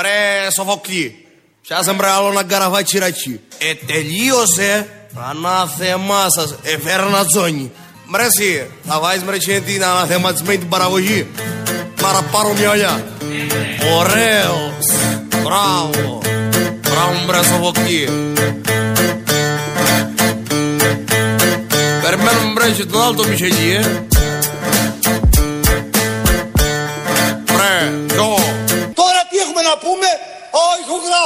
Μπρε 0.00 0.50
Σοφοκλή, 0.54 1.26
πιάσε 1.62 1.92
μπρε 1.92 2.08
άλλο 2.08 2.28
ένα 2.28 2.44
καραβάτσι 2.44 2.98
ρατσί. 2.98 3.40
Ε, 3.58 3.74
τελείωσε. 3.86 4.86
Ανάθεμά 5.30 6.26
σας, 6.28 6.54
εφέρνα 6.62 7.24
τζόνι. 7.24 7.70
Μπρε 8.08 8.22
εσύ, 8.24 8.70
θα 8.86 9.00
βάζεις 9.00 9.24
μπρε 9.24 9.36
και 9.36 9.60
την 9.60 9.84
αναθεματισμένη 9.84 10.58
την 10.58 10.68
παραγωγή. 10.68 11.26
Παραπάνω 12.02 12.52
μυαλιά. 12.52 13.04
Ωραίος. 13.96 14.86
Μπράβο. 15.42 16.22
Μπράβο 16.80 17.24
μπρε 17.26 17.42
Σοφοκλή. 17.42 18.08
Περιμένουμε 22.02 22.52
μπρε 22.54 22.70
και 22.70 22.84
τον 22.84 23.02
άλλο 23.02 23.14
το 23.14 23.24
Μιχελί, 23.28 23.72
ε. 23.72 24.04
Μπρε, 27.44 27.92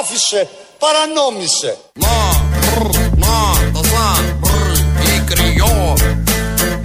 ηχογράφησε, 0.04 0.48
παρανόμησε. 0.82 1.76
Να, 2.04 2.16
μπρ, 2.60 2.86
να, 3.22 3.36
τα 3.74 3.82
σαν, 3.90 4.24
μπρ, 4.40 4.58
η 5.14 5.18
κρυό. 5.28 5.94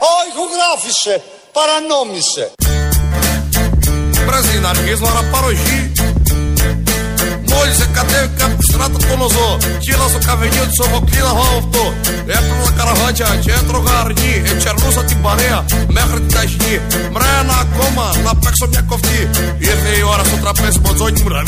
Ο 0.10 0.14
ηχογράφησε, 0.30 1.16
παρανόμησε. 1.58 2.46
Πρέπει 4.28 4.60
να 4.62 4.70
αρχίσουμε 4.70 5.12
να 5.18 5.24
πάρω 5.32 5.52
γη. 5.52 5.92
Μόλις 7.52 7.76
σε 7.80 7.88
κατέβηκα 7.94 8.46
από 8.46 8.56
τη 8.60 8.66
στράτα 8.72 9.00
το 9.08 9.16
νοζό 9.22 9.58
Κύλα 9.84 10.08
στο 10.12 10.20
καφενείο 10.28 10.66
της 10.70 10.76
Σοφοκλήνα 10.80 11.34
πάω 11.40 11.58
αυτό 11.64 11.84
Έπαιρνα 12.36 12.72
καραβάτια 12.78 13.28
και 13.44 13.52
έτρωγα 13.60 13.94
αργή 14.04 14.34
Ετσερνούσα 14.52 15.04
την 15.10 15.22
παρέα 15.22 15.60
μέχρι 15.88 16.20
την 16.24 16.32
ταχυνή 16.36 16.76
Μρέ 17.14 17.30
ένα 17.42 17.56
ακόμα 17.66 18.06
να 18.26 18.32
παίξω 18.42 18.66
μια 18.72 18.82
κοφτή 18.90 19.20
Ήρθε 19.70 19.92
η 20.02 20.04
ώρα 20.14 20.24
στο 20.24 20.38
τραπέζι 20.44 20.80
μποτζόνι 20.80 21.22
μου 21.24 21.30
να 21.30 21.44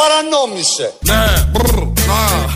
Παρανόμησε. 0.00 0.94
Ναι, 1.00 1.50
μπρ, 1.50 1.78
να 2.08 2.54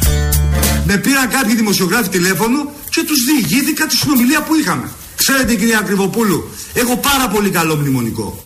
Με 0.84 0.96
πήραν 0.96 1.28
κάποιοι 1.28 1.54
δημοσιογράφοι 1.54 2.08
τηλέφωνο 2.08 2.70
και 2.90 3.04
τους 3.06 3.24
διηγήθηκα 3.24 3.86
τη 3.86 3.96
συνομιλία 3.96 4.42
που 4.42 4.54
είχαμε. 4.54 4.90
Ξέρετε 5.16 5.54
κυρία 5.54 5.78
Ακριβοπούλου, 5.78 6.48
έχω 6.74 6.96
πάρα 6.96 7.28
πολύ 7.28 7.50
καλό 7.50 7.76
μνημονικό. 7.76 8.42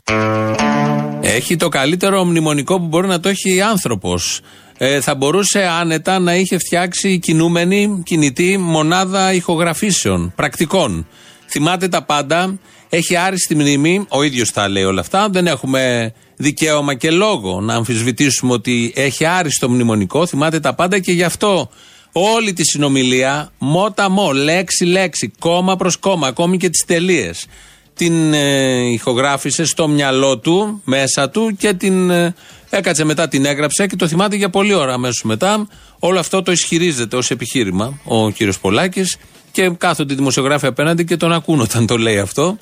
Έχει 1.20 1.56
το 1.56 1.68
καλύτερο 1.68 2.24
μνημονικό 2.24 2.80
που 2.80 2.86
μπορεί 2.86 3.06
να 3.06 3.20
το 3.20 3.28
έχει 3.28 3.60
άνθρωπος. 3.60 4.40
Ε, 4.78 5.00
θα 5.00 5.14
μπορούσε 5.14 5.62
άνετα 5.80 6.18
να 6.18 6.34
είχε 6.34 6.58
φτιάξει 6.58 7.18
κινούμενη, 7.18 8.02
κινητή 8.04 8.58
μονάδα 8.58 9.32
ηχογραφήσεων, 9.32 10.32
πρακτικών. 10.36 11.06
Θυμάται 11.46 11.88
τα 11.88 12.02
πάντα, 12.04 12.58
έχει 12.88 13.16
άριστη 13.16 13.54
μνήμη, 13.54 14.04
ο 14.08 14.22
ίδιος 14.22 14.50
τα 14.50 14.68
λέει 14.68 14.82
όλα 14.82 15.00
αυτά. 15.00 15.28
Δεν 15.30 15.46
έχουμε 15.46 16.12
δικαίωμα 16.36 16.94
και 16.94 17.10
λόγο 17.10 17.60
να 17.60 17.74
αμφισβητήσουμε 17.74 18.52
ότι 18.52 18.92
έχει 18.96 19.24
άριστο 19.24 19.70
μνημονικό. 19.70 20.26
Θυμάται 20.26 20.60
τα 20.60 20.74
πάντα 20.74 20.98
και 20.98 21.12
γι' 21.12 21.22
αυτό 21.22 21.68
όλη 22.12 22.52
τη 22.52 22.64
συνομιλία, 22.64 23.52
μότα 23.58 24.10
μό, 24.10 24.32
λέξη 24.32 24.84
λέξη, 24.84 25.32
κόμμα 25.38 25.76
προς 25.76 25.96
κόμμα, 25.96 26.26
ακόμη 26.26 26.56
και 26.56 26.68
τις 26.68 26.84
τελείες, 26.84 27.46
την 27.94 28.32
ε, 28.32 28.90
ηχογράφησε 28.92 29.64
στο 29.64 29.88
μυαλό 29.88 30.38
του, 30.38 30.80
μέσα 30.84 31.30
του 31.30 31.56
και 31.58 31.72
την 31.72 32.10
ε, 32.10 32.34
έκατσε 32.70 33.04
μετά, 33.04 33.28
την 33.28 33.44
έγραψε 33.44 33.86
και 33.86 33.96
το 33.96 34.08
θυμάται 34.08 34.36
για 34.36 34.50
πολλή 34.50 34.74
ώρα 34.74 34.92
αμέσως 34.92 35.22
μετά. 35.22 35.66
Όλο 35.98 36.18
αυτό 36.18 36.42
το 36.42 36.52
ισχυρίζεται 36.52 37.16
ως 37.16 37.30
επιχείρημα 37.30 38.00
ο 38.04 38.30
κύριος 38.30 38.58
Πολάκης 38.58 39.16
και 39.52 39.70
κάθονται 39.78 40.12
οι 40.12 40.16
δημοσιογράφοι 40.16 40.66
απέναντι 40.66 41.04
και 41.04 41.16
τον 41.16 41.32
ακούν 41.32 41.60
όταν 41.60 41.86
το 41.86 41.96
λέει 41.96 42.18
αυτό. 42.18 42.58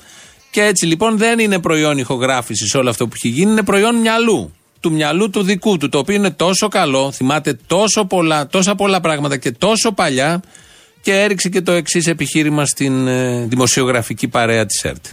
Και 0.51 0.63
έτσι 0.63 0.85
λοιπόν 0.85 1.17
δεν 1.17 1.39
είναι 1.39 1.59
προϊόν 1.59 1.97
ηχογράφησης 1.97 2.73
όλο 2.75 2.89
αυτό 2.89 3.07
που 3.07 3.13
έχει 3.15 3.27
γίνει, 3.27 3.51
είναι 3.51 3.63
προϊόν 3.63 3.95
μυαλού. 3.95 4.53
Του 4.79 4.91
μυαλού 4.91 5.29
του 5.29 5.43
δικού 5.43 5.77
του, 5.77 5.89
το 5.89 5.97
οποίο 5.97 6.15
είναι 6.15 6.31
τόσο 6.31 6.67
καλό, 6.67 7.11
θυμάται 7.11 7.59
τόσο 7.67 8.05
πολλά, 8.05 8.47
τόσα 8.47 8.75
πολλά 8.75 9.01
πράγματα 9.01 9.37
και 9.37 9.51
τόσο 9.51 9.91
παλιά 9.91 10.41
και 11.01 11.21
έριξε 11.21 11.49
και 11.49 11.61
το 11.61 11.71
εξής 11.71 12.07
επιχείρημα 12.07 12.65
στην 12.65 13.07
ε, 13.07 13.45
δημοσιογραφική 13.49 14.27
παρέα 14.27 14.65
της 14.65 14.83
ΕΡΤ. 14.83 15.05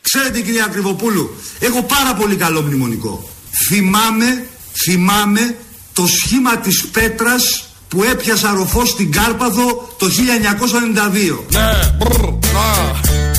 Ξέρετε 0.00 0.40
κυρία 0.40 0.64
Ακριβοπούλου, 0.64 1.30
έχω 1.60 1.82
πάρα 1.82 2.14
πολύ 2.14 2.36
καλό 2.36 2.62
μνημονικό. 2.62 3.28
Θυμάμαι, 3.68 4.46
θυμάμαι 4.84 5.56
το 5.92 6.06
σχήμα 6.06 6.58
της 6.58 6.86
πέτρας 6.92 7.68
που 7.88 8.02
έπιασα 8.02 8.52
ροφό 8.52 8.84
στην 8.84 9.12
Κάρπαθο 9.12 9.94
το 9.98 10.06
1992. 10.06 11.44
Ναι, 11.50 11.96
μπρ, 11.98 12.20
να 12.52 13.29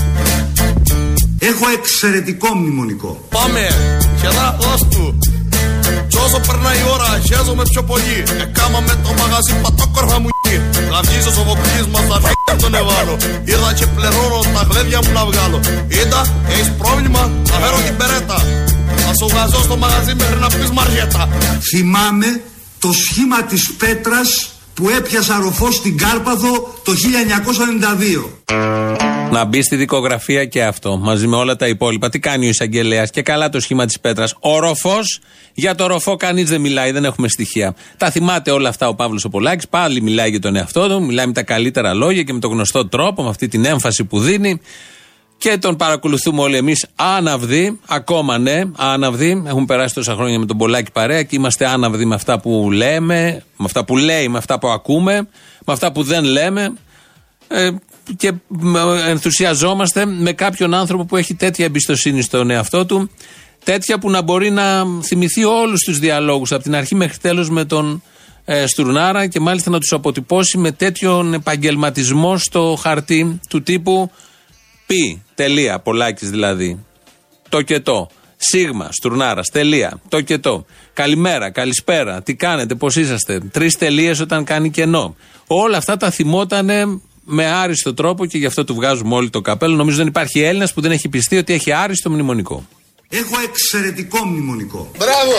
Έχω 1.52 1.68
εξαιρετικό 1.78 2.50
μνημονικό. 2.56 3.12
Πάμε, 3.30 3.62
χεδά, 4.22 4.58
δώσ' 4.62 4.86
του. 4.92 5.04
Κι 6.08 6.18
όσο 6.26 6.40
περνάει 6.48 6.78
η 6.84 6.86
ώρα, 6.94 7.10
χέζομαι 7.28 7.64
πιο 7.72 7.84
πολύ. 7.84 8.18
Εκάμα 8.46 8.80
με 8.88 8.94
το 9.04 9.10
μαγαζί 9.20 9.54
πατόκορφα 9.64 10.20
μου 10.20 10.30
γη. 10.44 10.58
Καυγίζω 10.92 11.30
ο 11.30 11.34
Σοφοκλής 11.38 11.86
μας 11.94 12.04
θα 12.10 12.18
φύγει 12.24 12.62
τον 12.64 12.74
Εβάνο 12.82 13.16
Είδα 13.50 13.70
και 13.80 13.86
πληρώνω 13.96 14.40
τα 14.56 14.62
γλέδια 14.70 15.00
μου 15.04 15.12
να 15.18 15.24
βγάλω. 15.30 15.60
Είδα, 15.98 16.22
έχεις 16.52 16.70
πρόβλημα, 16.82 17.22
θα 17.50 17.56
φέρω 17.62 17.78
την 17.86 17.96
περέτα. 18.00 18.38
Θα 19.04 19.12
σου 19.18 19.26
βγάζω 19.32 19.60
στο 19.68 19.76
μαγαζί 19.84 20.14
μέχρι 20.22 20.38
να 20.44 20.48
πεις 20.48 20.70
μαριέτα. 20.78 21.22
Θυμάμαι 21.70 22.30
το 22.84 22.90
σχήμα 23.04 23.40
της 23.44 23.64
πέτρας 23.82 24.30
που 24.74 24.90
έπιασα 24.90 25.40
ροφός 25.40 25.76
στην 25.76 25.98
Κάρπαθο 25.98 26.74
το 26.84 26.92
1992. 26.92 28.30
Να 29.32 29.46
μπει 29.46 29.62
στη 29.62 29.76
δικογραφία 29.76 30.46
και 30.46 30.64
αυτό, 30.64 30.98
μαζί 30.98 31.28
με 31.28 31.36
όλα 31.36 31.56
τα 31.56 31.68
υπόλοιπα. 31.68 32.10
Τι 32.10 32.20
κάνει 32.20 32.46
ο 32.46 32.50
εισαγγελέας 32.50 33.10
και 33.10 33.22
καλά 33.22 33.50
το 33.50 33.60
σχήμα 33.60 33.86
της 33.86 34.00
πέτρας. 34.00 34.36
Ο 34.40 34.60
ροφός, 34.60 35.20
για 35.54 35.76
το 35.76 35.88
ροφό 35.88 36.16
κανείς 36.16 36.50
δεν 36.50 36.62
μιλάει, 36.62 36.92
δεν 36.92 37.06
έχουμε 37.06 37.28
στοιχεία. 37.28 37.76
Τα 37.98 38.12
θυμάται 38.12 38.52
όλα 38.52 38.70
αυτά 38.70 38.88
ο 38.88 38.96
Παύλος 38.96 39.26
Οπολάκης, 39.26 39.68
πάλι 39.68 40.02
μιλάει 40.02 40.30
για 40.30 40.40
τον 40.40 40.56
εαυτό 40.56 40.88
του, 40.88 41.04
μιλάει 41.04 41.26
με 41.26 41.34
τα 41.34 41.44
καλύτερα 41.44 41.94
λόγια 41.94 42.24
και 42.24 42.34
με 42.34 42.40
τον 42.40 42.52
γνωστό 42.52 42.88
τρόπο, 42.88 43.24
με 43.24 43.30
αυτή 43.30 43.48
την 43.48 43.66
έμφαση 43.66 44.04
που 44.04 44.20
δίνει. 44.20 44.62
Και 45.42 45.58
τον 45.58 45.76
παρακολουθούμε 45.76 46.42
όλοι 46.42 46.56
εμείς 46.56 46.88
άναυδοι, 46.96 47.80
ακόμα 47.88 48.38
ναι, 48.38 48.62
άναυδοι. 48.76 49.44
Έχουν 49.46 49.66
περάσει 49.66 49.94
τόσα 49.94 50.14
χρόνια 50.14 50.40
με 50.40 50.46
τον 50.46 50.58
Πολάκη 50.58 50.92
παρέα 50.92 51.24
και 51.24 51.36
είμαστε 51.36 51.68
άναυδοι 51.68 52.06
με 52.06 52.16
αυτά 52.16 52.40
που 52.40 52.72
λέμε, 52.72 53.44
με 53.58 53.66
αυτά 53.66 53.86
που 53.86 53.98
λέει, 53.98 54.28
με 54.28 54.38
αυτά 54.38 54.60
που 54.60 54.68
ακούμε, 54.68 55.14
με 55.66 55.74
αυτά 55.74 55.92
που 55.92 56.04
δεν 56.04 56.24
λέμε. 56.24 56.74
Ε, 57.48 57.70
και 58.18 58.34
ενθουσιαζόμαστε 59.08 60.06
με 60.06 60.32
κάποιον 60.32 60.74
άνθρωπο 60.74 61.06
που 61.06 61.18
έχει 61.18 61.34
τέτοια 61.34 61.66
εμπιστοσύνη 61.66 62.22
στον 62.22 62.50
εαυτό 62.50 62.86
του, 62.86 63.10
τέτοια 63.64 64.00
που 64.00 64.10
να 64.10 64.22
μπορεί 64.22 64.50
να 64.50 64.86
θυμηθεί 65.04 65.44
όλους 65.44 65.84
τους 65.84 66.00
διαλόγους 66.00 66.52
από 66.52 66.64
την 66.64 66.76
αρχή 66.76 66.96
μέχρι 66.96 67.18
τέλος 67.18 67.50
με 67.50 67.66
τον 67.66 68.04
ε, 68.46 68.68
Στουρνάρα 68.68 69.28
και 69.28 69.40
μάλιστα 69.40 69.70
να 69.70 69.80
τους 69.80 69.92
αποτυπώσει 69.92 70.58
με 70.58 70.72
τέτοιον 70.72 71.34
επαγγελματισμό 71.34 72.38
στο 72.38 72.78
χαρτί 72.82 73.40
του 73.50 73.64
τύπου 73.64 74.12
πι, 74.92 75.22
τελεία, 75.42 75.80
πολλάκης 75.80 76.30
δηλαδή, 76.30 76.86
το 77.50 77.62
και 77.62 77.80
το. 77.80 78.10
Σίγμα, 78.38 78.90
Στουρνάρα, 78.92 79.42
τελεία, 79.52 80.02
το 80.10 80.22
και 80.22 80.38
το. 80.38 80.66
Καλημέρα, 80.94 81.50
καλησπέρα, 81.52 82.22
τι 82.22 82.36
κάνετε, 82.36 82.76
πώς 82.76 82.96
είσαστε. 82.96 83.40
Τρεις 83.40 83.78
τελείες 83.78 84.20
όταν 84.20 84.44
κάνει 84.44 84.70
κενό. 84.70 85.16
Όλα 85.48 85.78
αυτά 85.78 85.98
τα 85.98 86.12
θυμότανε 86.12 86.86
με 87.26 87.46
άριστο 87.46 87.94
τρόπο 87.94 88.26
και 88.26 88.38
γι' 88.38 88.46
αυτό 88.46 88.64
του 88.64 88.74
βγάζουμε 88.74 89.16
όλοι 89.16 89.30
το 89.30 89.42
καπέλο. 89.42 89.76
Νομίζω 89.76 89.98
δεν 89.98 90.08
υπάρχει 90.08 90.40
Έλληνας 90.40 90.74
που 90.74 90.82
δεν 90.82 90.92
έχει 90.92 91.10
πιστεί 91.10 91.38
ότι 91.38 91.54
έχει 91.54 91.72
άριστο 91.72 92.10
μνημονικό. 92.10 92.68
Έχω 93.10 93.36
εξαιρετικό 93.44 94.26
μνημονικό. 94.26 94.92
Μπράβο. 94.98 95.34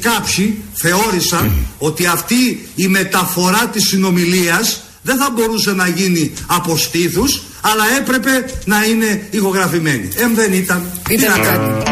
Κάποιοι 0.00 0.62
θεώρησαν 0.72 1.66
ότι 1.78 2.06
αυτή 2.06 2.68
η 2.74 2.86
μεταφορά 2.86 3.68
της 3.68 3.88
συνομιλίας 3.88 4.80
δεν 5.02 5.16
θα 5.16 5.30
μπορούσε 5.34 5.72
να 5.72 5.88
γίνει 5.88 6.32
από 6.46 6.76
στήθους, 6.76 7.42
αλλά 7.60 7.84
έπρεπε 8.00 8.50
να 8.64 8.84
είναι 8.84 9.26
ηχογραφημένη. 9.30 10.08
Εμ 10.16 10.34
δεν 10.34 10.52
ήταν. 10.52 10.90
Τι 11.02 11.16
να 11.16 11.38
κάνει. 11.38 11.82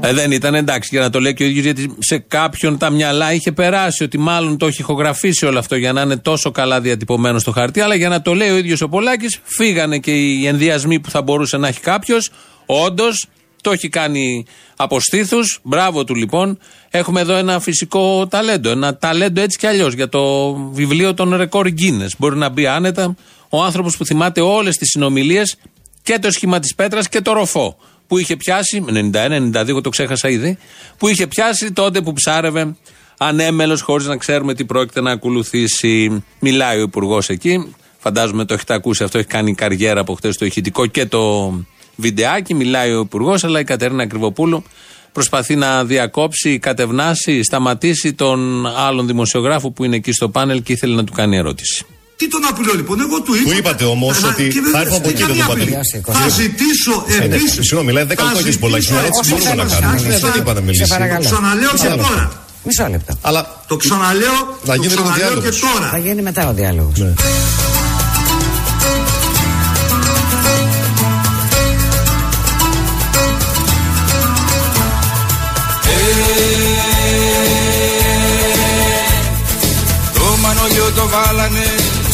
Ε, 0.00 0.12
δεν 0.12 0.30
ήταν 0.30 0.54
εντάξει 0.54 0.88
για 0.92 1.00
να 1.00 1.10
το 1.10 1.20
λέει 1.20 1.34
και 1.34 1.42
ο 1.42 1.46
ίδιος, 1.46 1.64
γιατί 1.64 1.94
σε 1.98 2.18
κάποιον 2.18 2.78
τα 2.78 2.90
μυαλά 2.90 3.32
είχε 3.32 3.52
περάσει 3.52 4.02
ότι 4.04 4.18
μάλλον 4.18 4.56
το 4.56 4.66
έχει 4.66 4.80
ηχογραφήσει 4.80 5.46
όλο 5.46 5.58
αυτό 5.58 5.76
για 5.76 5.92
να 5.92 6.00
είναι 6.00 6.16
τόσο 6.16 6.50
καλά 6.50 6.80
διατυπωμένο 6.80 7.38
στο 7.38 7.50
χαρτί. 7.50 7.80
Αλλά 7.80 7.94
για 7.94 8.08
να 8.08 8.22
το 8.22 8.34
λέει 8.34 8.50
ο 8.50 8.56
ίδιος 8.56 8.80
ο 8.80 8.88
Πολάκης, 8.88 9.38
φύγανε 9.44 9.98
και 9.98 10.10
οι 10.10 10.46
ενδιασμοί 10.46 11.00
που 11.00 11.10
θα 11.10 11.22
μπορούσε 11.22 11.56
να 11.56 11.68
έχει 11.68 11.80
κάποιος. 11.80 12.30
Όντως, 12.66 13.26
το 13.66 13.72
έχει 13.72 13.88
κάνει 13.88 14.46
από 14.76 15.00
στήθους. 15.00 15.58
Μπράβο 15.62 16.04
του 16.04 16.14
λοιπόν. 16.14 16.58
Έχουμε 16.90 17.20
εδώ 17.20 17.34
ένα 17.34 17.60
φυσικό 17.60 18.26
ταλέντο. 18.26 18.70
Ένα 18.70 18.96
ταλέντο 18.96 19.40
έτσι 19.40 19.58
κι 19.58 19.66
αλλιώς 19.66 19.94
για 19.94 20.08
το 20.08 20.54
βιβλίο 20.54 21.14
των 21.14 21.36
ρεκόρ 21.36 21.68
Guinness. 21.68 22.08
Μπορεί 22.18 22.36
να 22.36 22.48
μπει 22.48 22.66
άνετα 22.66 23.16
ο 23.48 23.62
άνθρωπος 23.62 23.96
που 23.96 24.04
θυμάται 24.04 24.40
όλες 24.40 24.76
τις 24.76 24.88
συνομιλίες 24.90 25.56
και 26.02 26.18
το 26.18 26.30
σχήμα 26.30 26.58
της 26.58 26.74
πέτρας 26.74 27.08
και 27.08 27.20
το 27.20 27.32
ροφό 27.32 27.76
που 28.06 28.18
είχε 28.18 28.36
πιάσει, 28.36 28.84
91-92, 28.88 29.68
εγώ 29.68 29.80
το 29.80 29.88
ξέχασα 29.88 30.28
ήδη, 30.28 30.58
που 30.96 31.08
είχε 31.08 31.26
πιάσει 31.26 31.72
τότε 31.72 32.00
που 32.00 32.12
ψάρευε 32.12 32.76
ανέμελος 33.18 33.80
χωρίς 33.80 34.06
να 34.06 34.16
ξέρουμε 34.16 34.54
τι 34.54 34.64
πρόκειται 34.64 35.00
να 35.00 35.10
ακολουθήσει. 35.10 36.24
Μιλάει 36.38 36.78
ο 36.78 36.82
Υπουργός 36.82 37.28
εκεί. 37.28 37.74
Φαντάζομαι 37.98 38.44
το 38.44 38.54
έχετε 38.54 38.74
ακούσει 38.74 39.04
αυτό, 39.04 39.18
έχει 39.18 39.26
κάνει 39.26 39.54
καριέρα 39.54 40.00
από 40.00 40.14
χτε 40.14 40.28
το 40.28 40.44
ηχητικό 40.44 40.86
και 40.86 41.06
το 41.06 41.52
βιντεάκι. 41.96 42.54
Μιλάει 42.54 42.92
ο 42.92 43.00
Υπουργός, 43.00 43.44
αλλά 43.44 43.60
η 43.60 43.64
Κατερίνα 43.64 44.06
Κρυβοπούλου 44.06 44.64
προσπαθεί 45.12 45.56
να 45.56 45.84
διακόψει, 45.84 46.58
κατευνάσει, 46.58 47.42
σταματήσει 47.42 48.12
τον 48.12 48.66
άλλον 48.66 49.06
δημοσιογράφο 49.06 49.70
που 49.70 49.84
είναι 49.84 49.96
εκεί 49.96 50.12
στο 50.12 50.28
πάνελ 50.28 50.62
και 50.62 50.72
ήθελε 50.72 50.94
να 50.94 51.04
του 51.04 51.12
κάνει 51.12 51.36
ερώτηση. 51.36 51.84
Τι 52.16 52.28
τον 52.28 52.40
απειλώ 52.50 52.72
λοιπόν, 52.74 53.00
εγώ 53.00 53.20
του 53.22 53.34
είπα. 53.34 53.50
Του 53.50 53.56
είπατε 53.56 53.84
όμως 53.84 54.24
ότι 54.24 54.50
θα 54.72 54.80
έρθω 54.80 54.96
από 54.96 55.08
εκεί, 55.08 55.22
δεν 55.22 55.32
του 55.32 55.36
είπατε. 55.36 55.80
Θα 56.12 56.28
ζητήσω 56.28 57.04
επίση. 57.22 57.62
Συγγνώμη, 57.62 57.92
λέει 57.92 58.04
10 58.04 58.08
λεπτό 58.08 58.48
έχει 58.48 58.58
πολλά 58.58 58.76
Έτσι 58.76 59.30
μπορούμε 59.30 59.54
να 59.54 59.64
κάνουμε. 59.64 60.18
Δεν 60.18 60.32
είπα 60.38 60.52
να 60.54 60.60
μιλήσει. 60.60 60.84
Το 60.88 61.18
ξαναλέω 61.20 61.70
και 61.70 61.86
τώρα. 61.88 62.44
Μισό 62.64 62.86
λεπτό. 62.90 63.18
Αλλά 63.20 63.62
Το 63.68 63.76
ξαναλέω, 63.76 64.58
Να 64.64 64.74
το 64.74 64.80
γίνει 64.80 64.86
λίγο 64.86 65.02
ξαναλέω 65.02 65.28
και 65.28 65.40
διάλογος. 65.40 65.60
τώρα. 65.60 65.88
Θα 65.90 65.98
γίνει 65.98 66.22
μετά 66.22 66.48
ο 66.48 66.52
διάλογος. 66.52 66.98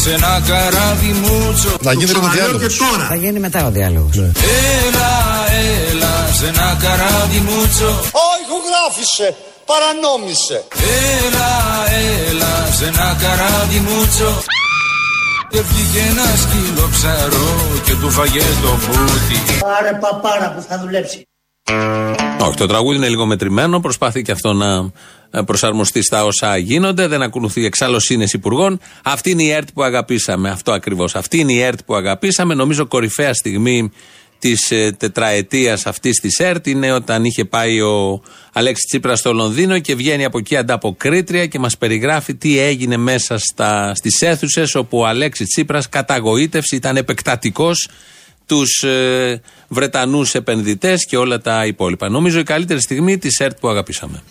Σε 0.03 0.11
ένα 0.19 0.33
καράβι 0.49 1.13
μουτσο 1.23 1.73
να 1.81 1.93
γίνει 1.93 2.13
Το 2.13 2.19
λίγο 2.19 2.29
ξαναλέω 2.29 2.59
και 2.59 2.67
διάλογο. 2.67 2.91
τώρα. 2.91 3.07
Θα 3.13 3.15
γίνει 3.23 3.39
μετά 3.47 3.61
ο 3.67 3.71
διάλογος. 3.77 4.17
Έλα, 4.87 5.13
έλα 5.91 6.15
σε 6.39 6.47
ένα 6.53 6.69
καράβι 6.83 7.39
μουτσο 7.49 7.91
Ω 8.25 8.27
ηχογράφησε, 8.43 9.27
παρανόμησε. 9.71 10.59
Έλα, 11.25 11.51
έλα 12.29 12.53
σε 12.77 12.85
ένα 12.93 13.07
καράβι 13.23 13.79
μουτσο 13.89 14.31
Και 15.53 15.61
βγήκε 15.69 16.01
ένα 16.13 16.27
σκύλο 16.43 16.85
ψαρό 16.95 17.51
και 17.87 17.95
του 18.01 18.11
φαγε 18.11 18.45
το 18.63 18.73
μπούτι 18.83 19.39
Πάρε 19.67 19.93
παπάρα 20.03 20.49
που 20.55 20.65
θα 20.69 20.79
δουλέψει. 20.83 21.19
Όχι, 22.41 22.57
το 22.57 22.67
τραγούδι 22.67 22.97
είναι 22.97 23.09
λίγο 23.09 23.27
μετρημένο. 23.27 23.81
Προσπαθεί 23.81 24.23
και 24.23 24.33
αυτό 24.33 24.53
να 24.53 24.91
ε, 25.31 25.41
προσαρμοστεί 25.47 26.03
στα 26.03 26.25
όσα 26.25 26.57
γίνονται. 26.57 27.07
Δεν 27.07 27.23
ακολουθεί 27.23 27.65
εξάλλοσύνε 27.65 28.27
υπουργών. 28.33 28.81
Αυτή 29.05 29.31
είναι 29.31 29.43
η 29.43 29.51
ΕΡΤ 29.51 29.69
που 29.75 29.83
αγαπήσαμε. 29.83 30.51
Αυτό 30.51 30.73
ακριβώς. 30.73 31.15
Αυτή 31.15 31.39
είναι 31.39 31.53
η 31.53 31.61
ΕΡΤ 31.61 31.79
που 31.87 31.95
αγαπήσαμε. 31.95 32.55
Νομίζω 32.55 32.87
κορυφαία 32.87 33.35
στιγμή 33.35 33.93
της 34.39 34.71
ε, 34.71 34.93
τετραετίας 34.99 35.87
αυτής 35.87 36.21
της 36.21 36.39
ΕΡΤ 36.39 36.67
είναι 36.67 36.93
όταν 36.93 37.25
είχε 37.25 37.45
πάει 37.45 37.81
ο 37.81 38.23
Αλέξης 38.53 38.85
Τσίπρας 38.87 39.19
στο 39.19 39.33
Λονδίνο 39.33 39.79
και 39.79 39.95
βγαίνει 39.95 40.25
από 40.25 40.39
εκεί 40.39 40.57
ανταποκρίτρια 40.57 41.47
και 41.47 41.59
μας 41.59 41.79
περιγράφει 41.79 42.35
τι 42.35 42.59
έγινε 42.59 42.97
μέσα 42.97 43.39
στις 43.93 44.23
αίθουσες 44.23 44.75
όπου 44.75 44.99
ο 44.99 45.07
Αλέξης 45.07 45.49
Τσίπρας 45.49 45.89
καταγοήτευση 45.89 46.77
ήταν 46.77 46.97
επεκτατικός 46.97 47.89
τους 48.47 48.83
ε, 48.83 49.41
Βρετανούς 49.69 50.35
επενδυτές 50.35 51.07
και 51.07 51.17
όλα 51.17 51.41
τα 51.41 51.67
υπόλοιπα. 51.67 52.09
Νομίζω 52.09 52.39
η 52.39 52.43
καλύτερη 52.43 52.81
στιγμή 52.81 53.19
της 53.19 53.39
ΕΡΤ 53.39 53.59
που 53.59 53.69
αγαπήσαμε. 53.69 54.23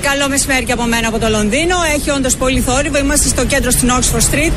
Καλό 0.00 0.28
μεσημέρι 0.28 0.64
και 0.64 0.72
από 0.72 0.82
μένα 0.82 1.08
από 1.08 1.18
το 1.18 1.28
Λονδίνο. 1.28 1.76
Έχει 1.94 2.10
όντως 2.10 2.36
πολύ 2.36 2.60
θόρυβο. 2.60 2.98
Είμαστε 2.98 3.28
στο 3.28 3.44
κέντρο 3.44 3.70
στην 3.70 3.88
Oxford 3.98 4.34
Street. 4.34 4.52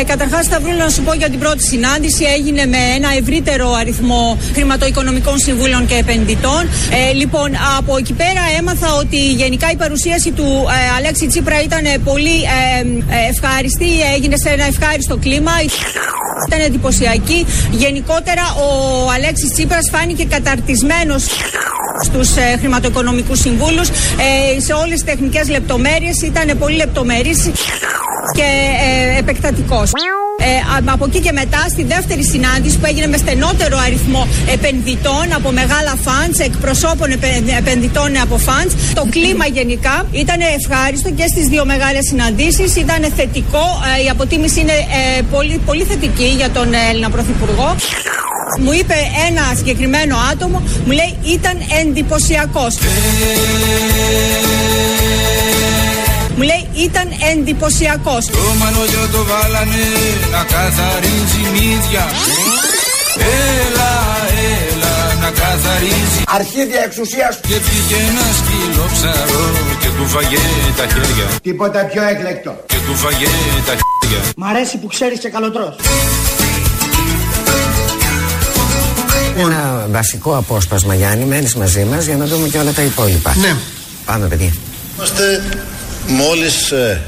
Ε, 0.00 0.04
Καταρχάς, 0.04 0.46
θα 0.46 0.60
βρω 0.60 0.72
να 0.72 0.88
σου 0.88 1.02
πω 1.02 1.12
για 1.14 1.28
την 1.30 1.38
πρώτη 1.38 1.62
συνάντηση. 1.62 2.24
Έγινε 2.36 2.66
με 2.66 2.76
ένα 2.94 3.08
ευρύτερο 3.18 3.72
αριθμό 3.72 4.38
χρηματοοικονομικών 4.52 5.38
συμβούλων 5.38 5.86
και 5.86 5.94
επενδυτών. 5.94 6.62
Ε, 7.08 7.12
λοιπόν, 7.12 7.50
από 7.78 7.96
εκεί 7.96 8.12
πέρα 8.12 8.40
έμαθα 8.58 8.94
ότι 8.94 9.16
γενικά 9.32 9.70
η 9.70 9.76
παρουσίαση 9.76 10.30
του 10.30 10.66
ε, 10.68 10.96
Αλέξη 10.96 11.26
Τσίπρα 11.26 11.62
ήταν 11.62 12.02
πολύ 12.04 12.36
ε, 12.42 12.80
ε, 13.16 13.28
ευχάριστη. 13.30 13.88
Έγινε 14.14 14.36
σε 14.36 14.48
ένα 14.48 14.64
ευχάριστο 14.64 15.16
κλίμα. 15.16 15.52
Ήταν 16.46 16.60
εντυπωσιακή. 16.60 17.46
Γενικότερα, 17.70 18.42
ο 18.66 18.68
Αλέξης 19.10 19.52
Τσίπρας 19.52 19.88
φάνηκε 19.92 20.24
καταρτισμένος 20.24 21.24
στους 22.04 22.36
ε, 22.36 22.56
χρηματοοικονομικούς 22.58 23.38
συμβούλους 23.38 23.88
ε, 23.88 24.60
σε 24.60 24.72
όλες 24.86 25.00
τις 25.02 25.04
τεχνικές 25.12 25.48
λεπτομέρειες 25.48 26.16
ήταν 26.30 26.58
πολύ 26.58 26.76
λεπτομερής 26.76 27.40
και 28.38 28.48
ε, 28.88 29.18
επεκτατικός. 29.18 29.90
Ε, 30.38 30.56
α- 30.74 30.92
από 30.94 31.04
εκεί 31.08 31.20
και 31.20 31.32
μετά, 31.32 31.62
στη 31.68 31.82
δεύτερη 31.84 32.24
συνάντηση 32.24 32.78
που 32.78 32.86
έγινε 32.86 33.06
με 33.06 33.16
στενότερο 33.16 33.76
αριθμό 33.86 34.28
επενδυτών 34.52 35.26
από 35.38 35.50
μεγάλα 35.50 35.94
φαντς, 36.06 36.38
εκπροσώπων 36.38 37.10
επε- 37.10 37.42
επενδυτών 37.58 38.10
από 38.24 38.36
φαντς, 38.38 38.72
το 38.94 39.06
κλίμα 39.10 39.46
γενικά 39.46 40.06
ήταν 40.10 40.38
ευχάριστο 40.58 41.10
και 41.10 41.26
στις 41.32 41.46
δύο 41.52 41.64
μεγάλες 41.64 42.04
συναντήσεις, 42.10 42.76
ήταν 42.76 43.00
θετικό, 43.16 43.64
ε, 43.98 44.04
η 44.04 44.08
αποτίμηση 44.08 44.60
είναι 44.60 44.76
ε, 45.18 45.22
πολύ, 45.30 45.60
πολύ 45.66 45.82
θετική 45.90 46.28
για 46.40 46.50
τον 46.50 46.68
Έλληνα 46.90 47.10
Πρωθυπουργό. 47.10 47.68
Μου 48.60 48.72
είπε 48.72 48.94
ένα 49.28 49.42
συγκεκριμένο 49.56 50.16
άτομο, 50.32 50.62
μου 50.84 50.92
λέει 50.92 51.18
ήταν 51.24 51.56
εντυπωσιακός. 51.80 52.74
Μου 56.36 56.42
λέει 56.42 56.66
ήταν 56.86 57.08
εντυπωσιακός. 57.32 58.26
Το 58.26 58.38
μανολιό 58.58 59.04
το 59.12 59.24
βάλανε 59.30 59.84
να 60.32 60.42
καθαρίζει 60.54 61.42
μύδια 61.52 62.04
Έλα, 63.18 63.92
έλα 64.58 65.14
να 65.22 65.30
καθαρίζει 65.40 66.22
Αρχίδια 66.26 66.80
εξουσίας. 66.84 67.38
Και 67.48 67.56
βγήκε 67.66 67.96
ένα 68.08 68.26
σκύλο 68.38 68.84
ψαρό 68.92 69.46
και 69.80 69.88
του 69.96 70.06
φαγε 70.12 70.44
τα 70.76 70.86
χέρια 70.92 71.26
Τίποτα 71.42 71.84
πιο 71.84 72.02
έκλεκτο. 72.02 72.52
Και 72.66 72.76
του 72.86 72.94
φαγε 73.02 73.26
τα 73.68 73.74
χέρια 73.80 74.20
Μ' 74.36 74.44
αρέσει 74.44 74.78
που 74.78 74.86
ξέρεις 74.86 75.18
και 75.18 75.30
καλοτρός. 79.36 79.58
Ένα 79.58 79.86
βασικό 79.90 80.36
απόσπασμα, 80.36 80.94
Γιάννη, 80.94 81.24
μένεις 81.24 81.54
μαζί 81.54 81.84
μας 81.84 82.06
για 82.06 82.16
να 82.16 82.26
δούμε 82.26 82.48
και 82.48 82.58
όλα 82.58 82.72
τα 82.72 82.82
υπόλοιπα. 82.82 83.34
Ναι. 83.40 83.56
Πάμε, 84.04 84.26
παιδιά. 84.26 84.52
Είμαστε 84.96 85.42
μόλις 86.08 86.70
ε, 86.70 87.00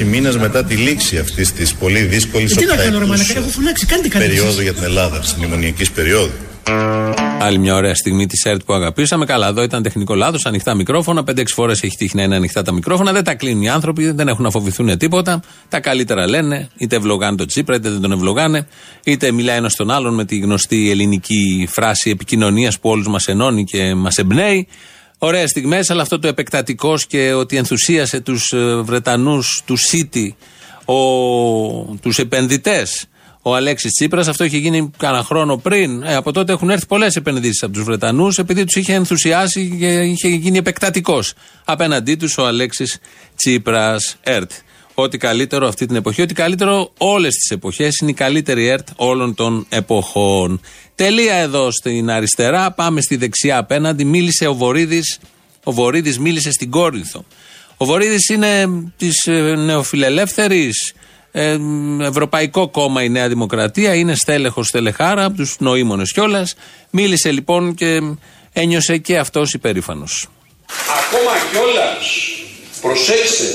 3,5 0.00 0.04
μήνες 0.04 0.36
μετά 0.36 0.64
τη 0.64 0.74
λήξη 0.74 1.18
αυτής 1.18 1.52
της 1.52 1.74
πολύ 1.74 2.00
δύσκολης 2.00 2.52
Ε, 2.52 2.54
τι 2.56 2.64
να 2.66 2.76
κάνω, 2.76 2.98
ρε 2.98 3.04
οκταετούς, 3.04 3.08
μαλάκα, 3.08 3.38
έχω 3.38 3.48
φωνάξει, 3.48 3.86
κάντε 3.86 4.08
κάτι 4.08 4.24
περίοδου 4.26 4.48
εσείς. 4.48 4.62
για 4.62 4.72
την 4.74 4.82
Ελλάδα, 4.82 5.18
της 5.18 5.34
μνημονιακής 5.34 5.90
περίοδου. 5.90 6.32
Άλλη 7.40 7.58
μια 7.58 7.74
ωραία 7.74 7.94
στιγμή 7.94 8.26
της 8.26 8.44
ΕΡΤ 8.44 8.62
που 8.62 8.72
αγαπήσαμε. 8.72 9.24
Καλά, 9.24 9.48
εδώ 9.48 9.62
ήταν 9.62 9.82
τεχνικό 9.82 10.14
λάθος, 10.14 10.46
ανοιχτά 10.46 10.74
μικρόφωνα. 10.74 11.24
5-6 11.24 11.42
φορές 11.54 11.82
έχει 11.82 11.96
τύχει 11.96 12.16
να 12.16 12.22
είναι 12.22 12.36
ανοιχτά 12.36 12.62
τα 12.62 12.72
μικρόφωνα. 12.72 13.12
Δεν 13.12 13.24
τα 13.24 13.34
κλείνουν 13.34 13.62
οι 13.62 13.68
άνθρωποι, 13.68 14.10
δεν 14.10 14.28
έχουν 14.28 14.42
να 14.42 14.50
φοβηθούν 14.50 14.98
τίποτα. 14.98 15.40
Τα 15.68 15.80
καλύτερα 15.80 16.28
λένε, 16.28 16.68
είτε 16.76 16.96
ευλογάνε 16.96 17.36
τον 17.36 17.46
Τσίπρα, 17.46 17.76
είτε 17.76 17.90
δεν 17.90 18.00
τον 18.00 18.12
ευλογάνε. 18.12 18.66
Είτε 19.04 19.30
μιλάει 19.30 19.56
ένας 19.56 19.74
τον 19.74 19.90
άλλον 19.90 20.14
με 20.14 20.24
τη 20.24 20.38
γνωστή 20.38 20.90
ελληνική 20.90 21.68
φράση 21.70 22.10
επικοινωνίας 22.10 22.78
που 22.78 22.88
όλους 22.88 23.08
μας 23.08 23.26
ενώνει 23.26 23.64
και 23.64 23.94
μας 23.94 24.16
εμπνέει. 24.16 24.68
Ωραίες 25.18 25.50
στιγμές, 25.50 25.90
αλλά 25.90 26.02
αυτό 26.02 26.18
το 26.18 26.28
επεκτατικός 26.28 27.06
και 27.06 27.32
ότι 27.32 27.56
ενθουσίασε 27.56 28.20
τους 28.20 28.52
Βρετανούς, 28.82 29.62
τους 29.64 29.80
City, 29.92 30.28
τους 32.00 32.18
επενδυτές. 32.18 33.08
Ο 33.46 33.54
Αλέξης 33.54 33.92
Τσίπρας, 33.92 34.28
αυτό 34.28 34.44
είχε 34.44 34.56
γίνει 34.56 34.90
κάνα 34.96 35.22
χρόνο 35.22 35.56
πριν. 35.56 36.02
Ε, 36.02 36.14
από 36.14 36.32
τότε 36.32 36.52
έχουν 36.52 36.70
έρθει 36.70 36.86
πολλές 36.86 37.16
επενδύσεις 37.16 37.62
από 37.62 37.72
τους 37.72 37.82
Βρετανούς, 37.82 38.38
επειδή 38.38 38.64
τους 38.64 38.74
είχε 38.74 38.94
ενθουσιάσει 38.94 39.76
και 39.78 39.86
είχε 39.86 40.28
γίνει 40.28 40.58
επεκτατικός. 40.58 41.34
Απέναντί 41.64 42.14
τους 42.14 42.38
ο 42.38 42.46
Αλέξης 42.46 42.98
Τσίπρας 43.36 44.16
ΕΡΤ. 44.22 44.50
Ό,τι 44.94 45.18
καλύτερο 45.18 45.68
αυτή 45.68 45.86
την 45.86 45.96
εποχή, 45.96 46.22
ό,τι 46.22 46.34
καλύτερο 46.34 46.92
όλες 46.98 47.34
τις 47.34 47.50
εποχές 47.50 47.98
είναι 47.98 48.10
η 48.10 48.14
καλύτερη 48.14 48.66
ΕΡΤ 48.66 48.88
όλων 48.96 49.34
των 49.34 49.66
εποχών. 49.68 50.60
Τελεία 50.94 51.34
εδώ 51.34 51.70
στην 51.70 52.10
αριστερά, 52.10 52.70
πάμε 52.72 53.00
στη 53.00 53.16
δεξιά 53.16 53.58
απέναντι. 53.58 54.04
Μίλησε 54.04 54.46
ο 54.46 54.54
Βορύδης. 54.54 55.18
Ο 55.64 55.72
Βορύδης 55.72 56.18
μίλησε 56.18 56.50
στην 56.50 56.70
Κόρινθο. 56.70 57.24
Ο 57.76 57.84
Βορύδης 57.84 58.28
είναι 58.28 58.68
της 58.96 59.28
νεοφιλελεύθερης. 59.56 60.94
Ε, 61.36 61.58
Ευρωπαϊκό 62.00 62.68
κόμμα 62.68 63.02
η 63.02 63.08
Νέα 63.08 63.28
Δημοκρατία, 63.28 63.94
είναι 63.94 64.14
στέλεχος 64.14 64.66
στελεχάρα 64.66 65.24
από 65.24 65.36
τους 65.36 65.56
νοήμονες 65.58 66.12
κιόλας. 66.12 66.54
Μίλησε 66.90 67.30
λοιπόν 67.30 67.74
και 67.74 68.00
ένιωσε 68.52 68.96
και 68.96 69.18
αυτός 69.18 69.52
υπερήφανος. 69.52 70.28
Ακόμα 71.00 71.32
κιόλας, 71.50 72.04
προσέξτε, 72.80 73.48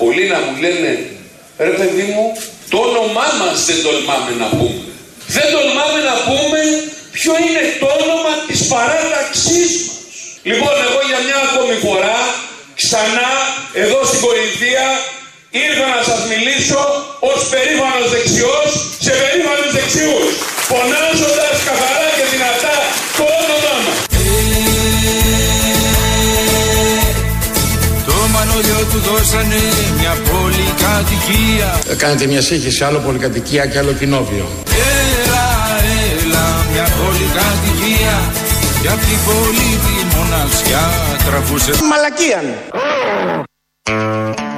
πολλοί 0.00 0.24
να 0.32 0.38
μου 0.44 0.52
λένε, 0.64 0.90
ρε 1.58 1.74
παιδί 1.78 2.06
μου, 2.14 2.24
το 2.70 2.78
όνομά 2.88 3.28
μας 3.40 3.56
δεν 3.66 3.78
τολμάμε 3.84 4.32
να 4.42 4.48
πούμε. 4.58 4.82
Δεν 5.36 5.46
τολμάμε 5.54 6.00
να 6.10 6.16
πούμε 6.28 6.60
ποιο 7.16 7.32
είναι 7.44 7.62
το 7.82 7.88
όνομα 8.02 8.32
της 8.48 8.60
παράταξής 8.72 9.70
μας. 9.86 10.14
Λοιπόν, 10.48 10.74
εγώ 10.86 11.00
για 11.10 11.20
μια 11.26 11.38
ακόμη 11.48 11.76
φορά, 11.86 12.18
ξανά 12.80 13.30
εδώ 13.82 13.98
στην 14.08 14.20
Κορινθία, 14.26 14.86
ήρθα 15.62 15.86
να 15.96 16.02
σας 16.08 16.20
μιλήσω 16.30 16.82
ως 17.30 17.40
περήφανος 17.52 18.08
δεξιός 18.14 18.70
σε 19.04 19.12
περήφανους 19.20 19.70
δεξιούς, 19.76 20.32
φωνάζοντας 20.70 21.54
καθαρά 21.68 22.08
και 22.16 22.24
δυνατά 22.32 22.76
το 23.18 23.24
όνομά 23.40 23.76
μας. 23.84 23.98
Το 28.08 28.16
μανολιό 28.34 28.80
του 28.90 28.98
δώσανε 29.08 29.62
μια 29.98 30.14
πολυκατοικία 30.28 31.70
Κάνετε 32.02 32.26
μια 32.32 32.42
σύγχυση, 32.48 32.80
άλλο 32.84 32.98
πολυκατοικία 33.06 33.64
και 33.70 33.78
άλλο 33.82 33.92
κοινόβιο. 34.00 34.46
Έλα, 35.00 35.48
έλα, 36.10 36.46
μια 36.72 36.86
πολυκατοικία 36.98 38.16
Και 38.82 38.88
απ' 38.94 39.04
την 39.10 39.20
πόλη 39.26 39.70
τη 39.84 39.94
μοναξιά 40.14 40.84
τραβούσε 41.26 41.70
Μαλακίαν. 41.90 42.46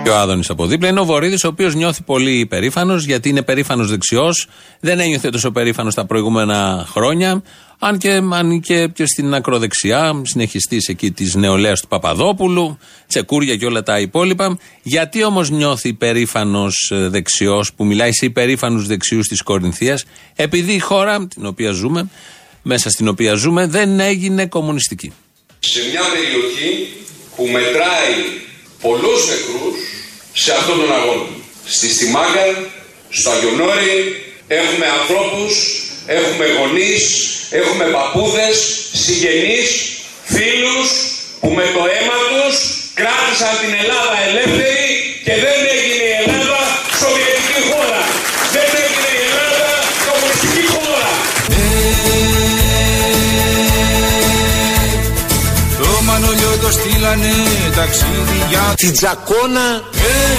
Και 0.06 0.12
ο 0.12 0.18
Άδωνης 0.18 0.50
από 0.50 0.66
δίπλα 0.66 0.88
είναι 0.88 1.00
ο 1.00 1.04
Βορύδης, 1.04 1.44
ο 1.44 1.48
οποίος 1.48 1.74
νιώθει 1.74 2.02
πολύ 2.02 2.38
υπερήφανος, 2.38 3.04
γιατί 3.04 3.28
είναι 3.28 3.42
περήφανος 3.42 3.90
δεξιός. 3.90 4.48
Δεν 4.80 5.00
ένιωθε 5.00 5.30
τόσο 5.30 5.50
περήφανος 5.50 5.94
τα 5.94 6.06
προηγούμενα 6.06 6.86
χρόνια. 6.90 7.42
Αν 7.78 7.98
και 7.98 8.22
ανήκε 8.32 8.90
και 8.94 9.06
στην 9.06 9.34
ακροδεξιά, 9.34 10.22
συνεχιστής 10.24 10.88
εκεί 10.88 11.10
της 11.10 11.34
νεολαίας 11.34 11.80
του 11.80 11.88
Παπαδόπουλου, 11.88 12.78
τσεκούρια 13.06 13.56
και 13.56 13.66
όλα 13.66 13.82
τα 13.82 14.00
υπόλοιπα. 14.00 14.58
Γιατί 14.82 15.24
όμως 15.24 15.50
νιώθει 15.50 15.88
υπερήφανος 15.88 16.92
δεξιός, 16.92 17.72
που 17.72 17.84
μιλάει 17.84 18.12
σε 18.12 18.26
υπερήφανους 18.26 18.86
δεξιούς 18.86 19.26
της 19.26 19.42
Κορινθίας, 19.42 20.04
επειδή 20.36 20.72
η 20.72 20.78
χώρα 20.78 21.26
την 21.26 21.46
οποία 21.46 21.70
ζούμε, 21.70 22.08
μέσα 22.62 22.90
στην 22.90 23.08
οποία 23.08 23.34
ζούμε, 23.34 23.66
δεν 23.66 24.00
έγινε 24.00 24.46
κομμουνιστική. 24.46 25.12
Σε 25.58 25.80
μια 25.90 26.00
περιοχή 26.12 26.88
που 27.36 27.46
μετράει 27.46 28.44
πολλούς 28.86 29.20
νεκρούς 29.30 29.76
σε 30.42 30.50
αυτόν 30.58 30.76
τον 30.80 30.90
αγώνα. 30.98 31.28
Στη 31.76 31.86
Στιμάγκα, 31.94 32.46
στο 33.18 33.28
Αγιονόρι, 33.34 33.98
έχουμε 34.60 34.86
ανθρώπους, 34.98 35.52
έχουμε 36.18 36.46
γονείς, 36.56 37.04
έχουμε 37.60 37.84
παππούδες, 37.96 38.56
συγγενείς, 39.02 39.68
φίλους 40.34 40.88
που 41.40 41.48
με 41.58 41.64
το 41.74 41.82
αίμα 41.92 42.18
τους 42.30 42.56
κράτησαν 42.98 43.54
την 43.62 43.72
Ελλάδα 43.82 44.16
ελεύθερη 44.28 44.86
και 45.26 45.34
δεν 45.44 45.58
έγινε 45.74 46.04
η 46.12 46.14
Ελλάδα 46.22 46.60
σοβιετική 47.00 47.60
χώρα. 47.70 48.02
Δεν 48.54 48.68
έγινε 48.84 49.08
η 49.18 49.20
Ελλάδα 49.28 49.70
κομμουνιστική 50.06 50.64
χώρα. 50.74 51.10
Το 55.80 55.88
μανολιό 56.08 56.52
το 56.62 56.70
στείλανε 56.76 57.34
ταξίδια 57.78 58.62
Την 58.76 58.92
τζακόνα 58.92 59.68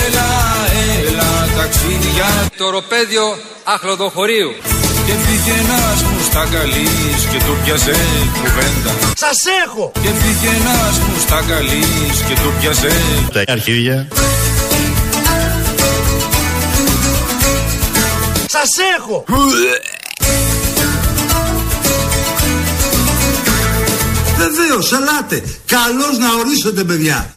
Έλα, 0.06 0.30
έλα 1.08 1.32
ταξίδια 1.58 2.28
Το 2.58 2.66
οροπέδιο 2.66 3.26
αχλοδοχωρίου 3.64 4.52
Και 5.06 5.14
πήγε 5.26 5.54
ένας 5.64 6.00
μου 6.08 6.20
στα 6.30 6.44
καλής 6.54 7.20
και 7.32 7.40
του 7.46 7.54
πιάσε 7.64 7.96
κουβέντα 8.40 8.92
Σας 9.24 9.40
έχω. 9.66 9.92
Και 9.94 10.12
πήγε 10.22 10.50
ένας 10.60 10.96
μου 10.98 11.16
στα 11.26 11.44
καλής 11.48 12.16
και 12.28 12.34
του 12.42 12.54
πιάσε 12.60 12.92
Τα 13.34 13.44
αρχίδια. 13.48 14.08
Σας 18.50 18.72
έχω. 18.98 19.24
Βεβαίω, 24.68 25.00
ελάτε. 25.00 25.44
Καλώς 25.66 26.18
να 26.18 26.28
ορίσετε, 26.40 26.84
παιδιά. 26.84 27.34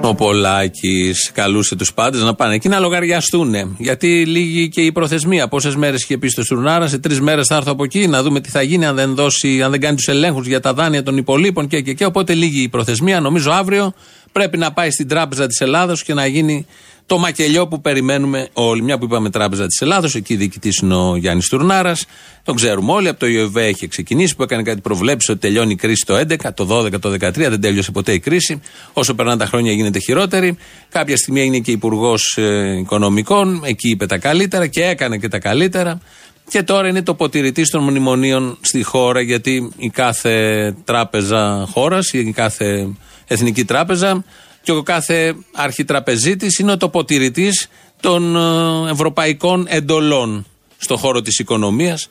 Ο 0.00 0.14
Πολάκης 0.14 1.30
καλούσε 1.34 1.76
τους 1.76 1.92
πάντες 1.92 2.22
να 2.22 2.34
πάνε 2.34 2.54
εκεί 2.54 2.68
να 2.68 2.78
λογαριαστούν. 2.78 3.54
Γιατί 3.78 4.26
λίγη 4.26 4.68
και 4.68 4.80
η 4.80 4.92
προθεσμία. 4.92 5.48
Πόσες 5.48 5.76
μέρες 5.76 6.02
είχε 6.02 6.18
πει 6.18 6.28
στο 6.28 6.42
Στουρνάρα, 6.44 6.88
σε 6.88 6.98
τρεις 6.98 7.20
μέρες 7.20 7.46
θα 7.46 7.56
έρθω 7.56 7.72
από 7.72 7.84
εκεί 7.84 8.06
να 8.06 8.22
δούμε 8.22 8.40
τι 8.40 8.50
θα 8.50 8.62
γίνει 8.62 8.86
αν 8.86 8.94
δεν, 8.94 9.14
δώσει, 9.14 9.62
αν 9.62 9.70
δεν 9.70 9.80
κάνει 9.80 9.96
τους 9.96 10.08
ελέγχους 10.08 10.46
για 10.46 10.60
τα 10.60 10.74
δάνεια 10.74 11.02
των 11.02 11.16
υπολείπων 11.16 11.66
και, 11.66 11.80
και, 11.80 11.92
και. 11.92 12.04
Οπότε 12.04 12.34
λίγη 12.34 12.62
η 12.62 12.68
προθεσμία. 12.68 13.20
Νομίζω 13.20 13.50
αύριο 13.50 13.92
πρέπει 14.32 14.58
να 14.58 14.72
πάει 14.72 14.90
στην 14.90 15.08
Τράπεζα 15.08 15.46
της 15.46 15.60
Ελλάδος 15.60 16.02
και 16.02 16.14
να 16.14 16.26
γίνει 16.26 16.66
το 17.08 17.18
μακελιό 17.18 17.68
που 17.68 17.80
περιμένουμε 17.80 18.48
όλοι. 18.52 18.82
Μια 18.82 18.98
που 18.98 19.04
είπαμε 19.04 19.30
Τράπεζα 19.30 19.66
της 19.66 19.80
Ελλάδος, 19.80 20.14
εκεί 20.14 20.36
διοικητής 20.36 20.78
είναι 20.78 20.94
ο 20.94 21.16
Γιάννης 21.16 21.48
Τουρνάρας. 21.48 22.06
Τον 22.42 22.54
ξέρουμε 22.56 22.92
όλοι. 22.92 23.08
Από 23.08 23.18
το 23.18 23.26
ΙΟΒΕ 23.26 23.64
έχει 23.64 23.88
ξεκινήσει 23.88 24.36
που 24.36 24.42
έκανε 24.42 24.62
κάτι 24.62 24.80
προβλέψεις 24.80 25.28
ότι 25.28 25.38
τελειώνει 25.38 25.72
η 25.72 25.76
κρίση 25.76 26.04
το 26.06 26.16
11, 26.16 26.54
το 26.54 26.64
12, 26.64 27.00
το 27.00 27.10
13. 27.10 27.32
Δεν 27.34 27.60
τέλειωσε 27.60 27.90
ποτέ 27.90 28.12
η 28.12 28.18
κρίση. 28.18 28.60
Όσο 28.92 29.14
περνάνε 29.14 29.38
τα 29.38 29.46
χρόνια 29.46 29.72
γίνεται 29.72 29.98
χειρότερη. 29.98 30.56
Κάποια 30.88 31.16
στιγμή 31.16 31.40
έγινε 31.40 31.58
και 31.58 31.70
υπουργός 31.70 32.38
Οικονομικών. 32.78 33.62
Εκεί 33.64 33.88
είπε 33.90 34.06
τα 34.06 34.18
καλύτερα 34.18 34.66
και 34.66 34.84
έκανε 34.84 35.18
και 35.18 35.28
τα 35.28 35.38
καλύτερα. 35.38 36.00
Και 36.48 36.62
τώρα 36.62 36.88
είναι 36.88 37.02
το 37.02 37.14
ποτηρητής 37.14 37.70
των 37.70 37.82
μνημονίων 37.82 38.58
στη 38.60 38.82
χώρα, 38.82 39.20
γιατί 39.20 39.72
η 39.76 39.88
κάθε 39.88 40.74
τράπεζα 40.84 41.66
χώρας, 41.70 42.12
η 42.12 42.32
κάθε 42.32 42.88
εθνική 43.26 43.64
τράπεζα 43.64 44.24
και 44.68 44.74
ο 44.74 44.82
κάθε 44.82 45.34
αρχιτραπεζίτης 45.52 46.58
είναι 46.58 46.72
ο 46.72 46.76
τοποτηρητής 46.76 47.68
των 48.00 48.36
ε, 48.36 48.90
ευρωπαϊκών 48.90 49.66
εντολών 49.68 50.46
στο 50.78 50.96
χώρο 50.96 51.22
της 51.22 51.38
οικονομίας. 51.38 52.08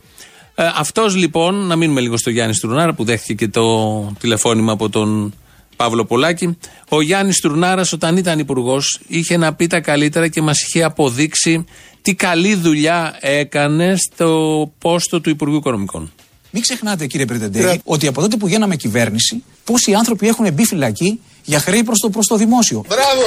Ε, 0.56 0.70
αυτός 0.76 1.16
λοιπόν, 1.16 1.56
να 1.56 1.76
μείνουμε 1.76 2.02
λίγο 2.02 2.18
στο 2.18 2.30
Γιάννη 2.30 2.54
Στουρνάρα 2.54 2.94
που 2.94 3.04
δέχτηκε 3.04 3.34
και 3.34 3.48
το 3.48 4.02
τηλεφώνημα 4.20 4.72
από 4.72 4.90
τον 4.90 5.34
Παύλο 5.76 6.06
Πολάκη. 6.06 6.58
Ο 6.90 7.02
Γιάννης 7.02 7.40
Τουρνάρα, 7.40 7.86
όταν 7.94 8.18
ήταν 8.18 8.40
υπουργός, 8.40 9.00
είχε 9.08 9.38
να 9.38 9.54
πει 9.54 9.68
τα 9.68 9.80
καλύτερα 9.80 10.28
και 10.28 10.42
μας 10.42 10.62
είχε 10.62 10.84
αποδείξει 10.84 11.66
τι 12.02 12.16
καλή 12.16 12.56
δουλειά 12.56 13.18
έκανε 13.22 13.96
στο 13.96 14.72
πόστο 14.78 15.22
του 15.22 15.30
Υπουργού 15.30 15.56
Οικονομικών. 15.56 16.12
Μην 16.52 16.62
ξεχνάτε, 16.62 17.08
κύριε 17.08 17.26
Πρετεντέλη, 17.26 17.82
ότι 17.84 18.08
από 18.08 18.22
τότε 18.22 18.38
που 18.38 18.48
γίναμε 18.48 18.76
κυβέρνηση, 18.76 19.44
πόσοι 19.64 19.94
άνθρωποι 19.94 20.28
έχουν 20.28 20.54
μπει 20.54 20.66
φυλακή 20.66 21.20
για 21.48 21.60
χρέη 21.60 21.84
προς 21.84 22.00
το, 22.00 22.10
προς 22.10 22.26
το 22.26 22.36
δημόσιο. 22.36 22.84
Μπράβο. 22.88 23.22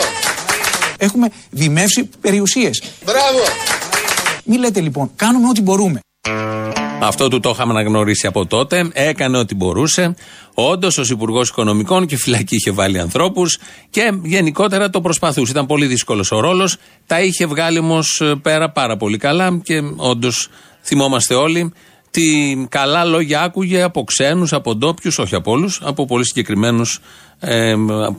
Έχουμε 0.97 1.29
δημεύσει 1.51 2.11
περιουσίες. 2.21 2.83
Μπράβο. 3.05 3.39
Μην 4.45 4.59
λέτε 4.59 4.81
λοιπόν, 4.81 5.11
κάνουμε 5.17 5.49
ό,τι 5.49 5.63
μπορούμε. 5.63 6.01
Αυτό 7.03 7.29
του 7.29 7.41
το 7.41 7.51
είχαμε 7.51 7.73
αναγνωρίσει 7.73 8.27
από 8.27 8.47
τότε. 8.47 8.91
Έκανε 8.93 9.39
ό,τι 9.39 9.55
μπορούσε. 9.55 10.15
Όντως, 10.55 10.99
ως 10.99 11.11
Υπουργός 11.11 11.49
Οικονομικών 11.49 12.07
και 12.07 12.17
φυλακή 12.17 12.55
είχε 12.55 12.71
βάλει 12.71 12.99
ανθρώπους 12.99 13.59
και 13.91 14.13
γενικότερα 14.23 14.91
το 14.91 15.01
προσπαθούσε. 15.01 15.51
Ήταν 15.53 15.67
πολύ 15.67 15.87
δύσκολος 15.87 16.33
ο 16.33 16.41
ρόλος. 16.41 16.77
Τα 17.07 17.21
είχε 17.21 17.47
βγάλει 17.47 17.79
όμως 17.79 18.23
πέρα 18.43 18.71
πάρα 18.71 18.97
πολύ 18.97 19.19
καλά 19.19 19.61
και 19.63 19.83
όντως 19.97 20.49
θυμόμαστε 20.83 21.35
όλοι 21.35 21.73
τι 22.11 22.57
καλά 22.69 23.05
λόγια 23.05 23.41
άκουγε 23.43 23.83
από 23.83 24.05
ξένους, 24.05 24.53
από 24.53 24.75
ντόπιους, 24.75 25.19
όχι 25.19 25.35
από 25.35 25.51
όλους, 25.51 25.81
από 25.85 26.07
πολύ 26.07 26.27
συγκεκριμένους, 26.27 27.01
ε, 27.41 27.75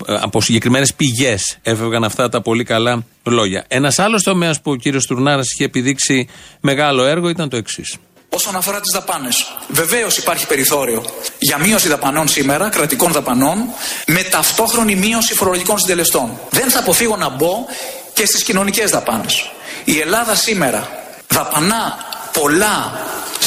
από 0.06 0.42
συγκεκριμένες 0.42 0.94
πηγές 0.94 1.58
έφευγαν 1.62 2.04
αυτά 2.04 2.30
τα 2.30 2.42
πολύ 2.42 2.64
καλά 2.64 3.04
λόγια. 3.24 3.66
Ένας 3.68 4.00
άλλος 4.00 4.24
τομέας 4.24 4.62
που 4.62 4.72
ο 4.72 4.76
κύριος 4.76 5.06
Τουρνάρας 5.06 5.54
είχε 5.54 5.64
επιδείξει 5.64 6.28
μεγάλο 6.60 7.06
έργο 7.06 7.30
ήταν 7.30 7.50
το 7.50 7.58
εξής. 7.58 7.98
Όσον 8.34 8.56
αφορά 8.56 8.80
τις 8.80 8.92
δαπάνες, 8.94 9.46
βεβαίως 9.68 10.18
υπάρχει 10.18 10.48
περιθώριο 10.48 11.06
για 11.40 11.58
μείωση 11.58 11.88
δαπανών 11.88 12.28
σήμερα, 12.28 12.70
κρατικών 12.70 13.12
δαπανών, 13.12 13.58
με 14.08 14.24
ταυτόχρονη 14.24 14.96
μείωση 14.96 15.34
φορολογικών 15.34 15.80
συντελεστών. 15.80 16.40
Δεν 16.50 16.70
θα 16.70 16.80
αποφύγω 16.80 17.16
να 17.16 17.30
μπω 17.30 17.66
και 18.14 18.26
στις 18.26 18.44
κοινωνικές 18.44 18.92
δαπάνες. 18.92 19.52
Η 19.84 20.00
Ελλάδα 20.00 20.36
σήμερα 20.36 20.90
δαπανά 21.28 21.96
πολλά, 22.40 23.00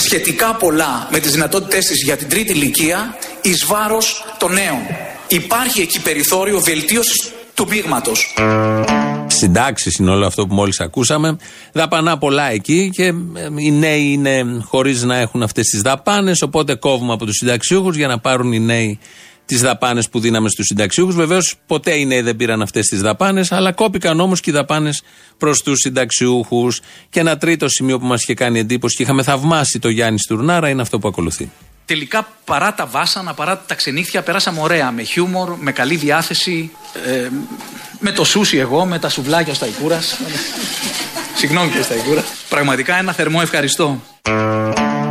σχετικά 0.03 0.55
πολλά, 0.55 1.09
με 1.11 1.19
τις 1.19 1.33
δυνατότητές 1.33 1.87
της 1.87 2.03
για 2.03 2.17
την 2.17 2.29
τρίτη 2.29 2.53
ηλικία, 2.53 3.17
εις 3.43 3.65
βάρος 3.67 4.25
των 4.39 4.53
νέων. 4.53 4.79
Υπάρχει 5.29 5.81
εκεί 5.81 6.01
περιθώριο 6.01 6.61
βελτίωσης 6.61 7.33
του 7.55 7.67
μείγματος. 7.69 8.35
Συντάξεις 9.27 9.97
είναι 9.97 10.11
όλο 10.11 10.27
αυτό 10.27 10.47
που 10.47 10.55
μόλις 10.55 10.81
ακούσαμε. 10.81 11.37
Δαπανά 11.73 12.19
πολλά 12.19 12.51
εκεί 12.51 12.91
και 12.95 13.05
ε, 13.05 13.13
οι 13.57 13.71
νέοι 13.71 14.13
είναι 14.13 14.45
χωρίς 14.65 15.03
να 15.03 15.17
έχουν 15.17 15.43
αυτές 15.43 15.67
τις 15.67 15.81
δαπάνες. 15.81 16.43
Οπότε 16.43 16.75
κόβουμε 16.75 17.13
από 17.13 17.25
τους 17.27 17.37
συνταξιούχους 17.37 17.97
για 17.97 18.07
να 18.07 18.19
πάρουν 18.19 18.53
οι 18.53 18.61
νέοι 18.61 18.99
τις 19.47 19.61
δαπάνες 19.61 20.09
που 20.09 20.21
δίναμε 20.21 20.49
στους 20.49 20.67
συνταξιούχους. 20.67 21.15
Βεβαίως 21.15 21.55
ποτέ 21.67 21.95
οι 21.95 22.07
νέοι 22.07 22.21
δεν 22.21 22.37
πήραν 22.37 22.63
αυτές 22.63 22.87
τις 22.87 23.01
δαπάνες, 23.01 23.53
αλλά 23.53 23.73
κόπηκαν 23.73 24.21
όμως 24.21 24.41
και 24.41 24.51
οι 24.51 24.53
δαπάνες 24.53 25.03
προς 25.39 25.63
τους 25.63 25.79
συνταξιούχους. 25.79 26.81
Και 27.11 27.21
ένα 27.21 27.37
τρίτο 27.37 27.69
σημείο 27.69 27.99
που 27.99 28.07
μας 28.07 28.23
είχε 28.23 28.35
κάνει 28.35 28.59
εντύπωση 28.59 28.97
και 28.97 29.03
είχαμε 29.03 29.23
θαυμάσει 29.23 29.79
το 29.79 29.89
Γιάννη 29.89 30.19
Στουρνάρα 30.19 30.69
είναι 30.69 30.83
αυτό 30.83 30.99
που 30.99 31.09
ακολουθεί. 31.09 31.51
Τελικά 31.87 32.29
παρά 32.45 32.75
τα 32.75 32.87
βάσανα, 32.87 33.35
παρά 33.35 33.59
τα 33.67 33.75
ξενύχια, 33.75 34.23
περάσαμε 34.23 34.61
ωραία. 34.61 34.91
Με 34.91 35.03
χιούμορ, 35.03 35.57
με 35.61 35.73
καλή 35.73 35.97
διάθεση. 35.97 36.71
ε, 37.07 37.29
με 37.99 38.13
το 38.13 38.25
σούσι 38.25 38.57
εγώ, 38.57 38.85
με 38.85 38.99
τα 38.99 39.09
σουβλάκια 39.09 39.55
στα 39.55 39.67
Ικούρας. 39.67 40.19
Συγγνώμη 41.37 41.71
και 41.71 41.83
στα 41.83 41.95
Ικούρας. 41.95 42.25
Πραγματικά 42.49 42.99
ένα 42.99 43.13
θερμό 43.13 43.39
ευχαριστώ. 43.43 44.01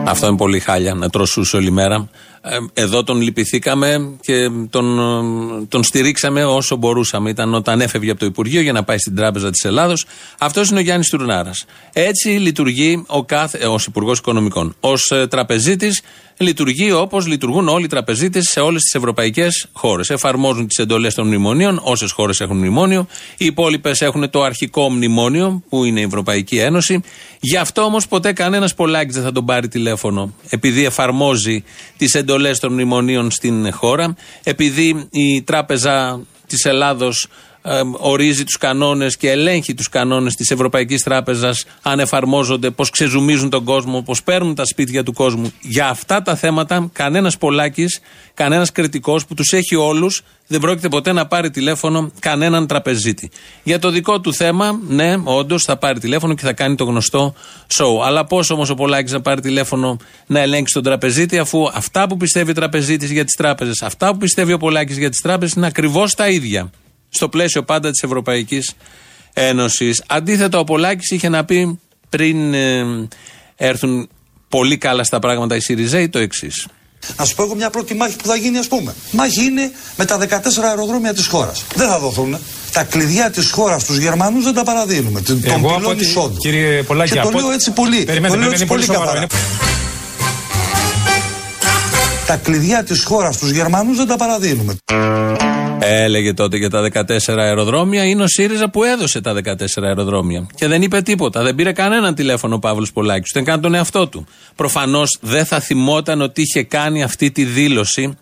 Αυτό 0.05 0.27
είναι 0.27 0.37
πολύ 0.37 0.59
χάλια 0.59 0.93
να 0.93 1.09
τρωσούσε 1.09 1.55
όλη 1.55 1.71
μέρα. 1.71 2.09
Ε, 2.45 2.57
Εδώ 2.73 3.03
τον 3.03 3.21
λυπηθήκαμε 3.21 4.15
και 4.21 4.49
τον, 4.69 4.99
ε, 4.99 5.65
τον 5.65 5.83
στηρίξαμε 5.83 6.45
όσο 6.45 6.75
μπορούσαμε. 6.75 7.29
Ήταν 7.29 7.53
όταν 7.53 7.81
έφευγε 7.81 8.11
από 8.11 8.19
το 8.19 8.25
Υπουργείο 8.25 8.61
για 8.61 8.71
να 8.71 8.83
πάει 8.83 8.97
στην 8.97 9.15
Τράπεζα 9.15 9.49
της 9.49 9.63
Ελλάδος. 9.63 10.05
Αυτός 10.39 10.69
είναι 10.69 10.79
ο 10.79 10.81
Γιάννης 10.81 11.09
Τουρνάρας. 11.09 11.65
Έτσι 11.93 12.29
λειτουργεί 12.29 13.03
ο 13.07 13.23
κάθε, 13.25 13.65
ως 13.67 13.85
Υπουργός 13.85 14.17
Οικονομικών. 14.17 14.75
Ω 14.79 15.15
ε, 15.15 15.27
τραπεζίτης 15.27 16.01
λειτουργεί 16.37 16.91
όπως 16.91 17.27
λειτουργούν 17.27 17.67
όλοι 17.67 17.83
οι 17.83 17.87
τραπεζίτες 17.87 18.47
σε 18.49 18.59
όλες 18.59 18.81
τις 18.81 18.93
ευρωπαϊκές 18.93 19.67
χώρες. 19.73 20.09
Εφαρμόζουν 20.09 20.67
τις 20.67 20.77
εντολές 20.77 21.13
των 21.13 21.27
μνημονίων, 21.27 21.79
όσες 21.83 22.11
χώρες 22.11 22.39
έχουν 22.39 22.57
μνημόνιο. 22.57 23.07
Οι 23.37 23.45
υπόλοιπες 23.45 24.01
έχουν 24.01 24.29
το 24.29 24.43
αρχικό 24.43 24.89
μνημόνιο, 24.89 25.63
που 25.69 25.83
είναι 25.83 25.99
η 25.99 26.03
Ευρωπαϊκή 26.03 26.57
Ένωση. 26.57 27.01
Γι' 27.39 27.57
αυτό 27.57 27.81
όμως 27.81 28.07
ποτέ 28.07 28.33
κανένας 28.33 28.73
πολλάκι 28.73 29.11
δεν 29.11 29.23
θα 29.23 29.31
τον 29.31 29.45
πάρει 29.45 29.67
τηλέφωνο, 29.67 30.33
επειδή 30.49 30.85
εφαρμόζει 30.85 31.63
τις 31.97 32.13
εντολές 32.13 32.31
εντολές 32.33 32.59
των 32.59 32.73
μνημονίων 32.73 33.31
στην 33.31 33.73
χώρα, 33.73 34.15
επειδή 34.43 35.07
η 35.11 35.41
Τράπεζα 35.41 36.21
της 36.47 36.65
Ελλάδος 36.65 37.27
ε, 37.65 37.81
ορίζει 37.91 38.43
τους 38.43 38.57
κανόνες 38.57 39.17
και 39.17 39.29
ελέγχει 39.29 39.73
τους 39.73 39.89
κανόνες 39.89 40.35
της 40.35 40.51
Ευρωπαϊκής 40.51 41.03
Τράπεζας, 41.03 41.65
αν 41.81 41.99
εφαρμόζονται, 41.99 42.69
πώς 42.69 42.89
ξεζουμίζουν 42.89 43.49
τον 43.49 43.63
κόσμο, 43.63 44.01
πώς 44.01 44.23
παίρνουν 44.23 44.55
τα 44.55 44.65
σπίτια 44.65 45.03
του 45.03 45.13
κόσμου. 45.13 45.51
Για 45.61 45.87
αυτά 45.87 46.21
τα 46.21 46.35
θέματα, 46.35 46.89
κανένας 46.93 47.37
πολλάκης, 47.37 47.99
κανένας 48.33 48.71
κριτικός 48.71 49.25
που 49.25 49.33
τους 49.33 49.51
έχει 49.51 49.75
όλους, 49.75 50.21
δεν 50.47 50.59
πρόκειται 50.59 50.89
ποτέ 50.89 51.11
να 51.11 51.27
πάρει 51.27 51.49
τηλέφωνο 51.49 52.11
κανέναν 52.19 52.67
τραπεζίτη. 52.67 53.31
Για 53.63 53.79
το 53.79 53.89
δικό 53.89 54.19
του 54.19 54.33
θέμα, 54.33 54.79
ναι, 54.87 55.15
όντως 55.23 55.63
θα 55.63 55.77
πάρει 55.77 55.99
τηλέφωνο 55.99 56.33
και 56.33 56.41
θα 56.41 56.53
κάνει 56.53 56.75
το 56.75 56.83
γνωστό 56.83 57.33
show. 57.77 58.05
Αλλά 58.05 58.25
πώς 58.25 58.49
όμως 58.49 58.69
ο 58.69 58.75
Πολάκη 58.75 59.11
να 59.11 59.21
πάρει 59.21 59.41
τηλέφωνο 59.41 59.97
να 60.27 60.39
ελέγξει 60.39 60.73
τον 60.73 60.83
τραπεζίτη, 60.83 61.37
αφού 61.37 61.67
αυτά 61.73 62.07
που 62.07 62.17
πιστεύει 62.17 62.51
ο 62.51 62.53
τραπεζίτης 62.53 63.11
για 63.11 63.23
τις 63.23 63.35
τράπεζες, 63.35 63.81
αυτά 63.81 64.11
που 64.11 64.17
πιστεύει 64.17 64.53
ο 64.53 64.57
Πολάκη 64.57 64.93
για 64.93 65.09
τις 65.09 65.21
τράπεζες 65.21 65.55
είναι 65.55 65.67
ακριβώς 65.67 66.15
τα 66.15 66.29
ίδια 66.29 66.71
στο 67.13 67.29
πλαίσιο 67.29 67.63
πάντα 67.63 67.91
της 67.91 68.03
Ευρωπαϊκής 68.03 68.73
Ένωσης. 69.33 70.03
Αντίθετα, 70.07 70.59
ο 70.59 70.63
Πολάκης 70.63 71.11
είχε 71.11 71.29
να 71.29 71.45
πει 71.45 71.79
πριν 72.09 72.53
ε, 72.53 72.83
έρθουν 73.55 74.09
πολύ 74.49 74.77
καλά 74.77 75.03
στα 75.03 75.19
πράγματα 75.19 75.55
οι 75.55 75.59
Σιριζέοι 75.59 76.09
το 76.09 76.19
εξής. 76.19 76.67
Να 77.17 77.25
σου 77.25 77.35
πω 77.35 77.43
εγώ 77.43 77.55
μια 77.55 77.69
πρώτη 77.69 77.93
μάχη 77.93 78.15
που 78.15 78.27
θα 78.27 78.35
γίνει, 78.35 78.57
ας 78.57 78.67
πούμε. 78.67 78.95
Μάχη 79.11 79.43
είναι 79.43 79.71
με 79.95 80.05
τα 80.05 80.17
14 80.17 80.63
αεροδρόμια 80.63 81.13
της 81.13 81.27
χώρας. 81.27 81.65
Δεν 81.75 81.87
θα 81.87 81.99
δοθούν. 81.99 82.37
Τα 82.71 82.83
κλειδιά 82.83 83.29
της 83.29 83.51
χώρας 83.51 83.81
στους 83.81 83.97
Γερμανούς 83.97 84.43
δεν 84.43 84.53
τα 84.53 84.63
παραδίνουμε. 84.63 85.21
Τον 85.21 85.41
πυλών 85.41 85.99
εισόδου. 85.99 86.37
Κύριε 86.37 86.83
Πολάκη, 86.83 87.11
και 87.11 87.19
το 87.19 87.29
λέω 87.29 87.51
έτσι 87.51 87.71
πολύ. 87.71 88.03
Περιμένετε, 88.03 88.33
το 88.33 88.43
λέω 88.43 88.51
έτσι 88.51 88.65
πολύ, 88.65 88.85
πολύ 88.85 88.99
καθαρά. 88.99 89.27
Τα 92.27 92.35
κλειδιά 92.35 92.83
της 92.83 93.03
χώρας 93.03 93.35
στους 93.35 93.49
Γερμανούς 93.49 93.97
δεν 93.97 94.07
τα 94.07 94.15
παραδίνουμε. 94.15 94.77
Έλεγε 95.85 96.33
τότε 96.33 96.57
για 96.57 96.69
τα 96.69 96.89
14 96.93 97.03
αεροδρόμια. 97.37 98.03
Είναι 98.05 98.23
ο 98.23 98.27
ΣΥΡΙΖΑ 98.27 98.69
που 98.69 98.83
έδωσε 98.83 99.21
τα 99.21 99.33
14 99.33 99.83
αεροδρόμια. 99.83 100.47
Και 100.55 100.67
δεν 100.67 100.81
είπε 100.81 101.01
τίποτα. 101.01 101.43
Δεν 101.43 101.55
πήρε 101.55 101.71
κανέναν 101.71 102.15
τηλέφωνο 102.15 102.55
ο 102.55 102.59
Παύλος 102.59 102.91
Πολάκης. 102.91 103.31
Δεν 103.33 103.43
κάνει 103.43 103.61
τον 103.61 103.73
εαυτό 103.73 104.07
του. 104.07 104.25
Προφανώς 104.55 105.17
δεν 105.21 105.45
θα 105.45 105.59
θυμόταν 105.59 106.21
ότι 106.21 106.41
είχε 106.41 106.63
κάνει 106.63 107.03
αυτή 107.03 107.31
τη 107.31 107.43
δήλωση 107.43 108.17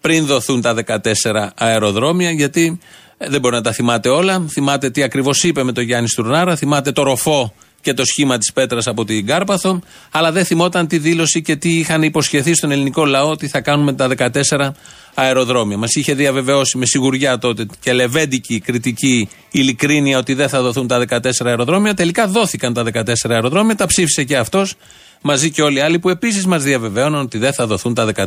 πριν 0.00 0.26
δοθούν 0.26 0.60
τα 0.60 0.74
14 0.86 1.48
αεροδρόμια, 1.56 2.30
γιατί 2.30 2.78
ε, 3.18 3.28
δεν 3.28 3.40
μπορεί 3.40 3.54
να 3.54 3.62
τα 3.62 3.72
θυμάται 3.72 4.08
όλα. 4.08 4.44
Θυμάται 4.50 4.90
τι 4.90 5.02
ακριβώς 5.02 5.42
είπε 5.42 5.62
με 5.62 5.72
τον 5.72 5.84
Γιάννη 5.84 6.08
Στουρνάρα, 6.08 6.56
θυμάται 6.56 6.92
το 6.92 7.02
ροφό 7.02 7.54
και 7.84 7.94
το 7.94 8.04
σχήμα 8.04 8.38
της 8.38 8.52
πέτρας 8.52 8.86
από 8.86 9.04
την 9.04 9.26
Κάρπαθο, 9.26 9.80
αλλά 10.10 10.32
δεν 10.32 10.44
θυμόταν 10.44 10.86
τη 10.86 10.98
δήλωση 10.98 11.42
και 11.42 11.56
τι 11.56 11.78
είχαν 11.78 12.02
υποσχεθεί 12.02 12.54
στον 12.54 12.70
ελληνικό 12.70 13.04
λαό 13.04 13.30
ότι 13.30 13.48
θα 13.48 13.60
κάνουμε 13.60 13.92
τα 13.92 14.08
14 14.16 14.70
αεροδρόμια. 15.14 15.76
Μας 15.76 15.94
είχε 15.94 16.14
διαβεβαιώσει 16.14 16.78
με 16.78 16.86
σιγουριά 16.86 17.38
τότε 17.38 17.66
και 17.80 17.92
λεβέντικη 17.92 18.60
κριτική 18.60 19.28
ειλικρίνεια 19.50 20.18
ότι 20.18 20.34
δεν 20.34 20.48
θα 20.48 20.62
δοθούν 20.62 20.86
τα 20.86 21.04
14 21.08 21.30
αεροδρόμια. 21.44 21.94
Τελικά 21.94 22.26
δόθηκαν 22.26 22.72
τα 22.72 22.84
14 22.92 23.12
αεροδρόμια, 23.28 23.76
τα 23.76 23.86
ψήφισε 23.86 24.24
και 24.24 24.36
αυτός 24.36 24.74
μαζί 25.22 25.50
και 25.50 25.62
όλοι 25.62 25.76
οι 25.76 25.80
άλλοι 25.80 25.98
που 25.98 26.08
επίσης 26.08 26.46
μας 26.46 26.62
διαβεβαίωναν 26.62 27.20
ότι 27.20 27.38
δεν 27.38 27.52
θα 27.52 27.66
δοθούν 27.66 27.94
τα 27.94 28.08
14 28.14 28.26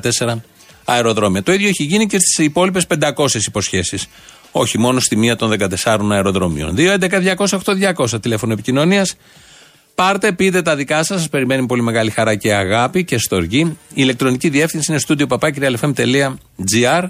αεροδρόμια. 0.86 1.44
Το 1.44 1.54
ίδιο 1.54 1.68
έχει 1.68 1.84
γίνει 1.84 2.06
και 2.06 2.20
στις 2.20 2.46
υπόλοιπες 2.46 2.88
500 2.88 3.46
υποσχέσεις. 3.46 4.08
Όχι 4.52 4.78
μόνο 4.78 5.00
στη 5.00 5.16
μία 5.16 5.36
των 5.36 5.56
14 5.84 6.00
αεροδρομίων. 6.12 6.76
2.11.208.200 6.78 8.22
τηλέφωνο 8.22 8.54
επικοινωνίας. 8.54 9.16
Πάρτε, 9.98 10.32
πείτε 10.32 10.62
τα 10.62 10.76
δικά 10.76 11.04
σας. 11.04 11.20
Σας 11.20 11.30
περιμένει 11.30 11.66
πολύ 11.66 11.82
μεγάλη 11.82 12.10
χαρά 12.10 12.36
και 12.36 12.54
αγάπη 12.54 13.04
και 13.04 13.18
στοργή. 13.18 13.60
Η 13.60 13.76
ηλεκτρονική 13.94 14.50
διεύθυνση 14.50 14.92
είναι 14.92 15.00
στούντιο 15.00 15.28
παπάκυριαλεφm.gr. 15.28 17.04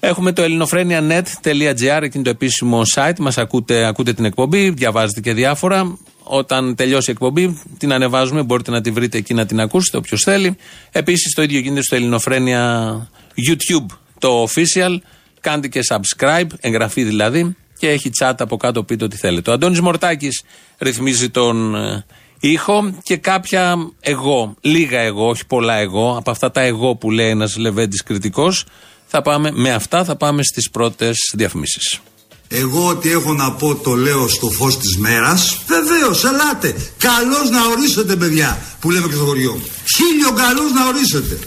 Έχουμε 0.00 0.32
το 0.32 0.42
ελληνοφρένια.net.gr, 0.42 2.02
εκεί 2.02 2.16
είναι 2.18 2.24
το 2.24 2.30
επίσημο 2.30 2.82
site. 2.94 3.18
Μας 3.18 3.38
ακούτε, 3.38 3.86
ακούτε 3.86 4.12
την 4.12 4.24
εκπομπή, 4.24 4.70
διαβάζετε 4.70 5.20
και 5.20 5.32
διάφορα. 5.32 5.98
Όταν 6.22 6.74
τελειώσει 6.74 7.10
η 7.10 7.12
εκπομπή, 7.12 7.62
την 7.78 7.92
ανεβάζουμε. 7.92 8.42
Μπορείτε 8.42 8.70
να 8.70 8.80
τη 8.80 8.90
βρείτε 8.90 9.18
εκεί 9.18 9.34
να 9.34 9.46
την 9.46 9.60
ακούσετε, 9.60 9.96
όποιος 9.96 10.22
θέλει. 10.22 10.56
Επίσης, 10.90 11.34
το 11.34 11.42
ίδιο 11.42 11.58
γίνεται 11.58 11.82
στο 11.82 11.94
Ελληνοφρένια 11.94 13.08
YouTube, 13.48 13.86
το 14.18 14.42
official. 14.42 14.96
Κάντε 15.40 15.68
και 15.68 15.80
subscribe, 15.88 16.48
εγγραφή 16.60 17.04
δηλαδή 17.04 17.56
και 17.78 17.88
έχει 17.88 18.10
chat 18.20 18.34
από 18.38 18.56
κάτω 18.56 18.84
πείτε 18.84 19.04
ό,τι 19.04 19.16
θέλετε. 19.16 19.50
Ο 19.50 19.52
Αντώνης 19.52 19.80
Μορτάκης 19.80 20.42
ρυθμίζει 20.78 21.30
τον 21.30 21.74
ε, 21.74 22.04
ήχο 22.40 22.94
και 23.02 23.16
κάποια 23.16 23.76
εγώ, 24.00 24.54
λίγα 24.60 24.98
εγώ, 25.00 25.28
όχι 25.28 25.46
πολλά 25.46 25.74
εγώ, 25.74 26.16
από 26.16 26.30
αυτά 26.30 26.50
τα 26.50 26.60
εγώ 26.60 26.96
που 26.96 27.10
λέει 27.10 27.28
ένας 27.28 27.56
Λεβέντης 27.56 28.02
κριτικός, 28.02 28.66
θα 29.06 29.22
πάμε, 29.22 29.50
με 29.54 29.72
αυτά 29.72 30.04
θα 30.04 30.16
πάμε 30.16 30.42
στις 30.42 30.70
πρώτες 30.70 31.16
διαφημίσεις. 31.34 32.00
Εγώ 32.48 32.88
ό,τι 32.88 33.10
έχω 33.10 33.32
να 33.32 33.52
πω 33.52 33.74
το 33.74 33.94
λέω 33.94 34.28
στο 34.28 34.50
φως 34.50 34.78
της 34.78 34.96
μέρας. 34.96 35.58
Βεβαίως 35.66 36.24
ελάτε. 36.24 36.76
Καλώς 36.98 37.50
να 37.50 37.66
ορίσετε 37.66 38.16
παιδιά 38.16 38.58
Που 38.80 38.90
λέμε 38.90 39.06
και 39.08 39.14
στο 39.14 39.24
χωριό 39.24 39.52
μου. 39.52 39.66
Χίλιο 39.96 40.30
καλώς 40.32 40.72
να 40.72 40.86
ορίσετε. 40.86 41.38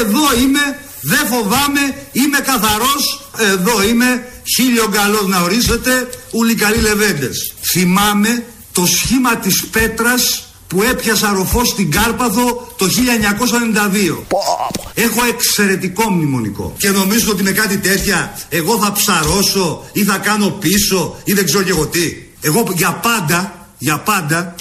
Εδώ 0.00 0.40
είμαι 0.42 0.78
Δεν 1.00 1.26
φοβάμαι 1.26 1.94
Είμαι 2.12 2.38
καθαρός. 2.38 3.30
Εδώ 3.38 3.82
είμαι. 3.82 4.26
Χίλιο 4.56 4.88
καλός 4.88 5.26
να 5.26 5.40
ορίσετε 5.40 6.08
Ούλοι 6.32 6.54
καλοί 6.54 6.80
λεβέντες. 6.80 7.52
Θυμάμαι 7.72 8.44
το 8.72 8.86
σχήμα 8.86 9.36
της 9.36 9.66
πέτρας 9.66 10.46
που 10.66 10.82
έπιασα 10.82 11.32
ροφός 11.32 11.68
στην 11.68 11.90
Κάρπαθο 11.90 12.74
το 12.76 12.86
1992. 12.86 14.22
Έχω 14.94 15.24
εξαιρετικό 15.28 16.10
μνημονικό. 16.10 16.74
Και 16.76 16.90
νομίζω 16.90 17.30
ότι 17.30 17.42
με 17.42 17.50
κάτι 17.50 17.78
τέτοια 17.78 18.38
εγώ 18.48 18.78
θα 18.78 18.92
ψαρώσω 18.92 19.84
ή 19.92 20.04
θα 20.04 20.18
κάνω 20.18 20.48
πίσω 20.48 21.16
ή 21.24 21.32
δεν 21.32 21.44
ξέρω 21.44 21.62
και 21.62 21.70
εγώ 21.70 21.86
τι. 21.86 22.16
Εγώ 22.40 22.72
για 22.74 22.92
πάντα, 22.92 23.68
για 23.78 23.98
πάντα 23.98 24.54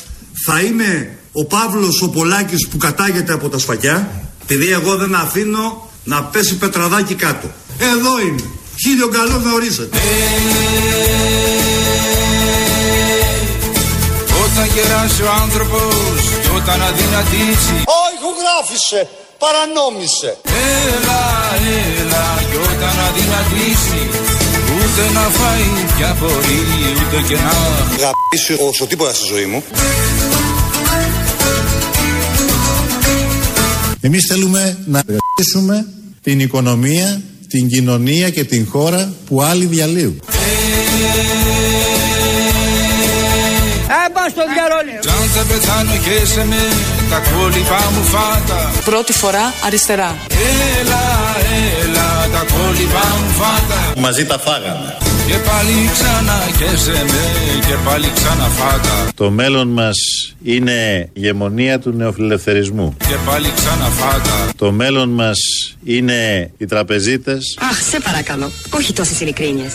θα 0.45 0.61
είμαι 0.61 1.17
ο 1.31 1.45
Παύλος 1.45 2.01
ο 2.01 2.09
Πολάκης 2.09 2.67
που 2.67 2.77
κατάγεται 2.77 3.33
από 3.33 3.49
τα 3.49 3.57
σφακιά 3.57 4.21
επειδή 4.41 4.71
εγώ 4.71 4.95
δεν 4.95 5.15
αφήνω 5.15 5.89
να 6.03 6.23
πέσει 6.23 6.57
πετραδάκι 6.57 7.13
κάτω. 7.13 7.51
Εδώ 7.77 8.21
είμαι. 8.21 8.43
Χίλιο 8.83 9.07
καλό 9.07 9.37
να 9.37 9.53
ορίσετε. 9.53 9.97
Όταν 14.71 14.83
γεράσει 14.83 15.21
ο 15.21 15.31
άνθρωπος 15.43 16.15
και 16.41 16.51
όταν 16.59 16.81
αδυνατήσει 16.89 17.75
Ο 17.97 17.99
ηχογράφησε, 18.15 18.99
παρανόμησε. 19.43 20.29
Έλα, 20.93 21.21
έλα 21.99 22.25
και 22.49 22.57
όταν 22.71 22.95
αδυνατήσει 23.07 24.01
Ούτε 24.75 25.03
να 25.13 25.25
φάει 25.37 25.67
πια 25.95 26.17
μπορεί 26.19 26.59
ούτε 27.01 27.27
και 27.27 27.35
να 27.45 27.53
Γαπήσει 28.01 28.53
όσο 28.69 28.85
τίποτα 28.85 29.13
στη 29.13 29.25
ζωή 29.33 29.45
μου. 29.45 29.63
Εμείς 34.01 34.25
θέλουμε 34.29 34.77
να 34.85 35.03
ρεαλίσουμε 35.07 35.85
την 36.21 36.39
οικονομία, 36.39 37.21
την 37.47 37.67
κοινωνία 37.67 38.29
και 38.29 38.43
την 38.43 38.67
χώρα 38.69 39.13
που 39.25 39.41
άλλοι 39.41 39.65
διαλύουν. 39.65 40.21
Ε, 44.31 44.33
στο 44.33 44.43
διαρρόλιο. 44.53 45.01
Σαν 45.07 45.27
θα 45.35 45.43
πεθάνω 45.49 45.95
και 46.05 46.25
σε 46.25 46.45
με 46.45 46.63
τα 47.09 47.19
κόλληπα 47.31 47.79
μου 47.93 48.03
φάτα 48.03 48.71
Πρώτη 48.85 49.13
φορά 49.13 49.53
αριστερά. 49.65 50.15
Έλα, 50.79 51.03
έλα 51.83 52.07
τα 52.33 52.45
κόλληπα 52.53 53.03
μου 53.19 53.29
φάτα 53.39 53.99
Μαζί 54.01 54.25
τα 54.25 54.37
φάγαμε. 54.39 54.97
Και 55.27 55.37
πάλι 55.37 55.89
ξανά 55.93 56.39
και 56.57 56.77
σε 56.77 56.91
με 56.91 57.23
και 57.67 57.75
πάλι 57.85 58.11
ξανά 58.13 58.43
φάτα 58.43 59.07
Το 59.15 59.31
μέλλον 59.31 59.67
μας 59.67 59.97
είναι 60.43 60.71
η 61.07 61.09
ηγεμονία 61.13 61.79
του 61.79 61.91
νεοφιλελευθερισμού. 61.91 62.95
Και 62.97 63.15
πάλι 63.25 63.51
ξανά 63.55 63.85
φάτα 63.85 64.49
Το 64.57 64.71
μέλλον 64.71 65.09
μας 65.09 65.37
είναι 65.83 66.51
οι 66.57 66.65
τραπεζίτες. 66.65 67.57
Αχ, 67.71 67.81
σε 67.89 67.99
παρακαλώ. 67.99 68.51
Όχι 68.69 68.93
τόσες 68.93 69.21
ειλικρίνειες. 69.21 69.73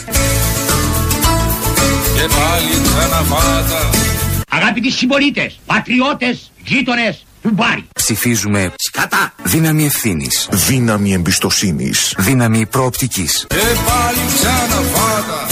Και 2.15 2.27
πάλι 2.37 2.71
ξανά 2.83 3.21
φάτα 3.21 4.06
Αγαπητοί 4.49 4.91
συμπολίτες, 4.91 5.59
πατριώτες, 5.65 6.51
γείτονες 6.63 7.25
του 7.41 7.49
Μπάρι. 7.53 7.87
Ψηφίζουμε 7.93 8.73
Σκατά. 8.77 9.33
δύναμη 9.43 9.85
ευθύνης. 9.85 10.47
Δύναμη 10.51 11.13
εμπιστοσύνης. 11.13 12.13
Δύναμη 12.17 12.65
προοπτικής. 12.65 13.45
Και 13.49 13.55
πάλι 13.55 14.19
ξανά 14.35 14.81
φάτα 14.93 15.47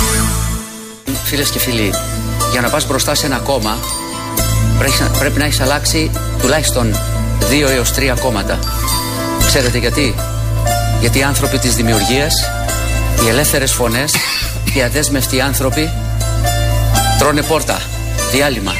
Φίλες 1.23 1.49
και 1.49 1.59
φίλοι, 1.59 1.93
για 2.51 2.61
να 2.61 2.69
πας 2.69 2.87
μπροστά 2.87 3.15
σε 3.15 3.25
ένα 3.25 3.37
κόμμα 3.37 3.77
πρέπει 4.79 4.93
να, 4.99 5.07
πρέπει 5.07 5.39
να 5.39 5.45
έχεις 5.45 5.59
αλλάξει 5.59 6.11
τουλάχιστον 6.41 6.95
δύο 7.49 7.69
έως 7.69 7.93
τρία 7.93 8.13
κόμματα. 8.13 8.59
Ξέρετε 9.45 9.77
γιατί; 9.77 10.15
Γιατί 10.99 11.17
οι 11.19 11.23
άνθρωποι 11.23 11.57
της 11.57 11.75
δημιουργίας, 11.75 12.33
οι 13.25 13.27
ελεύθερες 13.27 13.71
φωνές, 13.71 14.13
οι 14.75 14.81
αδέσμευτοι 14.81 15.41
άνθρωποι 15.41 15.89
τρώνε 17.19 17.41
πόρτα, 17.41 17.81
διάλειμμα. 18.35 18.71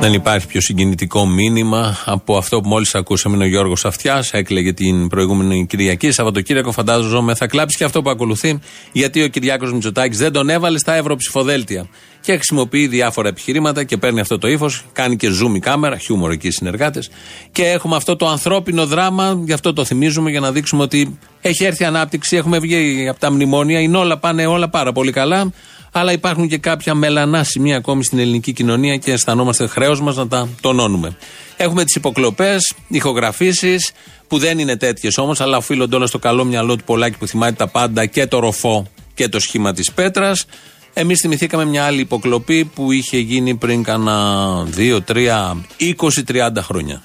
Δεν 0.00 0.12
υπάρχει 0.12 0.46
πιο 0.46 0.60
συγκινητικό 0.60 1.26
μήνυμα 1.26 1.98
από 2.04 2.36
αυτό 2.36 2.60
που 2.60 2.68
μόλις 2.68 2.94
ακούσαμε. 2.94 3.34
Είναι 3.34 3.44
ο 3.44 3.48
Γιώργος 3.48 3.84
Αυτιάς. 3.84 4.32
Έκλεγε 4.32 4.72
την 4.72 5.08
προηγούμενη 5.08 5.66
Κυριακή. 5.66 6.10
Σαββατοκύριακο, 6.10 6.72
φαντάζομαι, 6.72 7.34
θα 7.34 7.46
κλάψει 7.46 7.76
και 7.76 7.84
αυτό 7.84 8.02
που 8.02 8.10
ακολουθεί. 8.10 8.58
Γιατί 8.92 9.22
ο 9.22 9.28
Κυριάκος 9.28 9.72
Μητσοτάκης 9.72 10.18
δεν 10.18 10.32
τον 10.32 10.48
έβαλε 10.48 10.78
στα 10.78 10.94
ευρωψηφοδέλτια. 10.94 11.86
Και 12.20 12.32
χρησιμοποιεί 12.32 12.86
διάφορα 12.86 13.28
επιχειρήματα 13.28 13.84
και 13.84 13.96
παίρνει 13.96 14.20
αυτό 14.20 14.38
το 14.38 14.48
ύφος. 14.48 14.84
Κάνει 14.92 15.16
και 15.16 15.28
zoom 15.28 15.54
η 15.54 15.58
κάμερα, 15.58 15.98
χιούμορ 15.98 16.30
εκεί 16.30 16.46
οι 16.46 16.50
συνεργάτες. 16.50 17.10
Και 17.52 17.64
έχουμε 17.64 17.96
αυτό 17.96 18.16
το 18.16 18.28
ανθρώπινο 18.28 18.86
δράμα. 18.86 19.40
Γι' 19.44 19.52
αυτό 19.52 19.72
το 19.72 19.84
θυμίζουμε 19.84 20.30
για 20.30 20.40
να 20.40 20.52
δείξουμε 20.52 20.82
ότι 20.82 21.18
έχει 21.40 21.64
έρθει 21.64 21.84
ανάπτυξη. 21.84 22.36
Έχουμε 22.36 22.58
βγει 22.58 23.08
από 23.08 23.20
τα 23.20 23.32
μνημόνια. 23.32 23.80
Είναι 23.80 23.96
όλα, 23.96 24.18
πάνε 24.18 24.46
όλα 24.46 24.68
πάρα 24.68 24.92
πολύ 24.92 25.12
καλά 25.12 25.52
αλλά 25.92 26.12
υπάρχουν 26.12 26.48
και 26.48 26.58
κάποια 26.58 26.94
μελανά 26.94 27.44
σημεία 27.44 27.76
ακόμη 27.76 28.04
στην 28.04 28.18
ελληνική 28.18 28.52
κοινωνία 28.52 28.96
και 28.96 29.12
αισθανόμαστε 29.12 29.66
χρέος 29.66 30.00
μας 30.00 30.16
να 30.16 30.28
τα 30.28 30.48
τονώνουμε. 30.60 31.16
Έχουμε 31.56 31.84
τις 31.84 31.94
υποκλοπές, 31.94 32.74
ηχογραφήσεις, 32.88 33.92
που 34.28 34.38
δεν 34.38 34.58
είναι 34.58 34.76
τέτοιες 34.76 35.18
όμως, 35.18 35.40
αλλά 35.40 35.56
οφείλονται 35.56 35.96
όλα 35.96 36.06
στο 36.06 36.18
καλό 36.18 36.44
μυαλό 36.44 36.76
του 36.76 36.84
Πολάκη 36.84 37.18
που 37.18 37.26
θυμάται 37.26 37.52
τα 37.52 37.68
πάντα 37.68 38.06
και 38.06 38.26
το 38.26 38.38
ροφό 38.38 38.90
και 39.14 39.28
το 39.28 39.40
σχήμα 39.40 39.72
της 39.72 39.92
πέτρας. 39.92 40.46
Εμείς 40.92 41.20
θυμηθήκαμε 41.20 41.64
μια 41.64 41.84
άλλη 41.84 42.00
υποκλοπή 42.00 42.64
που 42.64 42.92
είχε 42.92 43.18
γίνει 43.18 43.54
πριν 43.54 43.82
κάνα 43.82 44.66
2, 44.76 44.98
3, 45.06 45.56
20, 45.78 46.22
30 46.28 46.62
χρόνια. 46.62 47.02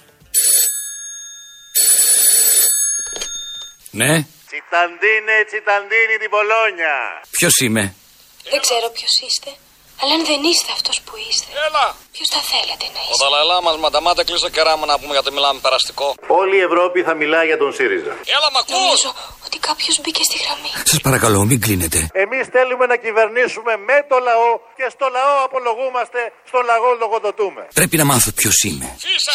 Ναι, 3.92 4.26
Τσιταντίνε, 4.48 5.36
τσιταντίνη 5.48 6.16
την 6.20 6.30
Πολόνια. 6.30 6.96
ποιος 7.32 7.58
είμαι; 7.58 7.96
Δεν 8.54 8.60
ξέρω 8.66 8.88
ποιος 8.98 9.14
είστε. 9.26 9.52
Αλλά 10.02 10.14
αν 10.18 10.24
δεν 10.32 10.42
είστε 10.52 10.72
αυτός 10.78 10.98
που 11.06 11.14
είστε. 11.28 11.50
Έλα! 11.68 11.86
Ποιος 12.16 12.28
θα 12.34 12.42
θέλατε 12.52 12.86
να 12.96 13.00
Ο 13.02 13.06
είστε; 13.10 13.20
Δαλαϊλά 13.24 13.58
μας 13.66 13.76
με 13.84 13.90
τα 13.96 14.02
μάτια 14.06 14.24
κλείσε 14.28 14.50
κεράμε 14.56 14.86
να 14.92 14.96
πούμε 15.00 15.12
γιατί 15.18 15.30
μιλάμε 15.38 15.60
περαστικό. 15.66 16.08
Όλη 16.42 16.56
η 16.62 16.64
Ευρώπη 16.70 16.98
θα 17.08 17.14
μιλάει 17.22 17.46
για 17.52 17.60
τον 17.64 17.70
ΣΥΡΙΖΑ. 17.78 18.14
Έλα, 18.38 18.50
μ' 18.54 18.60
ακούς! 18.62 18.76
Νομίζω 18.78 19.10
ότι 19.46 19.58
κάποιος 19.70 19.96
μπήκε 20.02 20.24
στη 20.30 20.38
γραμμή. 20.44 20.72
Σας 20.92 21.00
παρακαλώ, 21.08 21.40
μην 21.52 21.60
κλείνετε. 21.66 22.00
Εμείς 22.24 22.44
θέλουμε 22.56 22.86
να 22.92 22.96
κυβερνήσουμε 23.06 23.72
με 23.90 23.98
το 24.12 24.18
λαό 24.28 24.52
και 24.78 24.86
στο 24.96 25.06
λαό 25.18 25.36
απολογούμαστε, 25.48 26.20
στο 26.50 26.60
λαό 26.70 26.90
λογοδοτούμε. 27.04 27.62
Πρέπει 27.80 27.96
να 28.02 28.06
μάθω 28.12 28.30
ποιος 28.40 28.58
είμαι. 28.68 28.88
Φύσα, 29.06 29.34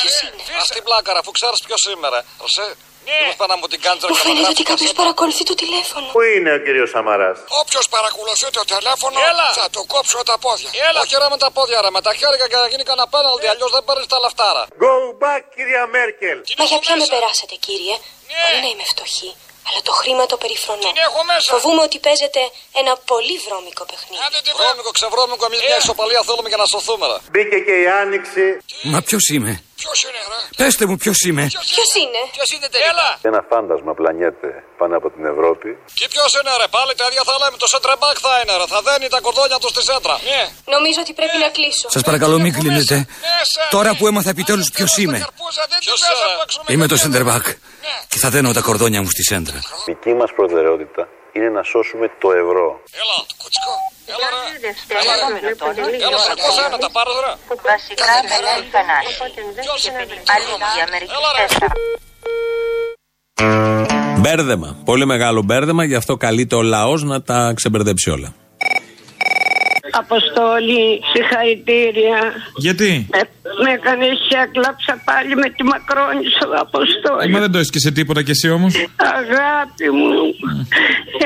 ρε! 0.49 0.55
Ας 0.63 0.69
την 0.77 0.83
πλάκα, 0.87 1.09
ρε, 1.15 1.21
αφού 1.23 1.31
ξέρεις 1.39 1.59
ποιος 1.67 1.81
σήμερα. 1.89 2.19
Ρωσέ, 2.43 2.67
Ναι. 3.07 3.19
τι 3.29 3.37
πάνε 3.41 3.51
να 3.53 3.57
μου 3.61 3.67
την 3.73 3.81
κάνει 3.85 3.99
Μου 4.13 4.19
φαίνεται 4.25 4.51
ότι 4.55 4.63
κάποιος 4.71 4.93
παρακολουθεί 5.01 5.43
το 5.51 5.55
τηλέφωνο; 5.63 6.07
Πού 6.17 6.23
είναι 6.35 6.51
ο 6.59 6.61
κύριος 6.65 6.89
Σαμαράς; 6.95 7.39
Όποιος 7.63 7.85
παρακολουθεί 7.95 8.47
το 8.59 8.63
τηλέφωνο 8.73 9.17
θα 9.61 9.67
του 9.75 9.83
κόψω 9.93 10.19
τα 10.31 10.37
πόδια. 10.45 10.71
Έλα. 10.89 10.99
Όχι 11.03 11.15
ρε 11.23 11.29
με 11.35 11.39
τα 11.45 11.51
πόδια, 11.57 11.79
ρε, 11.85 11.91
με 11.97 12.01
τα 12.07 12.13
χέρια 12.21 12.47
και 12.51 12.59
να 12.63 12.67
γίνει 12.73 12.85
κανένα 12.89 13.07
πέναλτι. 13.15 13.47
Αλλιώς 13.53 13.71
δεν 13.77 13.83
παίρνεις 13.87 14.09
τα 14.13 14.19
λαφτάρα. 14.25 14.63
Go 14.85 14.95
back, 15.23 15.43
κυρία 15.57 15.85
Μέρκελ. 15.97 16.39
Μα 16.61 16.65
για 16.71 16.79
ποια 16.85 16.95
με 17.01 17.07
περάσατε, 17.15 17.55
κύριε; 17.67 17.95
Μπορεί 18.41 18.59
να 18.65 18.71
είμαι 18.73 18.87
φτωχή, 18.93 19.31
αλλά 19.67 19.81
το 19.89 19.93
χρήμα 20.01 20.25
το 20.33 20.37
περιφρονώ. 20.43 20.85
Την 20.91 21.01
έχω 21.09 21.21
μέσα. 21.31 21.49
Φοβούμαι 21.55 21.83
ότι 21.89 21.99
παίζετε 22.07 22.41
ένα 22.81 22.93
πολύ 23.11 23.37
βρώμικο 23.47 23.83
παιχνίδι. 23.91 24.21
Άντε 24.27 24.41
τη 24.47 24.51
βρώμικο, 24.59 24.91
ξεβρώμικο, 24.99 25.43
εμείς 25.49 25.61
μια 25.69 25.79
ισοπαλία 25.83 26.21
θέλουμε 26.29 26.49
για 26.53 26.61
να 26.63 26.67
σωθούμε. 26.73 27.05
Ρε. 27.11 27.17
Μπήκε 27.33 27.59
και 27.67 27.75
η 27.85 27.87
άνοιξη. 28.03 28.45
Μα 28.93 28.99
ποιος 29.09 29.25
είμαι; 29.35 29.53
Ποιος 29.83 29.99
είναι, 30.07 30.23
ρε; 30.33 30.41
Πέστε 30.61 30.85
μου 30.89 30.97
ποιος 31.03 31.19
είμαι. 31.29 31.45
Ποιος 31.73 31.91
είναι; 32.03 32.21
Ποιος 32.37 32.51
είναι; 32.55 32.67
Τελικά; 32.73 32.91
Έλα. 32.91 33.09
Ένα 33.31 33.41
φάντασμα 33.51 33.93
πλανιέται 33.99 34.51
πάνω 34.81 34.95
από 35.01 35.09
την 35.15 35.25
Ευρώπη. 35.33 35.69
Και 35.99 36.07
ποιος 36.13 36.31
είναι, 36.39 36.53
ρε, 36.61 36.69
πάλι 36.77 36.93
τα 37.01 37.05
ίδια 37.09 37.23
θα 37.29 37.35
λέμε. 37.43 37.57
Το 37.65 37.69
center 37.73 37.95
back 38.03 38.17
θα 38.27 38.33
είναι, 38.41 38.55
ρε. 38.61 38.67
Θα 38.75 38.81
δένει 38.89 39.07
τα 39.15 39.21
κορδόνια 39.27 39.59
του 39.63 39.69
στη 39.75 39.83
σέντρα. 39.89 40.17
Ναι. 40.31 40.43
Νομίζω 40.75 40.99
ότι 41.05 41.13
πρέπει 41.19 41.37
να 41.45 41.49
κλείσω. 41.57 41.87
Σας 41.95 42.03
παρακαλώ, 42.09 42.37
μην 42.45 42.53
κλείνετε. 42.59 42.97
Τώρα 43.77 43.91
που 43.97 44.05
έμαθα 44.11 44.31
επιτέλους 44.35 44.69
ποιος 44.77 44.93
είμαι. 45.03 45.19
Ποιος 45.85 46.01
Είμαι 46.73 46.87
το 46.93 46.97
center 47.03 47.23
back. 47.31 47.47
Και 48.13 48.19
θα 48.23 48.29
δένω 48.35 48.49
τα 48.59 48.63
κορδόνια 48.69 49.01
μου 49.03 49.11
στη 49.15 49.23
σέντρα. 49.31 49.59
Δική 49.87 50.13
μας 50.21 50.31
προτεραιότητα 50.39 51.03
είναι 51.33 51.49
να 51.49 51.63
σώσουμε 51.63 52.07
το 52.23 52.29
ευρώ. 52.43 52.67
Έλα, 53.03 53.17
το 53.29 53.35
κουτσικό. 53.43 53.75
Έλα, 54.15 54.29
ρε. 54.35 54.71
Έλα, 55.01 55.15
ρε. 55.41 55.51
Έλα, 56.07 56.19
σε 56.27 56.33
ακούσα 56.37 56.63
ένα, 56.67 56.79
τα 56.79 56.91
πάρω, 56.97 57.13
ρε. 57.25 57.33
Βασικά 57.71 58.13
πελάει 58.31 58.63
θανάση. 58.75 59.13
Αλήθεια, 60.37 60.85
μερικοί 60.93 61.19
Μπέρδεμα. 64.21 64.77
Πολύ 64.85 65.07
μεγάλο 65.07 65.43
μπέρδεμα, 65.43 65.85
γι' 65.85 65.95
αυτό 65.95 66.17
καλείται 66.17 66.55
ο 66.55 66.63
λαός 66.63 67.03
να 67.03 67.23
τα 67.23 67.53
ξεμπερδέψει 67.57 68.11
όλα. 68.11 68.35
Αποστόλη, 70.03 70.85
συγχαρητήρια. 71.13 72.21
Γιατί; 72.65 72.91
Με, 73.15 73.21
με 73.63 73.71
έκανε 73.79 74.07
και 74.29 74.37
έκλαψα 74.45 74.93
πάλι 75.09 75.35
με 75.43 75.49
τη 75.57 75.63
Μακρόνισο, 75.73 76.47
Αποστόλη. 76.67 77.31
Μα 77.33 77.39
δεν 77.45 77.53
το 77.53 77.59
είσαι 77.61 77.73
και 77.75 77.83
σε 77.87 77.91
τίποτα 77.99 78.21
κι 78.27 78.35
εσύ 78.37 78.49
όμως. 78.57 78.73
Αγάπη 79.19 79.89
μου. 79.99 80.13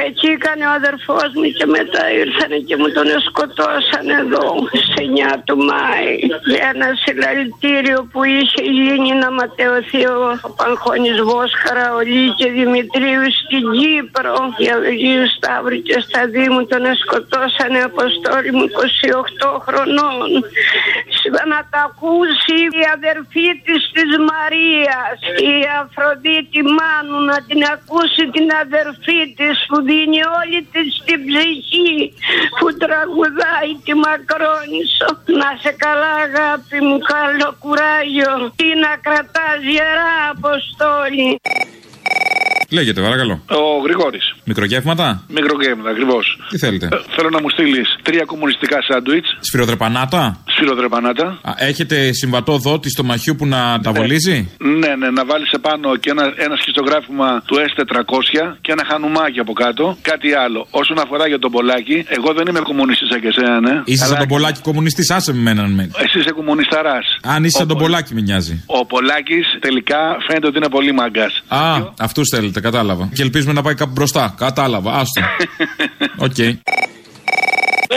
Εκεί 0.07 0.29
έκανε 0.39 0.65
ο 0.71 0.73
αδερφός 0.81 1.29
μου 1.39 1.47
και 1.59 1.67
μετά 1.77 2.03
ήρθανε 2.23 2.57
και 2.69 2.77
μου 2.81 2.89
τον 2.97 3.09
σκοτώσαν 3.27 4.07
εδώ 4.23 4.47
στι 4.83 5.05
9 5.33 5.37
του 5.47 5.57
Μάη. 5.69 6.11
Ένα 6.71 6.89
συλλαλητήριο 7.03 7.99
που 8.13 8.21
είχε 8.37 8.63
γίνει 8.79 9.11
να 9.23 9.29
ματαιωθεί 9.39 10.03
ο 10.17 10.19
Παγχώνης 10.59 11.19
Βόσχαρα, 11.29 11.87
ο 11.99 12.01
Λί 12.11 12.25
και 12.39 12.49
Δημητρίου 12.59 13.25
στην 13.41 13.65
Κύπρο. 13.79 14.37
Για 14.65 14.75
Αγίου 14.91 15.27
Σταύρου 15.35 15.79
και 15.89 15.97
στα 16.07 16.23
Δήμου 16.35 16.63
τον 16.71 16.85
σκοτώσανε 17.03 17.81
Αποστόλη 17.91 18.51
μου 18.57 18.67
28 18.69 19.61
χρονών. 19.67 20.29
Να 21.53 21.61
τα 21.71 21.81
ακούσει 21.89 22.59
η 22.81 22.85
αδερφή 22.97 23.49
της 23.67 23.81
της 23.97 24.11
Μαρίας, 24.31 25.17
η 25.53 25.57
Αφροδίτη 25.81 26.63
Μάνου, 26.77 27.19
να 27.31 27.39
την 27.49 27.61
ακούσει 27.77 28.23
την 28.37 28.49
αδερφή 28.65 29.21
της 29.39 29.57
που 29.69 29.79
δίνει 29.89 30.21
όλη 30.39 30.61
της 30.73 30.89
την 31.07 31.21
ψυχή 31.27 31.93
που 32.59 32.69
τραγουδάει 32.83 33.73
τη 33.85 33.93
Μακρόνισο. 34.05 35.09
Να 35.41 35.49
σε 35.63 35.73
καλά 35.85 36.13
αγάπη 36.27 36.79
μου, 36.87 36.99
καλό 37.15 37.49
κουράγιο, 37.63 38.33
τι 38.59 38.69
να 38.85 38.93
κρατάς 39.05 39.61
γερά 39.75 40.15
αποστόλη. 40.35 41.31
Λέγεται, 42.71 43.01
παρακαλώ. 43.01 43.43
Ο 43.47 43.83
Γρηγόρης. 43.85 44.35
Μικρογεύματα. 44.45 45.23
Μικρογέμματα, 45.29 45.91
ακριβώς. 45.91 46.39
Τι 46.49 46.59
θέλετε; 46.59 46.89
Θέλω 47.17 47.31
να 47.31 47.41
μου 47.41 47.51
στείλεις 47.51 47.99
τρία 48.03 48.25
κομμουνιστικά 48.25 48.79
σάντουιτς. 48.89 49.37
Σφυροδρεπανάτα; 49.41 50.39
Σφυροδρεπανάτα. 50.55 51.27
Α, 51.43 51.53
έχετε 51.57 52.13
συμβατό 52.13 52.59
δότη 52.59 52.91
στο 52.91 53.05
μαχιού 53.05 53.35
που 53.39 53.47
να 53.47 53.81
τα 53.83 53.93
βολίζει; 53.93 54.51
Ναι, 54.59 54.95
ναι, 55.01 55.11
να 55.11 55.25
βάλεις 55.25 55.51
επάνω 55.51 55.97
και 55.97 56.11
ένα, 56.11 56.33
ένα 56.37 56.57
σχιστογράφημα 56.57 57.43
του 57.47 57.57
S400 57.57 58.57
και 58.61 58.73
ένα 58.73 58.85
χανουμάκι 58.91 59.39
από 59.41 59.53
κάτω. 59.53 59.97
Κάτι 60.03 60.33
άλλο. 60.35 60.67
Όσον 60.71 60.99
αφορά 60.99 61.29
για 61.29 61.39
τον 61.39 61.51
Πολάκη, 61.51 62.05
εγώ 62.09 62.33
δεν 62.33 62.47
είμαι 62.49 62.61
κομμουνιστής 62.61 63.09
σαν 63.09 63.21
και 63.21 63.29
εσένα, 63.29 63.61
ναι. 63.61 63.83
Είσαι 63.85 64.07
σαν 64.07 64.19
τον 64.19 64.29
Πολάκη 64.29 64.61
κομμουνιστής, 64.61 65.11
άσε 65.11 65.33
με 65.33 65.41
μέναν 65.41 65.71
με. 65.71 65.91
Εσύ 66.05 66.19
είσαι 66.19 66.31
κομμουνισταράς. 66.31 67.07
Αν 67.23 67.45
είσαι 67.45 67.59
σαν 67.59 67.69
τον 67.69 67.79
Πολάκη, 67.79 68.15
με 68.15 68.21
νοιάζει. 68.21 68.63
Ο 68.67 68.87
Πολάκης 68.87 69.47
τελικά 69.61 69.99
φαίνεται 70.27 70.47
ότι 70.47 70.57
είναι 70.57 70.69
πολύ 70.69 70.93
μάγκα. 70.93 71.27
Α, 71.49 71.63
αυτούς 71.99 72.29
θέλετε, 72.29 72.61
κατάλαβα. 72.61 73.09
Και 73.15 73.23
ελπίζουμε 73.23 73.53
να 73.53 73.63
πάει 73.63 73.75
κάπου 73.75 73.93
μπροστά. 73.93 74.35
Κατάλαβα, 74.39 74.93
άστο. 74.93 75.21
Οκ. 76.27 76.39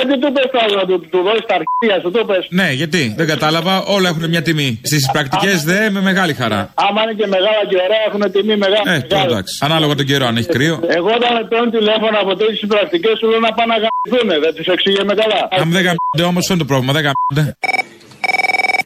Δεν 0.09 0.19
του 0.21 0.31
πες 0.35 0.47
τώρα 0.55 0.75
να 0.81 0.85
του, 0.89 0.95
του 1.11 1.19
δώσεις 1.27 1.45
τα 1.49 1.55
αρχεία 1.59 1.95
σου, 2.01 2.11
το 2.11 2.21
πες. 2.29 2.43
Ναι, 2.49 2.71
γιατί 2.81 3.13
δεν 3.17 3.27
κατάλαβα, 3.27 3.73
όλα 3.95 4.09
έχουν 4.09 4.29
μια 4.29 4.41
τιμή. 4.41 4.79
Στις 4.83 5.09
πρακτικές 5.11 5.63
δε 5.63 5.89
με 5.89 6.01
μεγάλη 6.01 6.33
χαρά. 6.33 6.61
Άμα 6.85 6.99
είναι 7.03 7.13
και 7.19 7.27
μεγάλα 7.35 7.61
και 7.69 7.77
ωραία 7.87 8.03
έχουν 8.07 8.21
τιμή 8.31 8.55
μεγάλη. 8.65 8.85
Ε, 8.95 8.99
τώρα 9.11 9.23
εντάξει. 9.23 9.53
Ανάλογα 9.67 9.95
τον 9.95 10.05
καιρό, 10.05 10.25
αν 10.25 10.35
έχει 10.37 10.47
κρύο. 10.47 10.75
Εγώ 10.97 11.09
όταν 11.19 11.31
με 11.37 11.43
παίρνουν 11.49 11.71
τηλέφωνο 11.77 12.15
από 12.23 12.31
τέτοιες 12.39 12.65
πρακτικές 12.73 13.13
σου 13.19 13.27
λέω 13.31 13.39
να 13.47 13.51
πάνε 13.57 13.69
να 13.73 13.77
γαμπηθούν, 13.83 14.29
δεν 14.43 14.51
τους 14.55 14.67
εξηγούμε 14.75 15.13
καλά. 15.21 15.41
Αν 15.61 15.67
δεν 15.75 15.83
γαμπιόνται 15.87 16.25
όμως, 16.31 16.41
ποιο 16.45 16.53
είναι 16.53 16.63
το 16.63 16.69
πρόβλημα, 16.71 16.93
δεν 16.97 17.03
γαμπιόνται. 17.07 17.43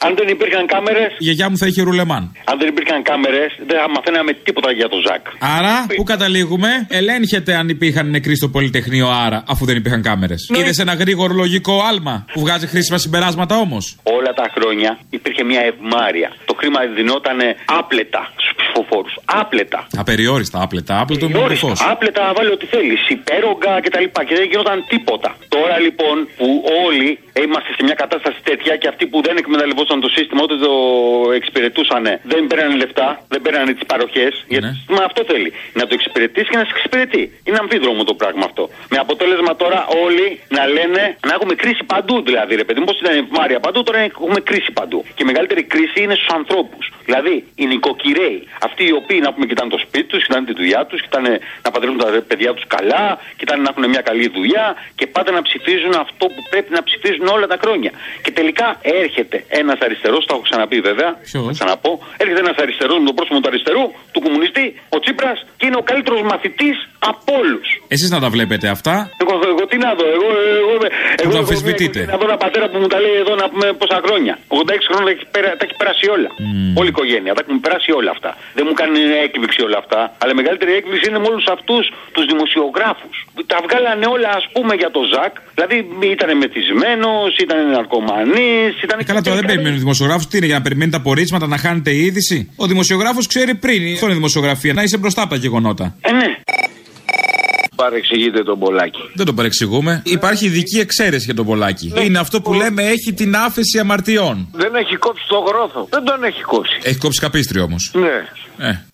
Αν 0.05 0.11
δεν 0.19 0.27
υπήρχαν 0.35 0.65
κάμερε. 0.73 1.03
Η 1.17 1.23
γιαγιά 1.27 1.49
μου 1.49 1.57
θα 1.57 1.67
είχε 1.67 1.81
ρουλεμάν. 1.81 2.23
Αν 2.51 2.55
δεν 2.59 2.67
υπήρχαν 2.67 3.03
κάμερες, 3.09 3.51
δεν 3.69 3.77
θα 3.81 3.89
μαθαίναμε 3.95 4.31
τίποτα 4.33 4.71
για 4.71 4.87
τον 4.89 4.99
Ζακ. 5.07 5.23
Άρα, 5.57 5.75
πού 5.95 6.03
καταλήγουμε, 6.03 6.69
ελέγχεται 6.89 7.51
αν 7.55 7.69
υπήρχαν 7.69 8.09
νεκροί 8.09 8.35
στο 8.35 8.49
Πολυτεχνείο, 8.49 9.07
άρα, 9.25 9.43
αφού 9.47 9.65
δεν 9.65 9.75
υπήρχαν 9.75 10.01
κάμερες. 10.01 10.41
Ναι. 10.51 10.57
Είδες 10.59 10.77
ένα 10.79 10.93
γρήγορο 10.93 11.33
λογικό 11.33 11.73
άλμα 11.89 12.25
που 12.33 12.39
βγάζει 12.39 12.67
χρήσιμα 12.67 12.97
συμπεράσματα 12.97 13.55
όμως; 13.57 13.83
Όλα 14.03 14.31
τα 14.33 14.45
χρόνια 14.55 14.91
υπήρχε 15.09 15.43
μια 15.43 15.61
ευμάρεια. 15.71 16.29
Το 16.45 16.53
χρήμα 16.59 16.79
δινόταν 16.95 17.37
άπλετα 17.79 18.21
στους 18.41 18.53
ψηφοφόρους. 18.59 19.13
Άπλετα. 19.41 19.79
Απεριόριστα, 20.03 20.57
άπλετα. 20.65 20.93
Άπλετο 21.01 21.29
με 21.29 21.37
Ορίστε, 21.37 21.67
φω. 21.67 21.73
Άπλετα 21.91 22.33
βάλει 22.37 22.51
ό,τι 22.57 22.65
θέλεις. 22.73 23.01
Υπέρογκα 23.17 23.71
κτλ. 23.83 24.05
Και 24.27 24.35
δεν 24.39 24.45
γινόταν 24.51 24.77
τίποτα. 24.93 25.29
Τώρα 25.55 25.75
λοιπόν 25.85 26.15
που 26.37 26.47
όλοι 26.85 27.09
είμαστε 27.45 27.69
σε 27.77 27.81
μια 27.87 27.97
κατάσταση 28.03 28.39
τέτοια 28.49 28.73
και 28.81 28.87
αυτοί 28.91 29.03
που 29.11 29.17
δεν 29.27 29.35
εκμεταλλευόταν 29.41 29.92
το 30.01 30.09
σύστημα 30.09 30.41
ούτε 30.43 30.55
το 30.55 30.73
εξυπηρετούσαν 31.33 32.03
δεν 32.23 32.47
παίρνανε 32.47 32.75
λεφτά, 32.75 33.25
δεν 33.27 33.41
παίρνανε 33.41 33.73
τις 33.73 33.85
παροχές. 33.85 34.45
Γιατί 34.47 34.67
το 34.67 34.73
σύστημα 34.73 35.03
αυτό 35.09 35.23
θέλει. 35.31 35.53
Να 35.73 35.83
το 35.87 35.93
εξυπηρετήσει 35.93 36.49
και 36.49 36.57
να 36.57 36.63
σε 36.63 36.71
εξυπηρετεί. 36.75 37.23
Είναι 37.43 37.57
αμφίδρομο 37.61 38.03
το 38.03 38.13
πράγμα 38.13 38.45
αυτό. 38.45 38.69
Με 38.89 38.97
αποτέλεσμα 38.97 39.55
τώρα 39.55 39.79
όλοι 40.05 40.39
να 40.49 40.67
λένε 40.67 41.17
να 41.27 41.33
έχουμε 41.33 41.53
κρίση 41.55 41.83
παντού 41.83 42.21
δηλαδή, 42.21 42.55
ρε 42.55 42.63
παιδί 42.63 42.79
μου. 42.79 42.85
Πώς 42.85 42.99
ήταν 42.99 43.15
η 43.15 43.17
ευμάρεια 43.17 43.59
παντού, 43.59 43.83
τώρα 43.83 43.99
έχουμε 43.99 44.39
κρίση 44.39 44.71
παντού. 44.71 45.03
Και 45.15 45.23
η 45.23 45.25
μεγαλύτερη 45.25 45.63
κρίση 45.63 46.01
είναι 46.03 46.15
στους 46.15 46.27
ανθρώπους. 46.27 46.91
Δηλαδή 47.05 47.35
οι 47.55 47.65
νοικοκυρέοι, 47.65 48.47
αυτοί 48.61 48.83
οι 48.83 48.91
οποίοι 48.91 49.19
να 49.23 49.33
πούμε 49.33 49.45
κοιτάνε 49.45 49.69
το 49.69 49.77
σπίτι 49.77 50.03
τους, 50.03 50.23
κοιτάνε 50.25 50.45
τη 50.45 50.53
δουλειά 50.53 50.85
τους, 50.85 51.01
κοιτάνε 51.01 51.39
να 51.63 51.71
παντρεύουν 51.71 51.97
τα 51.97 52.23
παιδιά 52.27 52.53
τους 52.53 52.65
καλά, 52.67 53.19
κοιτάνε 53.37 53.61
να 53.61 53.69
έχουν 53.69 53.89
μια 53.89 54.01
καλή 54.01 54.27
δουλειά 54.27 54.75
και 54.95 55.07
πάντα 55.07 55.31
να 55.31 55.41
ψηφίζουν 55.41 55.93
αυτό 56.05 56.25
που 56.33 56.41
πρέπει 56.49 56.71
να 56.73 56.83
ψηφίζουν 56.83 57.27
όλα 57.27 57.47
τα 57.47 57.57
χρόνια. 57.61 57.91
Και 58.23 58.31
τελικά 58.31 58.79
έρχεται 58.81 59.43
ένας 59.47 59.79
αριστερό, 59.89 60.17
το 60.27 60.31
έχω 60.35 60.43
ξαναπεί 60.49 60.77
βέβαια, 60.89 61.09
θα 61.47 61.51
ξαναπώ, 61.57 61.91
έρχεται 62.21 62.41
ένα 62.45 62.53
αριστερό 62.65 62.93
με 63.01 63.05
το 63.09 63.13
πρόσωπο 63.17 63.37
του 63.43 63.49
αριστερού, 63.51 63.83
του 64.13 64.19
κομμουνιστή, 64.25 64.65
ο 64.95 64.97
Τσίπρα 65.03 65.31
και 65.59 65.65
είναι 65.67 65.77
ο 65.81 65.85
καλύτερο 65.91 66.15
μαθητή 66.31 66.71
από 67.11 67.29
όλου. 67.41 67.59
Εσεί 67.95 68.05
να 68.15 68.19
τα 68.23 68.29
βλέπετε 68.35 68.67
αυτά. 68.75 68.95
Εγώ, 69.23 69.33
εγώ 69.53 69.63
τι 69.71 69.77
να 69.85 69.89
δω, 69.99 70.05
εγώ. 70.17 70.27
εγώ, 70.61 70.73
εγώ, 71.21 71.27
Που 71.27 71.31
το 71.37 71.41
αμφισβητείτε. 71.43 71.99
Να 72.11 72.15
δω 72.19 72.25
ένα 72.31 72.37
πατέρα 72.45 72.65
που 72.71 72.77
μου 72.81 72.89
τα 72.93 72.99
λέει 73.05 73.15
εδώ 73.23 73.33
να 73.41 73.45
πούμε 73.51 73.65
πόσα 73.81 73.97
χρόνια. 74.05 74.33
86 74.47 74.85
χρόνια 74.89 75.07
τα 75.09 75.13
έχει, 75.15 75.25
πέρα- 75.35 75.55
τα 75.59 75.63
έχει 75.67 75.75
περάσει 75.81 76.05
όλα. 76.15 76.29
Όλη 76.79 76.89
η 76.91 76.93
οικογένεια. 76.95 77.31
Τα 77.37 77.41
έχουν 77.45 77.57
περάσει 77.65 77.89
όλα 77.99 78.11
αυτά. 78.15 78.29
Δεν 78.57 78.63
μου 78.67 78.75
κάνει 78.81 78.99
έκπληξη 79.25 79.59
όλα 79.67 79.77
αυτά. 79.83 79.99
Αλλά 80.21 80.31
η 80.35 80.37
μεγαλύτερη 80.41 80.71
έκπληξη 80.79 81.05
είναι 81.09 81.19
με 81.23 81.27
όλου 81.31 81.43
αυτού 81.55 81.75
του 82.15 82.21
δημοσιογράφου. 82.31 83.09
Τα 83.51 83.57
βγάλανε 83.65 84.05
όλα 84.15 84.29
α 84.39 84.41
πούμε 84.53 84.73
για 84.81 84.89
το 84.95 85.01
Ζακ. 85.13 85.33
Δηλαδή 85.55 85.75
ήταν 86.15 86.29
μεθυσμένο, 86.43 87.09
ήταν 87.45 87.57
ναρκωμανή, 87.77 88.51
ήταν. 88.85 88.97
Καλά, 89.09 89.21
τώρα 89.25 89.35
δεν 89.39 89.45
περιμένει 89.51 89.72
ο 89.75 89.79
δημοσιογράφος. 89.79 90.27
Τι 90.27 90.37
είναι 90.37 90.45
για 90.45 90.55
να 90.55 90.61
περιμένει 90.61 90.91
τα 90.91 91.01
πορίσματα, 91.01 91.47
να 91.47 91.57
χάνετε 91.57 91.91
η 91.91 92.05
είδηση. 92.05 92.49
Ο 92.55 92.67
δημοσιογράφος 92.67 93.27
ξέρει 93.27 93.55
πριν. 93.55 93.93
Αυτό 93.93 94.05
είναι 94.05 94.15
δημοσιογραφία. 94.15 94.73
Να 94.73 94.83
είσαι 94.83 94.97
μπροστά 94.97 95.21
από 95.21 95.29
τα 95.29 95.35
γεγονότα. 95.35 95.95
Ε, 96.01 96.11
ναι. 96.11 96.25
Παρεξηγείτε 97.75 98.43
τον 98.43 98.59
Πολάκη. 98.59 99.01
Δεν 99.13 99.25
το 99.25 99.33
παρεξηγούμε. 99.33 100.01
Υπάρχει 100.05 100.45
ειδική 100.45 100.79
εξαίρεση 100.79 101.25
για 101.25 101.33
τον 101.33 101.45
Πολάκη. 101.45 101.93
Είναι 102.03 102.19
αυτό 102.19 102.41
που 102.41 102.53
λέμε 102.53 102.83
έχει 102.83 103.13
την 103.13 103.35
άφεση 103.35 103.79
αμαρτιών. 103.79 104.47
Δεν 104.51 104.75
έχει 104.75 104.95
κόψει 104.95 105.25
το 105.27 105.39
γρόθο. 105.39 105.87
Δεν 105.89 106.03
τον 106.03 106.23
έχει 106.23 106.41
κόψει. 106.41 106.79
Έχει 106.83 106.97
κόψει 106.97 107.19
καπίστρι 107.19 107.59
όμως. 107.59 107.91
Ναι. 107.93 108.67
Ε. 108.67 108.85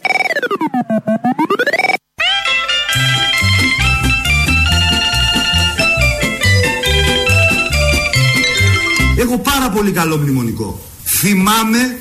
Έχω 9.19 9.37
πάρα 9.37 9.69
πολύ 9.69 9.91
καλό 9.91 10.17
μνημονικό. 10.17 10.79
Θυμάμαι, 11.19 11.99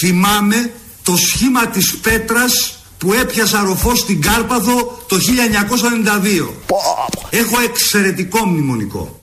θυμάμαι 0.00 0.70
το 1.02 1.16
σχήμα 1.16 1.66
της 1.66 1.96
πέτρας 1.96 2.78
που 2.98 3.12
έπιασα 3.12 3.62
ροφό 3.62 3.94
στην 3.94 4.22
Κάρπαθο 4.22 5.02
το 5.08 5.16
1992. 5.16 6.52
Έχω 7.30 7.60
εξαιρετικό 7.60 8.46
μνημονικό. 8.46 9.20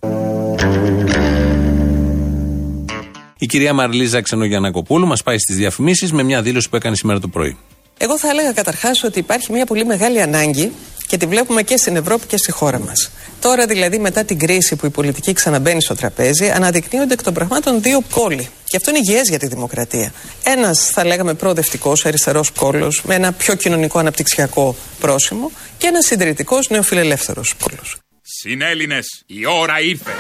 Η 3.38 3.46
κυρία 3.46 3.74
Μαρλίζα 3.74 4.22
Ξενογιανακοπούλου 4.22 5.08
μας 5.08 5.24
πάει 5.24 5.38
στις 5.38 5.56
διαφημίσεις 5.56 6.12
με 6.12 6.24
μια 6.24 6.42
δήλωση 6.42 6.70
που 6.70 6.76
έκανε 6.76 6.96
σήμερα 6.96 7.20
το 7.20 7.28
πρωί. 7.28 7.58
Εγώ 7.98 8.20
θα 8.20 8.30
έλεγα 8.30 8.52
καταρχάς 8.52 9.04
ότι 9.04 9.20
υπάρχει 9.20 9.52
μια 9.52 9.66
πολύ 9.66 9.86
μεγάλη 9.86 10.22
ανάγκη 10.22 10.72
και 11.08 11.18
τη 11.18 11.26
βλέπουμε 11.26 11.62
και 11.62 11.78
στην 11.78 11.96
Ευρώπη 11.96 12.26
και 12.26 12.38
στη 12.38 12.52
χώρα 12.52 12.80
μας. 12.80 13.12
Τώρα, 13.42 13.66
δηλαδή, 13.66 14.00
μετά 14.00 14.24
την 14.24 14.40
κρίση 14.40 14.76
που 14.76 14.86
η 14.86 14.90
πολιτική 14.90 15.34
ξαναμπαίνει 15.34 15.82
στο 15.82 15.96
τραπέζι, 15.96 16.50
αναδεικνύονται 16.50 17.14
εκ 17.14 17.24
των 17.24 17.34
πραγμάτων 17.34 17.82
δύο 17.82 18.02
πόλοι. 18.02 18.50
Και 18.66 18.78
αυτό 18.78 18.90
είναι 18.90 19.00
υγιές 19.00 19.30
για 19.30 19.40
τη 19.40 19.48
δημοκρατία. 19.48 20.14
Ένας, 20.44 20.90
θα 20.90 21.06
λέγαμε, 21.06 21.34
προοδευτικός 21.34 22.06
αριστερός 22.06 22.52
πόλο, 22.52 22.94
με 23.04 23.16
ένα 23.16 23.32
πιο 23.32 23.56
κοινωνικό 23.56 24.00
αναπτυξιακό 24.00 24.76
πρόσημο, 25.00 25.52
και 25.78 25.88
ένας 25.88 26.06
συντηρητικός 26.06 26.70
νεοφιλελεύθερος 26.70 27.56
πόλο. 27.58 27.82
Συνέλληνες, 28.22 29.24
η 29.26 29.46
ώρα 29.46 29.80
ήρθε. 29.80 30.12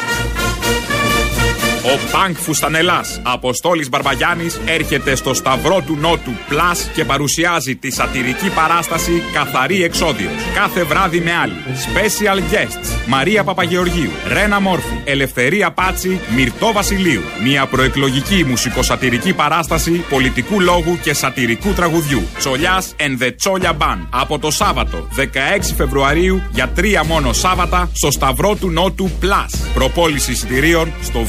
Ο 1.93 2.00
Πανκ 2.12 2.38
Φουστανελάς, 2.38 3.21
Αποστόλης 3.24 3.89
Μπαρμπαγιάννης, 3.89 4.60
έρχεται 4.65 5.15
στο 5.15 5.34
Σταυρό 5.34 5.84
του 5.86 5.98
Νότου 6.00 6.32
Plus 6.50 6.78
και 6.93 7.06
παρουσιάζει 7.06 7.76
τη 7.76 7.91
σατυρική 7.91 8.50
παράσταση 8.50 9.24
Καθαρή 9.34 9.84
Εξόδιος. 9.84 10.32
Κάθε 10.54 10.84
βράδυ 10.84 11.19
με 11.19 11.32
άλλη. 11.36 11.54
Special 11.65 12.38
guests. 12.38 13.08
Μαρία 13.08 13.43
Παπαγεωργίου, 13.43 14.12
Ρένα 14.28 14.60
Μόρφη, 14.60 15.02
Ελευθερία 15.04 15.71
Πάτσι, 15.71 16.19
Μυρτό 16.36 16.71
Βασιλείου. 16.71 17.21
Μια 17.43 17.65
προεκλογική 17.65 18.43
μουσικοσατυρική 18.43 19.34
παράσταση 19.34 19.91
πολιτικού 19.91 20.62
λόγου 20.62 21.00
και 21.02 21.13
σατυρικού 21.13 21.74
τραγουδιού. 21.74 22.24
Τσολιάς 22.38 22.95
and 22.98 23.24
the 23.24 23.32
Τσόλια 23.36 23.78
Band. 23.78 24.08
Από 24.10 24.39
το 24.39 24.52
Σάββατο 24.52 25.08
16 25.15 25.74
Φεβρουαρίου 25.78 26.41
για 26.52 26.67
τρία 26.67 27.04
μόνο 27.04 27.34
Σάββατα 27.34 27.89
στο 27.93 28.12
Σταυρό 28.12 28.56
του 28.56 28.69
Νότου 28.69 29.10
Plus. 29.21 29.60
Προπόληση 29.74 30.32
εισιτηρίων 30.32 30.93
στο 31.04 31.24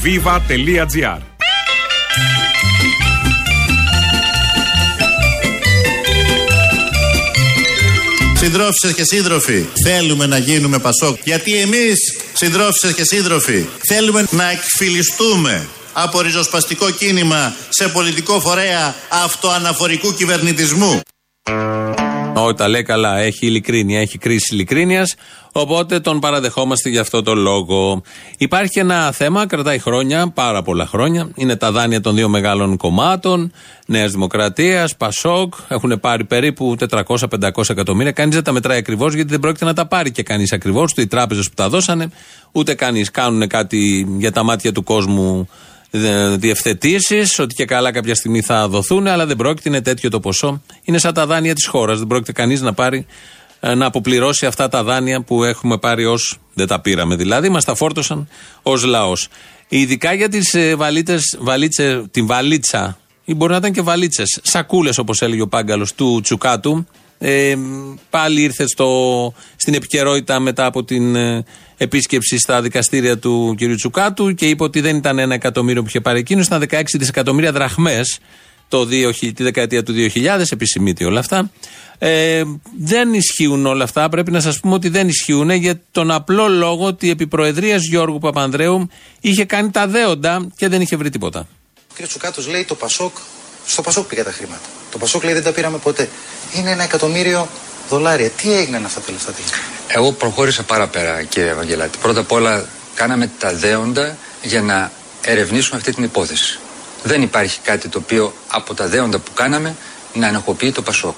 viva.gr. 0.47 1.19
Συντρόφισσες 8.37 8.93
και 8.93 9.03
σύντροφοι, 9.03 9.65
θέλουμε 9.85 10.25
να 10.25 10.37
γίνουμε 10.37 10.79
Πασόκ. 10.79 11.17
Γιατί 11.23 11.55
εμείς, 11.55 11.97
συντρόφισσες 12.33 12.93
και 12.93 13.03
σύντροφοι, 13.03 13.65
θέλουμε 13.87 14.25
να 14.29 14.51
εκφυλιστούμε 14.51 15.67
από 15.93 16.21
ριζοσπαστικό 16.21 16.91
κίνημα 16.91 17.55
σε 17.69 17.87
πολιτικό 17.87 18.39
φορέα 18.39 18.95
αυτοαναφορικού 19.09 20.13
κυβερνητισμού. 20.13 21.01
Όχι, 22.39 22.53
τα 22.53 22.67
λέει 22.67 22.83
καλά. 22.83 23.17
Έχει 23.17 23.45
ειλικρίνεια, 23.45 23.99
έχει 23.99 24.17
κρίση 24.17 24.53
ειλικρίνειας. 24.53 25.15
Οπότε 25.51 25.99
τον 25.99 26.19
παραδεχόμαστε 26.19 26.89
για 26.89 27.01
αυτό 27.01 27.21
το 27.23 27.35
λόγο. 27.35 28.01
Υπάρχει 28.37 28.71
και 28.71 28.79
ένα 28.79 29.11
θέμα, 29.11 29.47
κρατάει 29.47 29.79
χρόνια, 29.79 30.29
πάρα 30.29 30.61
πολλά 30.61 30.85
χρόνια. 30.85 31.29
Είναι 31.35 31.55
τα 31.55 31.71
δάνεια 31.71 32.01
των 32.01 32.15
δύο 32.15 32.29
μεγάλων 32.29 32.77
κομμάτων. 32.77 33.51
Νέας 33.85 34.11
Δημοκρατίας, 34.11 34.95
Πασόκ. 34.95 35.53
Έχουν 35.67 35.99
πάρει 35.99 36.23
περίπου 36.23 36.75
400-500 36.89 37.69
εκατομμύρια. 37.69 38.11
Κανείς 38.11 38.35
δεν 38.35 38.43
τα 38.43 38.51
μετράει 38.51 38.77
ακριβώς 38.77 39.13
γιατί 39.13 39.29
δεν 39.29 39.39
πρόκειται 39.39 39.65
να 39.65 39.73
τα 39.73 39.85
πάρει 39.87 40.11
και 40.11 40.23
κανείς 40.23 40.51
ακριβώς. 40.51 40.91
Ούτε 40.91 41.01
οι 41.01 41.07
τράπεζες 41.07 41.47
που 41.47 41.55
τα 41.55 41.69
δώσανε, 41.69 42.09
ούτε 42.51 42.73
κανείς. 42.73 43.11
Κάνουν 43.11 43.47
κάτι 43.47 44.07
για 44.17 44.31
τα 44.31 44.43
μάτια 44.43 44.71
του 44.71 44.83
κόσμου 44.83 45.47
διευθετήσεις, 46.37 47.39
ότι 47.39 47.55
και 47.55 47.65
καλά 47.65 47.91
κάποια 47.91 48.15
στιγμή 48.15 48.41
θα 48.41 48.67
δοθούν, 48.67 49.07
αλλά 49.07 49.25
δεν 49.25 49.35
πρόκειται, 49.35 49.69
είναι 49.69 49.81
τέτοιο 49.81 50.09
το 50.09 50.19
ποσό. 50.19 50.61
Είναι 50.83 50.97
σαν 50.97 51.13
τα 51.13 51.25
δάνεια 51.25 51.53
της 51.53 51.67
χώρας. 51.67 51.97
Δεν 51.97 52.07
πρόκειται 52.07 52.31
κανείς 52.31 52.61
να 52.61 52.73
πάρει 52.73 53.05
ε, 53.59 53.73
να 53.73 53.85
αποπληρώσει 53.85 54.45
αυτά 54.45 54.67
τα 54.69 54.83
δάνεια 54.83 55.21
που 55.21 55.43
έχουμε 55.43 55.77
πάρει 55.77 56.05
ως. 56.05 56.37
Δεν 56.53 56.67
τα 56.67 56.81
πήραμε 56.81 57.15
δηλαδή, 57.15 57.49
μας 57.49 57.65
τα 57.65 57.75
φόρτωσαν 57.75 58.27
ως 58.63 58.83
λαός. 58.83 59.27
Ειδικά 59.67 60.13
για 60.13 60.29
τις 60.29 60.55
βαλίτσε, 61.39 62.03
την 62.11 62.27
βαλίτσα, 62.27 62.97
ή 63.25 63.33
μπορεί 63.33 63.51
να 63.51 63.57
ήταν 63.57 63.71
και 63.71 63.81
βαλίτσες, 63.81 64.39
σακούλες 64.43 64.97
όπως 64.97 65.21
έλεγε 65.21 65.41
ο 65.41 65.47
Πάγκαλος 65.47 65.93
του 65.93 66.19
Τσουκάτου. 66.23 66.87
Ε, 67.19 67.55
πάλι 68.09 68.41
ήρθε 68.41 68.67
στο, 68.67 69.33
στην 69.55 69.73
επικαιρότητα 69.73 70.39
μετά 70.39 70.65
από 70.65 70.83
την 70.83 71.15
ε, 71.15 71.45
επίσκεψη 71.77 72.37
στα 72.37 72.61
δικαστήρια 72.61 73.17
του 73.17 73.55
κ. 73.57 73.75
Τσουκάτου 73.75 74.33
και 74.33 74.49
είπε 74.49 74.63
ότι 74.63 74.81
δεν 74.81 74.95
ήταν 74.95 75.19
ένα 75.19 75.33
εκατομμύριο 75.33 75.81
που 75.81 75.87
είχε 75.87 76.01
πάρει 76.01 76.19
εκείνος, 76.19 76.45
ήταν 76.45 76.65
16 76.69 76.81
δισεκατομμύρια 76.93 77.51
δραχμές 77.51 78.19
το 78.67 78.87
2000, 78.91 79.31
τη 79.33 79.43
δεκαετία 79.43 79.83
του 79.83 79.93
2000, 80.13 80.41
επισημείται 80.51 81.05
όλα 81.05 81.19
αυτά. 81.19 81.51
Ε, 81.99 82.43
δεν 82.79 83.13
ισχύουν 83.13 83.65
όλα 83.65 83.83
αυτά. 83.83 84.09
Πρέπει 84.09 84.31
να 84.31 84.39
σας 84.39 84.59
πούμε 84.59 84.73
ότι 84.73 84.89
δεν 84.89 85.07
ισχύουν 85.07 85.49
για 85.49 85.81
τον 85.91 86.11
απλό 86.11 86.47
λόγο 86.47 86.85
ότι 86.85 87.09
επί 87.09 87.27
Προεδρίας 87.27 87.83
Γιώργου 87.83 88.19
Παπανδρέου 88.19 88.89
είχε 89.21 89.45
κάνει 89.45 89.71
τα 89.71 89.87
δέοντα 89.87 90.47
και 90.55 90.67
δεν 90.67 90.81
είχε 90.81 90.95
βρει 90.95 91.09
τίποτα. 91.09 91.47
Ο 91.91 91.93
κ. 91.93 92.07
Τσουκάτος 92.07 92.47
λέει 92.47 92.63
το 92.65 92.75
Πασόκ, 92.75 93.15
στο 93.67 93.81
Πασόκ 93.81 94.07
πήγα 94.07 94.23
τα 94.23 94.31
χρήματα. 94.31 94.61
Το 94.91 94.97
Πασόκ 94.97 95.23
λέει 95.23 95.33
δεν 95.33 95.43
τα 95.43 95.51
πήραμε 95.51 95.77
ποτέ. 95.77 96.09
Είναι 96.53 96.71
ένα 96.71 96.83
εκατομμύριο 96.83 97.47
δολάρια. 97.89 98.29
Τι 98.29 98.53
έγιναν 98.53 98.85
αυτά 98.85 98.99
τα 98.99 99.11
λεφτά 99.11 99.31
τελικά. 99.31 99.57
Εγώ 99.87 100.11
προχώρησα 100.11 100.63
πάρα 100.63 100.87
πέρα, 100.87 101.23
κύριε 101.23 101.49
Ευαγγελάτη. 101.49 101.97
Πρώτα 102.01 102.19
απ' 102.19 102.31
όλα, 102.31 102.65
κάναμε 102.95 103.31
τα 103.39 103.53
δέοντα 103.53 104.17
για 104.41 104.61
να 104.61 104.91
ερευνήσουμε 105.21 105.77
αυτή 105.77 105.93
την 105.93 106.03
υπόθεση. 106.03 106.59
Δεν 107.03 107.21
υπάρχει 107.21 107.59
κάτι 107.59 107.87
το 107.87 107.97
οποίο 107.97 108.33
από 108.47 108.73
τα 108.73 108.87
δέοντα 108.87 109.19
που 109.19 109.31
κάναμε 109.33 109.75
να 110.13 110.27
ενοχοποιεί 110.27 110.71
το 110.71 110.81
Πασόκ. 110.81 111.15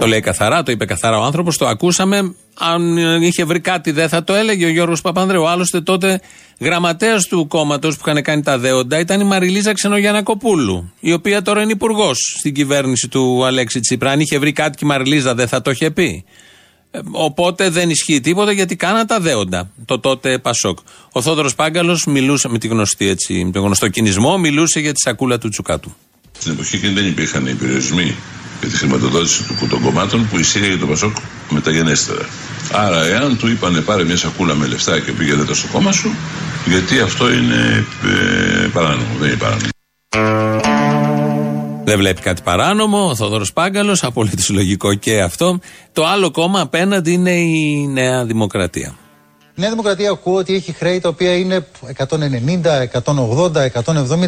Το 0.00 0.06
λέει 0.06 0.20
καθαρά, 0.20 0.62
το 0.62 0.72
είπε 0.72 0.84
καθαρά 0.84 1.18
ο 1.18 1.22
άνθρωπος, 1.22 1.56
το 1.56 1.66
ακούσαμε. 1.66 2.34
Αν 2.54 2.96
είχε 3.22 3.44
βρει 3.44 3.60
κάτι, 3.60 3.90
δεν 3.90 4.08
θα 4.08 4.24
το 4.24 4.34
έλεγε 4.34 4.64
ο 4.64 4.68
Γιώργος 4.68 5.00
Παπανδρέου. 5.00 5.48
Άλλωστε, 5.48 5.80
τότε 5.80 6.20
γραμματέας 6.60 7.26
του 7.26 7.46
κόμματος 7.46 7.96
που 7.96 8.02
είχαν 8.06 8.22
κάνει 8.22 8.42
τα 8.42 8.58
δέοντα 8.58 8.98
ήταν 8.98 9.20
η 9.20 9.24
Μαριλίζα 9.24 9.72
Ξενογιανακοπούλου, 9.72 10.92
η 11.00 11.12
οποία 11.12 11.42
τώρα 11.42 11.62
είναι 11.62 11.72
υπουργός 11.72 12.36
στην 12.38 12.54
κυβέρνηση 12.54 13.08
του 13.08 13.44
Αλέξη 13.44 13.80
Τσίπρα. 13.80 14.10
Αν 14.10 14.20
είχε 14.20 14.38
βρει 14.38 14.52
κάτι 14.52 14.76
και 14.76 14.84
η 14.84 14.88
Μαριλίζα, 14.88 15.34
δεν 15.34 15.48
θα 15.48 15.62
το 15.62 15.70
είχε 15.70 15.90
πει. 15.90 16.24
Ε, 16.90 16.98
Οπότε 17.10 17.70
δεν 17.70 17.90
ισχύει 17.90 18.20
τίποτα 18.20 18.52
γιατί 18.52 18.76
κάνα 18.76 19.04
τα 19.04 19.20
δέοντα. 19.20 19.70
Το 19.84 19.98
τότε 20.00 20.38
Πασόκ. 20.38 20.78
Ο 21.12 21.22
Θόδωρος 21.22 21.54
Πάγκαλος 21.54 22.06
μιλούσε 22.06 22.48
με, 22.48 22.58
τη 22.58 22.68
γνωστή, 22.68 23.08
έτσι, 23.08 23.44
με 23.44 23.50
τον 23.50 23.62
γνωστό 23.62 23.88
κινησμό, 23.88 24.38
μιλούσε 24.38 24.80
για 24.80 24.92
τη 24.92 25.00
σακούλα 25.00 25.38
του 25.38 25.48
Τσουκάτου. 25.48 25.94
Στην 26.38 26.52
εποχή 26.52 26.76
εκείνη 26.76 26.92
δεν 26.92 27.06
υπήρχαν 27.06 27.46
οι 27.46 27.54
περιορισμοί 27.54 28.14
για 28.60 28.68
τη 28.68 28.76
χρηματοδότηση 28.76 29.42
του- 29.42 29.66
των 29.68 29.80
κομμάτων 29.82 30.28
που 30.28 30.38
ισχύει 30.38 30.76
το 30.80 30.86
Πασόκ 30.86 31.16
μεταγενέστερα. 31.50 32.26
Άρα, 32.72 33.04
εάν 33.06 33.38
του 33.38 33.48
είπανε 33.48 33.80
πάρε 33.80 34.04
μια 34.04 34.16
σακούλα 34.16 34.54
με 34.54 34.66
λεφτά 34.66 35.00
και 35.00 35.12
πήγαινε 35.12 35.44
το 35.44 35.54
στο 35.54 35.66
κόμμα 35.72 35.92
σου, 35.92 36.10
γιατί 36.66 37.00
αυτό 37.00 37.32
είναι 37.32 37.84
ε, 38.64 38.66
παράνομο, 38.72 39.14
δεν 39.18 39.28
είναι 39.28 39.38
παράνομο. 39.38 39.68
Δεν 41.84 41.98
βλέπει 41.98 42.20
κάτι 42.20 42.42
παράνομο. 42.42 43.08
Ο 43.08 43.14
Θόδωρο 43.16 43.44
Πάγκαλος, 43.54 44.02
απολύτως 44.02 44.48
λογικό 44.50 44.94
και 44.94 45.20
αυτό. 45.22 45.58
Το 45.92 46.06
άλλο 46.06 46.30
κόμμα 46.30 46.60
απέναντι 46.60 47.12
είναι 47.12 47.30
η 47.30 47.86
Νέα 47.92 48.24
Δημοκρατία. 48.24 48.94
Η 49.54 49.60
Νέα 49.60 49.70
Δημοκρατία 49.70 50.10
ακούω 50.10 50.34
ότι 50.36 50.54
έχει 50.54 50.72
χρέη 50.72 51.00
τα 51.00 51.08
οποία 51.08 51.36
είναι 51.36 51.66
190, 51.96 52.82
180, 53.04 53.64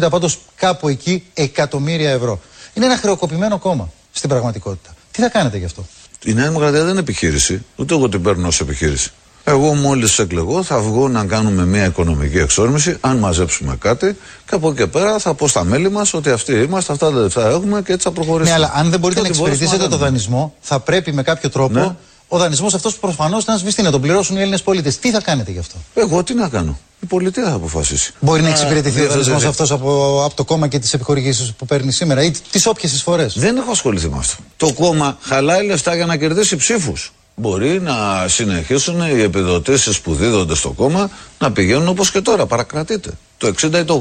170, 0.05 0.09
πάντως 0.09 0.37
κάπου 0.55 0.87
εκεί 0.87 1.23
εκατομμύρια 1.33 2.09
ευρώ. 2.11 2.39
Είναι 2.73 2.85
ένα 2.85 2.97
χρεοκοπημένο 2.97 3.57
κόμμα 3.57 3.91
στην 4.19 4.29
πραγματικότητα. 4.29 4.89
Τι 5.11 5.21
θα 5.21 5.29
κάνετε 5.29 5.57
γι' 5.57 5.65
αυτό; 5.65 5.85
Η 6.25 6.33
Νέα 6.33 6.47
Δημοκρατία 6.47 6.79
δεν 6.81 6.89
είναι 6.89 6.99
επιχείρηση, 6.99 7.65
ούτε 7.75 7.93
εγώ 7.93 8.09
την 8.09 8.21
παίρνω 8.21 8.47
ως 8.47 8.59
επιχείρηση. 8.59 9.11
Εγώ 9.43 9.73
μόλις 9.73 10.19
εκλεγώ 10.19 10.63
θα 10.63 10.79
βγω 10.79 11.07
να 11.07 11.25
κάνουμε 11.25 11.65
μια 11.65 11.85
οικονομική 11.85 12.37
εξόρμηση, 12.37 12.97
αν 13.01 13.17
μαζέψουμε 13.17 13.75
κάτι, 13.79 14.17
και 14.49 14.55
από 14.55 14.67
εκεί 14.69 14.77
και 14.77 14.87
πέρα 14.87 15.19
θα 15.19 15.33
πω 15.33 15.47
στα 15.47 15.63
μέλη 15.63 15.91
μας 15.91 16.13
ότι 16.13 16.29
αυτοί 16.29 16.53
είμαστε, 16.53 16.93
αυτά 16.93 17.11
τα 17.11 17.19
λεφτά 17.19 17.49
έχουμε 17.49 17.81
και 17.81 17.93
έτσι 17.93 18.07
θα 18.07 18.13
προχωρήσουμε. 18.13 18.57
Ναι, 18.57 18.63
αλλά 18.63 18.71
αν 18.75 18.89
δεν 18.89 18.99
μπορείτε 18.99 19.21
Και 19.21 19.27
να 19.27 19.31
ό,τι 19.33 19.39
μπορέσουμε 19.39 19.65
εξυπηρετήσετε 19.65 19.83
το 19.83 19.89
κάνουμε. 19.89 20.05
δανεισμό, 20.05 20.55
θα 20.61 20.79
πρέπει 20.79 21.11
με 21.13 21.23
κάποιο 21.23 21.49
τρόπο 21.49 21.73
Ναι. 21.73 21.95
Ο 22.31 22.37
δανεισμός 22.37 22.73
αυτός 22.73 22.95
προφανώς 22.97 23.45
να 23.45 23.57
σβηστεί, 23.57 23.81
να 23.81 23.91
τον 23.91 24.01
πληρώσουν 24.01 24.35
οι 24.35 24.39
Έλληνες 24.39 24.61
πολίτες. 24.61 24.99
Τι 24.99 25.11
θα 25.11 25.21
κάνετε 25.21 25.51
γι' 25.51 25.59
αυτό; 25.59 25.75
Εγώ 25.93 26.23
τι 26.23 26.33
να 26.33 26.47
κάνω; 26.49 26.79
Η 26.99 27.05
πολιτεία 27.05 27.43
θα 27.43 27.53
αποφασίσει. 27.53 28.13
Μπορεί 28.19 28.41
να 28.41 28.47
Α, 28.47 28.51
εξυπηρετηθεί 28.51 28.89
ο 28.89 28.91
διευθετηθεί. 28.93 29.29
δανεισμός 29.29 29.49
αυτός 29.49 29.71
από, 29.71 30.21
από 30.25 30.35
το 30.35 30.43
κόμμα 30.43 30.67
και 30.67 30.79
τις 30.79 30.93
επιχορηγήσεις 30.93 31.53
που 31.53 31.65
παίρνει 31.65 31.91
σήμερα 31.91 32.23
ή 32.23 32.31
τις 32.51 32.65
όποιες 32.65 32.93
εισφορές; 32.93 33.33
Δεν 33.37 33.57
έχω 33.57 33.71
ασχοληθεί 33.71 34.09
με 34.09 34.17
αυτό. 34.17 34.43
Το 34.57 34.73
κόμμα 34.73 35.17
χαλάει 35.21 35.65
λεφτά 35.65 35.95
για 35.95 36.05
να 36.05 36.17
κερδίσει 36.17 36.55
ψήφους. 36.55 37.13
Μπορεί 37.35 37.81
να 37.81 38.27
συνεχίσουν 38.27 39.01
οι 39.01 39.21
επιδοτήσεις 39.21 39.99
που 39.99 40.13
δίδονται 40.15 40.55
στο 40.55 40.69
κόμμα 40.69 41.09
να 41.39 41.51
πηγαίνουν 41.51 41.87
όπως 41.87 42.11
και 42.11 42.21
τώρα. 42.21 42.45
Παρακρατείτε. 42.45 43.09
Το 43.37 43.47
60 43.47 43.79
ή 43.79 43.83
το 43.83 43.93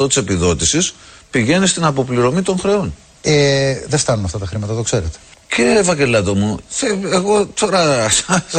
80% 0.00 0.06
της 0.08 0.16
επιδότησης 0.16 0.94
πηγαίνει 1.30 1.66
στην 1.66 1.84
αποπληρωμή 1.84 2.42
των 2.42 2.58
χρεών. 2.58 2.94
Ε, 3.22 3.74
δεν 3.86 3.98
φτάνουν 3.98 4.24
αυτά 4.24 4.38
τα 4.38 4.46
χρήματα, 4.46 4.74
το 4.74 4.82
ξέρετε. 4.82 5.18
Κύριε 5.54 5.78
Ευαγγελάτο 5.78 6.34
μου, 6.34 6.58
θε- 6.68 7.04
εγώ 7.12 7.46
τώρα, 7.46 8.08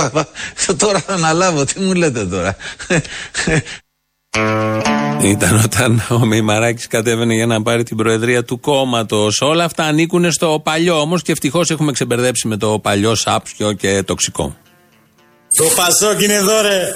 τώρα 0.78 1.00
θα 1.00 1.14
αναλάβω. 1.14 1.66
Τι 1.66 1.80
μου 1.80 1.94
λέτε 1.94 2.26
τώρα. 2.26 2.56
Ήταν 5.22 5.62
όταν 5.64 6.04
ο 6.10 6.26
Μημαράκης 6.26 6.88
κατέβαινε 6.88 7.34
για 7.34 7.46
να 7.46 7.62
πάρει 7.62 7.84
την 7.84 7.98
προεδρία 7.98 8.44
του 8.44 8.60
κόμματος. 8.60 9.42
Όλα 9.42 9.64
αυτά 9.64 9.84
ανήκουν 9.84 10.32
στο 10.32 10.62
παλιό 10.64 11.00
όμως 11.00 11.22
και 11.22 11.32
ευτυχώς 11.32 11.70
έχουμε 11.70 11.92
ξεμπερδέψει 11.92 12.48
με 12.48 12.58
το 12.58 12.80
παλιό 12.80 13.16
σάπιο 13.16 13.72
και 13.72 14.04
τοξικό. 14.04 14.56
Το 15.56 15.64
Πασόκ 15.76 16.22
είναι 16.22 16.34
εδώ 16.34 16.62
ρε. 16.62 16.94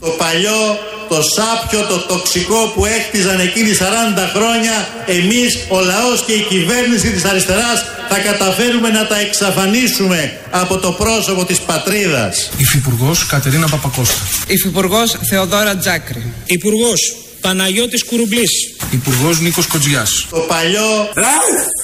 Το 0.00 0.08
παλιό, 0.08 0.78
το 1.08 1.22
σάπιο, 1.22 1.80
το 1.86 1.98
τοξικό 1.98 2.72
που 2.74 2.84
έκτιζαν 2.84 3.40
εκείνοι 3.40 3.70
40 3.74 4.30
χρόνια 4.34 4.88
εμείς, 5.06 5.58
ο 5.68 5.80
λαός 5.80 6.24
και 6.26 6.32
η 6.32 6.40
κυβέρνηση 6.40 7.10
της 7.10 7.24
αριστεράς 7.24 7.84
θα 8.08 8.18
καταφέρουμε 8.18 8.88
να 8.88 9.06
τα 9.06 9.18
εξαφανίσουμε 9.18 10.38
από 10.50 10.78
το 10.78 10.92
πρόσωπο 10.92 11.44
της 11.44 11.58
πατρίδας. 11.60 12.50
Υφυπουργός 12.56 13.26
Κατερίνα 13.26 13.68
Παπακώστα. 13.68 14.22
Υφυπουργός 14.46 15.16
Θεοδόρα 15.28 15.76
Τζάκρη. 15.76 16.32
Υπουργός 16.46 17.16
Παναγιώτης 17.40 18.04
Κουρουμπλής. 18.04 18.50
Υπουργός 18.90 19.40
Νίκος 19.40 19.66
Κοτζιά. 19.66 20.06
Το 20.30 20.38
παλιό, 20.38 21.08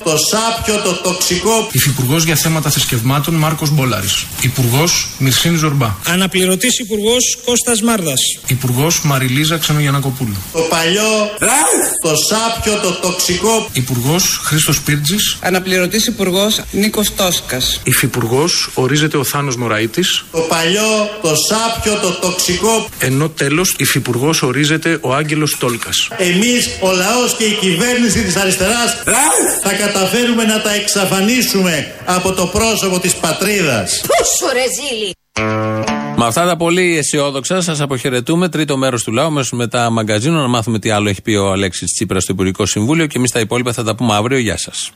το 0.04 0.16
σάπιο, 0.30 0.82
το 0.82 0.92
τοξικό 0.94 1.68
Υφυπουργός 1.72 2.24
για 2.24 2.36
θέματα 2.36 2.70
θρησκευμάτων 2.70 3.34
Μάρκος 3.34 3.70
Μπόλαρης. 3.70 4.24
Υπουργός 4.42 5.08
Μυρσίνη 5.18 5.56
Ζορμπά. 5.56 5.94
Αναπληρωτής 6.06 6.78
Υπουργός 6.78 7.38
Κώστας 7.44 7.82
Μάρδας. 7.82 8.20
Υπουργός 8.46 9.02
Μαριλίζα 9.02 9.56
Ξενογιανακοπούλου. 9.58 10.36
Το 10.52 10.60
παλιό, 10.60 11.30
το 12.02 12.14
σάπιο, 12.28 12.80
το 12.82 12.90
τοξικό 12.92 13.68
Υπουργός 13.72 14.40
Χρήστος 14.44 14.80
Πίρτζη. 14.80 15.16
Αναπληρωτής 15.40 16.06
Υπουργός 16.06 16.60
Νίκος 16.70 17.14
Τόσκας. 17.14 17.80
Υφυπουργός 17.84 18.70
ορίζεται 18.74 19.16
ο 19.16 19.24
Θάνος 19.24 19.56
Μωραήτης. 19.56 20.24
Το 20.32 20.38
παλιό, 20.38 21.10
το 21.22 21.34
σάπιο, 21.48 21.98
το 22.02 22.10
τοξικό 22.10 22.88
Ενώ 22.98 23.28
τέλος 23.28 23.74
Υφυπουργός 23.78 24.42
ορίζεται 24.42 24.98
ο 25.00 25.14
Άγγελος 25.14 25.43
Τόλκας. 25.58 26.08
Εμείς, 26.16 26.78
ο 26.80 26.92
λαός 26.92 27.36
και 27.36 27.44
η 27.44 27.52
κυβέρνηση 27.52 28.22
της 28.22 28.36
αριστεράς 28.36 29.02
θα 29.62 29.72
καταφέρουμε 29.74 30.44
να 30.44 30.60
τα 30.60 30.74
εξαφανίσουμε 30.74 31.94
από 32.04 32.32
το 32.32 32.46
πρόσωπο 32.46 32.98
της 32.98 33.14
πατρίδας. 33.14 34.00
Πόσο 34.06 34.52
ρε 34.52 34.64
ζήλι. 34.76 35.12
Με 36.16 36.26
αυτά 36.26 36.46
τα 36.46 36.56
πολύ 36.56 36.96
αισιόδοξα 36.98 37.60
σας 37.60 37.80
αποχαιρετούμε. 37.80 38.48
Τρίτο 38.48 38.76
μέρος 38.76 39.02
του 39.02 39.12
λαού, 39.12 39.26
αμέσω 39.26 39.56
μετά 39.56 39.90
μαγκαζίνο, 39.90 40.40
να 40.40 40.48
μάθουμε 40.48 40.78
τι 40.78 40.90
άλλο 40.90 41.08
έχει 41.08 41.22
πει 41.22 41.34
ο 41.34 41.52
Αλέξης 41.52 41.92
Τσίπρας 41.92 42.22
στο 42.22 42.32
Υπουργικό 42.32 42.66
Συμβούλιο 42.66 43.06
και 43.06 43.18
εμείς 43.18 43.30
τα 43.30 43.40
υπόλοιπα 43.40 43.72
θα 43.72 43.84
τα 43.84 43.94
πούμε 43.94 44.14
αύριο. 44.14 44.38
Γεια 44.38 44.56
σας. 44.58 44.90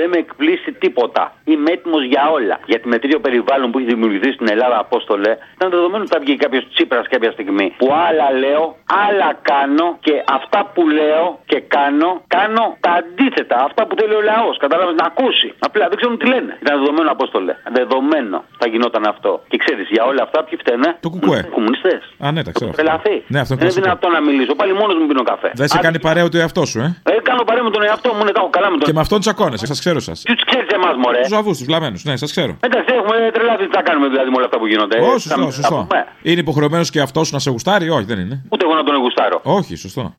Δεν 0.00 0.08
με 0.12 0.18
εκπλήσει 0.24 0.70
τίποτα. 0.84 1.22
Είμαι 1.50 1.70
έτοιμος 1.76 2.02
για 2.12 2.22
όλα. 2.36 2.56
Γιατί 2.70 2.84
με 2.92 2.96
τέτοιο 3.02 3.18
περιβάλλον 3.26 3.70
που 3.70 3.78
έχει 3.78 3.88
δημιουργηθεί 3.94 4.30
στην 4.32 4.48
Ελλάδα, 4.54 4.76
Απόστολε, 4.86 5.32
ήταν 5.56 5.68
δεδομένο 5.76 6.02
ότι 6.04 6.12
θα 6.14 6.20
βγει 6.24 6.34
κάποιος 6.44 6.64
Τσίπρας 6.74 7.06
κάποια 7.12 7.30
στιγμή. 7.36 7.66
Που 7.80 7.88
άλλα 8.08 8.26
λέω, 8.42 8.64
άλλα 9.06 9.30
κάνω 9.50 9.86
και 10.06 10.14
αυτά 10.38 10.60
που 10.74 10.82
λέω 10.98 11.24
και 11.50 11.58
κάνω, 11.76 12.10
κάνω 12.36 12.64
τα 12.86 12.90
αντίθετα. 13.00 13.56
Αυτά 13.68 13.80
που 13.86 13.94
θέλει 13.98 14.14
ο 14.20 14.22
λαός. 14.32 14.54
Κατάλαβες 14.64 14.94
να 15.00 15.06
ακούσει. 15.12 15.48
Απλά 15.68 15.84
δεν 15.90 15.96
ξέρουν 16.00 16.16
τι 16.20 16.26
λένε. 16.32 16.52
Ήταν 16.62 16.74
δεδομένο, 16.80 17.08
Απόστολε. 17.16 17.52
Δεδομένο 17.78 18.36
θα 18.60 18.66
γινόταν 18.72 19.02
αυτό. 19.12 19.30
Και 19.50 19.56
ξέρεις, 19.64 19.86
για 19.94 20.02
όλα 20.10 20.22
αυτά 20.26 20.38
ποιοι 20.46 20.56
φταίνε; 20.62 20.88
Το 21.00 21.08
κουκουέ. 21.14 21.40
Κομμουνιστές. 21.56 22.00
Α, 22.24 22.32
ναι, 22.34 22.42
τα 22.48 22.52
ξέρω. 22.56 22.70
Τρελαθεί. 22.78 23.16
Ναι, 23.34 23.40
αυτό 23.44 23.52
είναι 23.54 23.64
δεν 23.64 23.72
είναι 23.74 23.80
κλασικό. 23.80 23.84
δυνατόν 23.86 24.10
να 24.16 24.20
μιλήσω. 24.28 24.52
Πάλι 24.60 24.72
μόνος 24.80 24.96
μου 25.00 25.06
πίνω 25.10 25.22
καφέ. 25.32 25.50
Δεν 25.60 25.68
σε 25.68 25.76
Άντε, 25.76 25.84
κάνει 25.86 25.98
παρέα 26.06 26.24
ούτε 26.26 26.36
ο 26.38 26.40
εαυτό 26.44 26.62
σου, 26.70 26.78
ε. 26.86 26.88
Ε, 27.10 27.12
κάνω 27.28 27.42
παρέα 27.48 27.64
με 27.68 27.70
τον 27.76 27.82
εαυτό 27.88 28.08
μου, 28.16 28.22
ναι, 28.26 28.32
τα 28.36 28.40
έχω 28.42 28.50
καλά 28.56 28.68
με 28.70 28.76
τον 28.78 28.86
Και 28.88 28.92
με 28.98 29.00
αυτόν 29.06 29.20
τσακώνεσαι, 29.20 29.66
σας 29.72 29.78
ξέρω 29.84 29.89
σας. 29.98 30.22
Τους 30.22 30.44
ξέρεις 30.44 30.68
εμάς, 30.70 30.94
μωρέ. 30.96 31.20
Τους 31.20 31.32
αβού, 31.32 31.50
τους 31.50 31.64
βλαμμένους, 31.64 32.04
ναι, 32.04 32.16
σας 32.16 32.30
ξέρω. 32.30 32.56
Εντάξει, 32.60 32.94
έχουμε 32.94 33.30
τρελαθεί 33.32 33.66
τι 33.68 33.74
θα 33.74 33.82
κάνουμε 33.82 34.08
δηλαδή 34.08 34.28
με 34.30 34.36
όλα 34.36 34.44
αυτά 34.44 34.58
που 34.58 34.66
γίνονται. 34.66 34.98
Ω, 34.98 35.04
Θα- 35.04 35.18
σωστό, 35.18 35.42
θα 35.44 35.50
σωστό. 35.50 35.86
πούμε. 35.88 36.06
Είναι 36.22 36.40
υποχρεωμένος 36.40 36.90
και 36.90 37.00
αυτός 37.00 37.26
σου 37.26 37.34
να 37.34 37.40
σε 37.40 37.50
γουστάρει, 37.50 37.88
όχι, 37.88 38.04
δεν 38.04 38.18
είναι. 38.18 38.42
Ούτε 38.48 38.64
εγώ 38.64 38.74
να 38.74 38.84
τον 38.84 38.96
γουστάρω. 38.96 39.40
Όχι, 39.42 39.76
σωστό. 39.76 40.14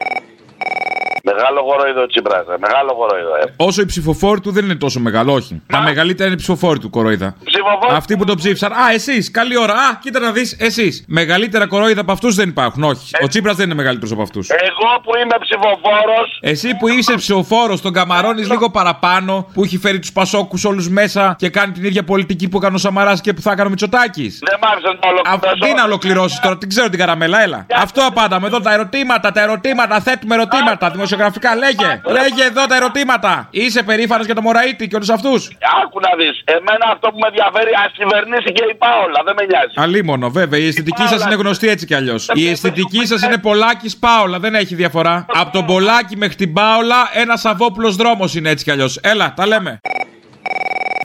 Μεγάλο 1.23 1.63
κοροϊδό 1.63 2.05
Τσίπρα, 2.05 2.37
ε, 2.37 2.55
μεγάλο 2.59 2.95
κοροϊδό. 2.95 3.35
Ε. 3.35 3.53
Όσο 3.55 3.81
οι 3.81 3.85
ψηφοφόροι 3.85 4.39
του 4.41 4.51
δεν 4.51 4.63
είναι 4.65 4.75
τόσο 4.75 4.99
μεγάλο, 4.99 5.33
όχι. 5.33 5.61
Τα 5.67 5.81
μεγαλύτερα 5.81 6.25
είναι 6.25 6.33
οι 6.33 6.37
ψηφοφόροι 6.37 6.79
του 6.79 6.89
κορόιδα. 6.89 7.35
Ψηφοφόροι. 7.45 7.95
Αυτοί 7.95 8.17
που 8.17 8.23
τον 8.25 8.35
ψήφισαν. 8.37 8.71
Α, 8.71 8.91
εσείς, 8.93 9.31
καλή 9.31 9.57
ώρα. 9.59 9.73
Α, 9.73 9.95
κοίτα 10.01 10.19
να 10.19 10.31
δεις, 10.31 10.55
εσείς. 10.59 11.03
Μεγαλύτερα 11.07 11.67
κορόιδα 11.67 12.01
από 12.01 12.11
αυτούς 12.11 12.35
δεν 12.35 12.49
υπάρχουν, 12.49 12.83
όχι. 12.83 13.09
Ο 13.23 13.27
Τσίπρας 13.27 13.55
δεν 13.55 13.65
είναι 13.65 13.75
μεγαλύτερος 13.75 14.11
από 14.11 14.21
αυτούς. 14.21 14.49
Εγώ 14.49 15.01
που 15.03 15.11
είμαι 15.23 15.35
ψηφοφόρος, 15.39 16.37
Εσύ 16.41 16.75
που 16.75 16.87
είσαι 16.87 17.13
ψηφοφόρος, 17.15 17.81
τον 17.81 17.93
καμαρώνεις 17.93 18.49
λίγο 18.49 18.69
παραπάνω, 18.69 19.47
που 19.53 19.63
έχει 19.63 19.77
φέρει 19.77 19.99
τους 19.99 20.11
Πασόκους 20.11 20.65
όλους 20.65 20.89
μέσα 20.89 21.35
και 21.37 21.49
κάνει 21.49 21.71
την 21.73 21.83
ίδια 21.83 22.03
πολιτική 22.03 22.49
που 22.49 22.57
έκανε 22.57 22.75
ο 22.75 22.79
Σαμαράς 22.79 23.21
και 23.21 23.33
που 23.33 23.41
θα 23.41 23.51
έκανε 23.51 23.67
ο 23.67 23.69
Μητσοτάκης. 23.69 24.39
δεν 24.49 24.59
μ' 24.61 24.65
άρεσε 24.71 24.87
να 25.01 25.09
ολοκληρώσω. 25.09 25.65
Τι 25.65 25.73
να 25.73 25.83
ολοκληρώσεις 25.83 26.39
τώρα, 26.39 26.57
την 26.57 26.69
ξέρω 26.69 26.89
την 26.89 26.99
καραμέλα, 26.99 27.41
έλα. 27.41 27.65
Αυτό 27.75 28.01
απάνταμε 28.07 28.47
εδώ 28.47 28.59
τα 28.59 28.73
ερωτήματα, 28.73 29.31
τα 29.31 29.41
ερωτήματα, 29.41 29.99
θέτουμε 29.99 30.35
ερωτήματα, 30.35 30.91
δημοσιογραφικά. 31.11 31.55
Λέγε, 31.63 31.89
λέγε 32.17 32.43
εδώ 32.51 32.65
τα 32.65 32.75
ερωτήματα. 32.75 33.47
Είσαι 33.49 33.83
περήφανος 33.83 34.25
για 34.25 34.35
το 34.35 34.41
Μωραήτη 34.41 34.87
και 34.87 34.95
όλους 34.95 35.09
αυτούς; 35.09 35.57
Άκου 35.83 35.99
να 35.99 36.11
δεις. 36.19 36.35
Εμένα 36.57 36.85
αυτό 36.93 37.09
που 37.11 37.17
με 37.23 37.27
ενδιαφέρει, 37.27 37.71
ας 37.85 37.91
κυβερνήσει 37.97 38.51
και 38.51 38.63
η 38.71 38.75
Πάολα. 38.75 39.19
Δεν 39.25 39.33
με 39.37 39.43
νοιάζει. 39.49 39.73
Αλίμονο, 39.75 40.29
βέβαια. 40.29 40.59
Η 40.59 40.67
αισθητική 40.67 41.05
σας 41.07 41.25
είναι 41.25 41.35
γνωστή 41.35 41.67
έτσι 41.69 41.85
κι 41.85 41.95
αλλιώς. 41.95 42.29
Η 42.33 42.49
αισθητική 42.49 43.05
σας 43.05 43.23
είναι 43.23 43.37
Πολάκης 43.37 43.97
Πάολα, 43.97 44.39
δεν 44.39 44.55
έχει 44.55 44.75
διαφορά. 44.75 45.25
Από 45.27 45.51
τον 45.51 45.65
Πολάκη 45.65 46.17
μέχρι 46.17 46.35
την 46.35 46.53
Πάολα, 46.53 47.09
ένας 47.13 47.39
Σαββόπουλο 47.39 47.91
δρόμος 47.91 48.35
είναι 48.35 48.49
έτσι 48.49 48.63
κι 48.63 48.71
αλλιώς. 48.71 48.99
Έλα, 49.03 49.33
τα 49.35 49.47
λέμε. 49.47 49.79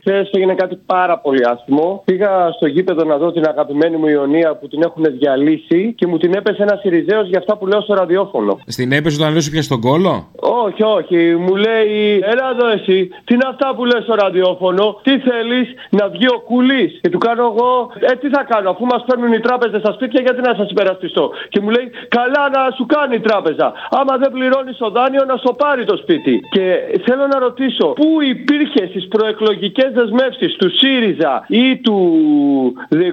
Χθες 0.08 0.30
έγινε 0.32 0.54
κάτι 0.54 0.76
πάρα 0.86 1.18
πολύ 1.18 1.42
άσχημο. 1.52 2.02
Πήγα 2.04 2.50
στο 2.56 2.66
γήπεδο 2.66 3.04
να 3.04 3.16
δω 3.16 3.32
την 3.32 3.44
αγαπημένη 3.48 3.96
μου 3.96 4.06
Ιωνία 4.06 4.56
που 4.56 4.68
την 4.68 4.82
έχουν 4.82 5.04
διαλύσει 5.18 5.92
και 5.96 6.06
μου 6.06 6.16
την 6.18 6.34
έπεσε 6.34 6.62
ένας 6.62 6.80
Σιριζέο 6.80 7.22
για 7.22 7.38
αυτά 7.38 7.56
που 7.56 7.66
λέω 7.66 7.80
στο 7.80 7.94
ραδιόφωνο. 7.94 8.58
Στην 8.66 8.92
έπεσε 8.92 9.16
όταν 9.20 9.32
λέω 9.32 9.42
πια 9.50 9.62
στον 9.62 9.80
κόλο. 9.80 10.12
Όχι, 10.64 10.82
όχι. 10.82 11.18
Μου 11.44 11.54
λέει, 11.56 11.94
Ελά 12.32 12.46
εδώ 12.54 12.66
εσύ, 12.76 13.08
τι 13.24 13.34
είναι 13.34 13.48
αυτά 13.48 13.74
που 13.74 13.84
λες 13.84 14.02
στο 14.02 14.14
ραδιόφωνο, 14.14 15.00
τι 15.02 15.18
θέλεις 15.28 15.66
να 15.90 16.08
βγει 16.08 16.28
ο 16.36 16.38
κουλής; 16.48 16.98
Και 17.02 17.10
του 17.10 17.18
κάνω 17.18 17.44
εγώ, 17.52 17.90
Ε, 18.10 18.14
τι 18.20 18.28
θα 18.28 18.42
κάνω, 18.52 18.70
αφού 18.70 18.84
μας 18.84 19.04
παίρνουν 19.06 19.32
οι 19.32 19.40
τράπεζες 19.40 19.80
στα 19.80 19.92
σπίτια, 19.92 20.20
γιατί 20.26 20.40
να 20.40 20.54
σας 20.54 20.70
υπερασπιστώ; 20.70 21.30
Και 21.48 21.60
μου 21.62 21.70
λέει, 21.70 21.86
Καλά 22.08 22.42
να 22.56 22.62
σου 22.76 22.86
κάνει 22.86 23.14
η 23.14 23.20
τράπεζα. 23.28 23.72
Άμα 23.90 24.16
δεν 24.16 24.30
πληρώνεις 24.32 24.76
το 24.76 24.88
δάνειο, 24.90 25.24
να 25.30 25.36
στο 25.36 25.52
πάρει 25.52 25.84
το 25.84 25.96
σπίτι. 25.96 26.34
Και 26.50 26.64
θέλω 27.06 27.24
να 27.32 27.38
ρωτήσω, 27.38 27.86
πού 28.00 28.08
υπήρχε 28.34 28.86
στις 28.92 29.08
προεκλογικές 29.08 29.90
δεσμεύσεις 29.98 30.52
του 30.60 30.68
ΣΥΡΙΖΑ 30.78 31.32
ή 31.62 31.66
του 31.84 31.98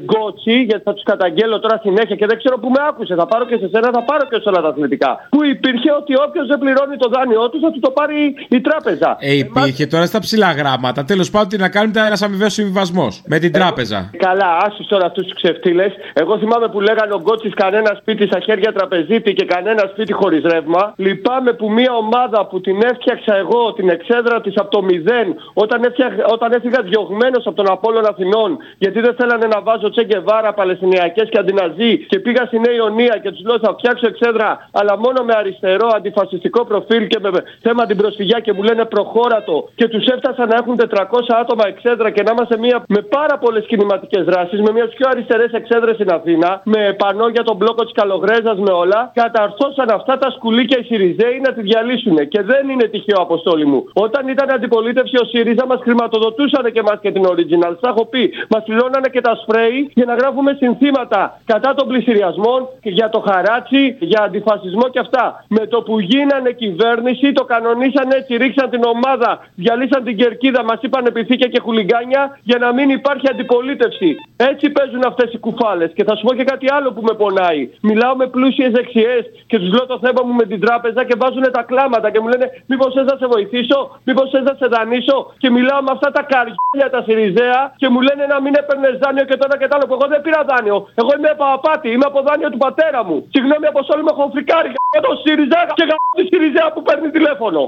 Γκότσι, 0.05 0.55
γιατί 0.69 0.83
θα 0.87 0.93
τους 0.93 1.03
καταγγέλω 1.11 1.59
τώρα 1.59 1.77
συνέχεια 1.85 2.15
και 2.15 2.27
δεν 2.31 2.37
ξέρω 2.41 2.55
που 2.61 2.69
με 2.75 2.81
άκουσε. 2.89 3.13
Θα 3.15 3.25
πάρω 3.31 3.45
και 3.45 3.57
σε 3.61 3.67
σένα, 3.73 3.87
θα 3.97 4.03
πάρω 4.09 4.23
και 4.29 4.37
σε 4.43 4.47
όλα 4.49 4.61
τα 4.65 4.69
αθλητικά. 4.73 5.11
Που 5.33 5.39
υπήρχε 5.53 5.89
ότι 5.99 6.13
όποιος 6.25 6.45
δεν 6.47 6.59
πληρώνει 6.63 6.95
το 7.03 7.07
δάνειό 7.15 7.49
του 7.49 7.59
θα 7.63 7.69
του 7.71 7.79
το 7.79 7.91
πάρει 7.97 8.35
η 8.49 8.61
τράπεζα. 8.61 9.09
Ε, 9.19 9.33
υπήρχε 9.45 9.85
τώρα 9.93 10.05
στα 10.05 10.19
ψηλά 10.19 10.51
γράμματα. 10.51 11.03
Τέλος 11.03 11.29
πάντων, 11.29 11.49
τι 11.49 11.57
να 11.57 11.69
κάνετε 11.69 11.99
ένας 12.05 12.21
αμοιβαίος 12.21 12.53
συμβιβασμός 12.53 13.21
με 13.25 13.37
την 13.39 13.51
τράπεζα. 13.51 14.09
Καλά, 14.17 14.49
άσου 14.65 14.85
τώρα 14.85 15.05
αυτούς 15.05 15.23
τους 15.27 15.35
ξεφτύλες. 15.41 15.91
Εγώ 16.13 16.37
θυμάμαι 16.37 16.67
που 16.67 16.79
λέγανε 16.81 17.13
ο 17.13 17.19
Γκότσι 17.23 17.49
κανένα 17.49 17.97
σπίτι 18.01 18.25
στα 18.25 18.39
χέρια 18.39 18.71
τραπεζίτη 18.73 19.33
και 19.33 19.45
κανένα 19.45 19.83
σπίτι 19.91 20.13
χωρίς 20.13 20.41
ρεύμα. 20.43 20.93
Λυπάμαι 20.95 21.53
που 21.53 21.71
μια 21.71 21.93
ομάδα 21.93 22.39
που 22.47 22.61
την 22.61 22.77
έφτιαξα 22.91 23.35
εγώ, 23.35 23.73
την 23.73 23.89
εξέδρα 23.89 24.41
της 24.41 24.53
από 24.57 24.69
το 24.69 24.81
μηδέν, 24.83 25.27
όταν, 25.53 25.83
έφτιαχ, 25.83 26.13
όταν 26.31 26.53
έφυγα 26.73 26.81
διωγμένος 26.89 27.43
από 27.45 27.55
τον 27.55 27.71
Απόλων 27.75 28.05
Αθηνών, 28.11 28.57
γιατί 28.77 28.99
δεν 28.99 29.13
θέλανε 29.19 29.47
να 29.47 29.61
βάζω 29.61 29.89
τσέγκεβάρα, 29.89 30.53
Παλαιστινιακές 30.53 31.29
και 31.29 31.39
αντιναζί, 31.39 31.91
και 32.09 32.19
πήγα 32.19 32.43
στη 32.45 32.59
Νέα 32.59 32.75
Ιωνία 32.81 33.15
και 33.23 33.31
τους 33.31 33.43
λέω 33.47 33.59
θα 33.59 33.71
φτιάξω 33.77 34.05
εξέδρα, 34.07 34.69
αλλά 34.71 34.93
μόνο 34.97 35.19
με 35.27 35.33
αριστερό 35.37 35.87
αντιφασιστικό 35.95 36.65
προφίλ 36.65 37.07
και 37.07 37.19
με 37.21 37.29
θέμα 37.61 37.85
την 37.85 37.97
προσφυγιά 37.97 38.39
και 38.39 38.53
μου 38.53 38.63
λένε 38.63 38.85
προχώρατο. 38.85 39.69
Και 39.75 39.87
τους 39.87 40.05
έφτασα 40.05 40.45
να 40.45 40.55
έχουν 40.61 40.75
400 40.77 41.35
άτομα 41.41 41.63
εξέδρα 41.67 42.09
και 42.09 42.23
να 42.23 42.31
είμαστε 42.31 42.57
μια, 42.57 42.83
με 42.87 43.01
πάρα 43.17 43.35
πολλές 43.43 43.65
κινηματικές 43.65 44.23
δράσεις, 44.23 44.59
με 44.61 44.71
μιας 44.71 44.89
πιο 44.95 45.05
αριστερές 45.11 45.51
εξέδρες 45.51 45.95
στην 45.95 46.09
Αθήνα, 46.11 46.61
με 46.63 46.95
πανό 47.01 47.27
για 47.27 47.43
τον 47.43 47.55
μπλόκο 47.55 47.83
της 47.83 47.93
Καλογρέζας, 47.93 48.57
με 48.65 48.71
όλα. 48.71 49.11
Καταρθώσαν 49.13 49.89
αυτά 49.89 50.17
τα 50.17 50.29
σκουλίκια 50.31 50.77
οι 50.79 50.83
Σιριζέοι 50.83 51.37
να 51.45 51.53
τη 51.53 51.61
διαλύσουν. 51.61 52.17
Και 52.27 52.41
δεν 52.41 52.69
είναι 52.69 52.87
τυχαίο, 52.93 53.19
Αποστόλη 53.21 53.65
μου. 53.65 53.79
Όταν 53.93 54.27
ήταν 54.27 54.47
αντιπολίτευση 54.51 55.15
ο 55.23 55.25
ΣΥΡΙΖΑ, 55.25 55.65
μας 55.65 55.79
χρηματοδοτούσαν 55.83 56.62
και 56.69 56.79
εμά 56.79 56.95
και 56.95 57.11
την 57.11 57.23
Original. 57.31 57.73
Σας 57.81 57.89
έχω 57.93 58.05
πει, 58.05 58.31
μας 58.49 58.63
πληρώνανε 58.63 59.09
και 59.11 59.21
τα 59.21 59.35
σπρέι 59.41 59.91
για 59.93 60.05
να 60.05 60.15
γράφουμε 60.15 60.51
συνθήματα 60.59 61.41
κατά 61.45 61.73
των 61.73 61.87
πλησιριασμών, 61.87 62.67
για 62.81 63.09
το 63.09 63.19
χαράτσι, 63.19 63.95
για 63.99 64.21
αντιφασισμό 64.23 64.89
και 64.89 64.99
αυτά. 64.99 65.45
Με 65.47 65.67
το 65.67 65.81
που 65.81 65.99
γίνανε 65.99 66.51
κυβέρνηση, 66.51 67.31
το 67.31 67.43
κανονίσαν 67.43 68.11
έτσι, 68.11 68.37
ρίξαν 68.37 68.69
την 68.69 68.81
ομάδα, 68.83 69.31
διαλύσαν 69.55 70.03
την 70.03 70.17
κερκίδα, 70.17 70.63
μας 70.63 70.79
είπαν 70.81 71.05
επιθήκια 71.05 71.47
και 71.47 71.59
χουλιγκάνια 71.59 72.39
για 72.43 72.57
να 72.57 72.73
μην 72.73 72.89
υπάρχει 72.89 73.27
αντιπολίτευση. 73.29 74.15
Έτσι 74.35 74.69
παίζουν 74.69 75.03
αυτές 75.07 75.33
οι 75.33 75.37
κουφάλες. 75.37 75.91
Και 75.95 76.03
θα 76.03 76.15
σου 76.15 76.23
πω 76.25 76.33
και 76.33 76.43
κάτι 76.43 76.67
άλλο 76.71 76.91
που 76.91 77.01
με 77.01 77.13
πονάει. 77.13 77.69
Μιλάω 77.81 78.15
με 78.15 78.27
πλούσιες 78.27 78.71
δεξιές 78.71 79.23
και 79.47 79.59
τους 79.59 79.69
λέω 79.75 79.85
το 79.85 79.99
θέμα 80.03 80.21
μου 80.25 80.33
με 80.33 80.45
την 80.45 80.59
τράπεζα 80.59 81.03
και 81.05 81.15
βάζουν 81.17 81.45
τα 81.51 81.63
κλάματα 81.63 82.11
και 82.11 82.19
μου 82.19 82.27
λένε 82.27 82.47
Μήπως 82.65 82.93
θε 82.93 83.03
να 83.03 83.15
σε 83.17 83.27
βοηθήσω, 83.27 83.99
Μήπως 84.03 84.29
θε 84.29 84.41
να 84.41 84.53
σε 84.59 84.67
δανείσω. 84.67 85.33
Και 85.37 85.49
μιλάω 85.49 85.81
με 85.81 85.91
αυτά 85.91 86.11
τα 86.11 86.23
καριόλια 86.57 86.87
τα 86.95 86.99
Σιριζέα 87.05 87.61
και 87.81 87.87
μου 87.93 87.99
λένε 88.07 88.23
να 88.33 88.37
μην 88.43 88.53
έπαιρνε 88.61 88.89
δάνειο 89.01 89.25
και 89.29 89.37
τώρα 89.41 89.55
και 89.59 89.67
τα 89.69 89.73
άλλο. 89.75 89.85
Που 89.89 89.95
εγώ 89.97 90.07
δεν 90.13 90.21
πήρα 90.25 90.41
δάνειο. 90.51 90.77
Εγώ 91.01 91.11
είμαι 91.17 91.31
παπάτη, 91.41 91.87
είμαι 91.93 92.07
από 92.11 92.19
δάνειο 92.27 92.49
του 92.53 92.61
πατέρα 92.65 92.99
μου. 93.07 93.15
Συγγνώμη 93.33 93.65
από 93.71 93.79
όλοι 93.93 94.03
με 94.07 94.11
έχω 94.15 94.23
φρικάρει 94.33 94.69
για 94.93 95.01
το 95.07 95.11
Σιριζέα 95.21 95.63
και 95.77 95.85
για 95.89 95.97
τη 96.17 96.23
Σιριζέα 96.29 96.67
που 96.73 96.81
παίρνει 96.87 97.07
τηλέφωνο. 97.17 97.61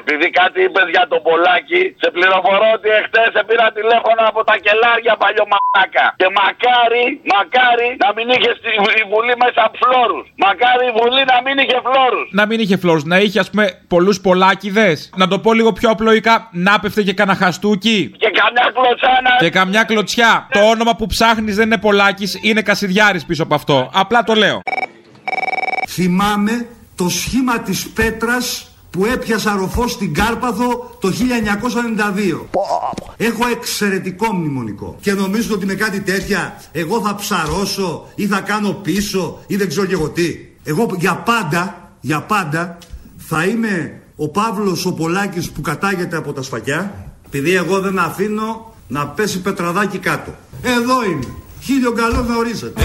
Επειδή 0.00 0.26
κάτι 0.40 0.58
είπες 0.64 0.86
για 0.94 1.04
τον 1.12 1.20
Πολάκη, 1.28 1.82
σε 2.02 2.08
πληροφορώ 2.16 2.68
ότι 2.78 2.88
εχθές 2.98 3.28
σε 3.36 3.42
πήρα 3.48 3.66
τηλέφωνο 3.78 4.22
από 4.30 4.40
τα 4.48 4.54
κελάρια 4.64 5.14
παλιωμάκα. 5.22 6.06
Και 6.20 6.28
μακάρι, 6.40 7.04
μακάρι 7.34 7.88
να 8.04 8.08
μην 8.16 8.26
είχες 8.34 8.54
στη 8.60 8.70
η 9.02 9.04
Βουλή 9.12 9.34
μέσα 9.44 9.62
φλόρους. 9.80 10.26
Μακάρι 10.44 10.84
η 10.90 10.94
Βουλή 10.98 11.22
να 11.32 11.38
μην 11.44 11.54
είχε 11.62 11.78
φλόρους. 11.86 12.26
Να 12.38 12.44
μην 12.48 12.58
είχε 12.62 12.76
φλόρους, 12.82 13.04
να 13.12 13.16
είχε 13.24 13.38
ας 13.44 13.48
πούμε 13.50 13.66
πολλούς 13.94 14.16
πολλάκιδε. 14.26 14.90
Να 15.20 15.26
το 15.32 15.36
πω 15.44 15.50
λίγο 15.58 15.70
πιο 15.78 15.88
απλοϊκά, 15.94 16.34
να 16.66 16.72
πέφτε 16.80 17.02
και 17.08 17.14
κανένα 17.18 17.36
χαστούκι. 17.42 17.98
Και 18.22 18.30
καμιά 18.40 18.66
κλωτσιά 18.76 19.14
να. 19.24 19.32
Και 19.42 19.50
καμιά 19.58 19.82
κλωτσιά. 19.90 20.32
Το 20.56 20.60
όνομα 20.74 20.92
που 20.98 21.06
ψάχνεις 21.06 21.54
δεν 21.56 21.66
είναι 21.66 21.78
Πολάκης, 21.78 22.38
είναι 22.42 22.62
Κασιδιάρης 22.62 23.24
πίσω 23.24 23.42
από 23.42 23.54
αυτό. 23.54 23.90
Απλά 23.94 24.24
το 24.24 24.34
λέω. 24.34 24.60
Θυμάμαι 25.88 26.66
το 26.96 27.08
σχήμα 27.08 27.60
της 27.60 27.90
πέτρας 27.90 28.71
που 28.92 29.04
έπιασα 29.04 29.56
ροφό 29.56 29.88
στην 29.88 30.14
Κάρπαθο 30.14 30.96
το 31.00 31.12
1992. 32.52 32.62
Έχω 33.16 33.46
εξαιρετικό 33.50 34.32
μνημονικό. 34.32 34.96
Και 35.00 35.12
νομίζω 35.12 35.54
ότι 35.54 35.66
με 35.66 35.74
κάτι 35.74 36.00
τέτοια 36.00 36.62
εγώ 36.72 37.00
θα 37.00 37.14
ψαρώσω 37.14 38.08
ή 38.14 38.26
θα 38.26 38.40
κάνω 38.40 38.72
πίσω 38.72 39.38
ή 39.46 39.56
δεν 39.56 39.68
ξέρω 39.68 39.86
και 39.86 39.94
εγώ 39.94 40.08
τι. 40.08 40.36
Εγώ 40.64 40.86
για 40.98 41.14
πάντα, 41.14 41.92
για 42.00 42.22
πάντα 42.22 42.78
θα 43.16 43.44
είμαι 43.44 44.00
ο 44.16 44.28
Παύλος 44.28 44.86
ο 44.86 44.92
Πολάκης 44.92 45.50
που 45.50 45.60
κατάγεται 45.60 46.16
από 46.16 46.32
τα 46.32 46.42
σφακιά 46.42 47.12
επειδή 47.26 47.54
εγώ 47.54 47.80
δεν 47.80 47.98
αφήνω 47.98 48.74
να 48.88 49.06
πέσει 49.06 49.40
πετραδάκι 49.40 49.98
κάτω. 49.98 50.34
Εδώ 50.62 51.04
είμαι. 51.04 51.26
Χίλιο 51.60 51.92
καλό 51.92 52.22
να 52.22 52.36
ορίζετε. 52.36 52.82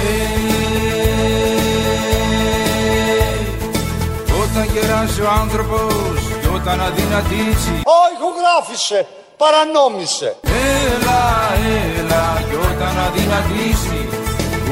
Όταν 4.67 4.79
γεράσει 4.79 5.21
ο 5.21 5.29
άνθρωπος 5.41 6.15
και 6.41 6.47
όταν 6.59 6.81
αδυνατήσει 6.87 7.75
Ω, 7.95 7.99
ηχογράφησε, 8.15 8.99
παρανόμησε. 9.41 10.29
Έλα, 10.91 11.21
έλα 11.99 12.25
και 12.49 12.55
όταν 12.71 12.93
αδυνατήσει 13.07 13.99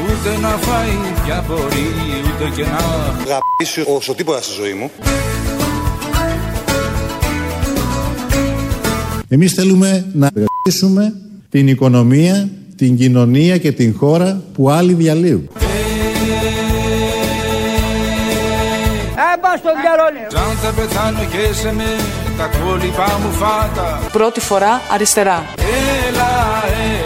Ούτε 0.02 0.30
να 0.40 0.48
φάει 0.48 0.96
πια 1.24 1.44
μπορεί 1.46 1.86
ούτε 2.28 2.46
και 2.56 2.62
να 2.62 2.80
Γαμίσει 3.28 3.96
όσο 3.96 4.14
τίποτα 4.14 4.42
στη 4.42 4.52
ζωή 4.52 4.72
μου. 4.72 4.90
Εμείς 9.28 9.52
θέλουμε 9.52 10.06
να 10.12 10.30
εργαστήσουμε 10.34 11.14
την 11.50 11.68
οικονομία, 11.68 12.48
την 12.76 12.96
κοινωνία 12.96 13.58
και 13.58 13.72
την 13.72 13.94
χώρα 13.98 14.42
που 14.54 14.70
άλλοι 14.70 14.92
διαλύουν. 14.92 15.48
Έμπα 19.56 19.68
στον 19.68 19.74
διαρρόλιο 19.82 20.28
Σαν 20.30 20.56
θα 20.62 20.70
πεθάνω 20.72 21.24
και 21.32 21.54
σε 21.54 21.72
με 21.72 21.90
τα 22.38 22.46
κόλληπα 22.58 23.18
μου 23.22 23.30
φάτα 23.32 24.00
Πρώτη 24.12 24.40
φορά 24.40 24.80
αριστερά. 24.92 25.44
Έλα, 26.08 26.30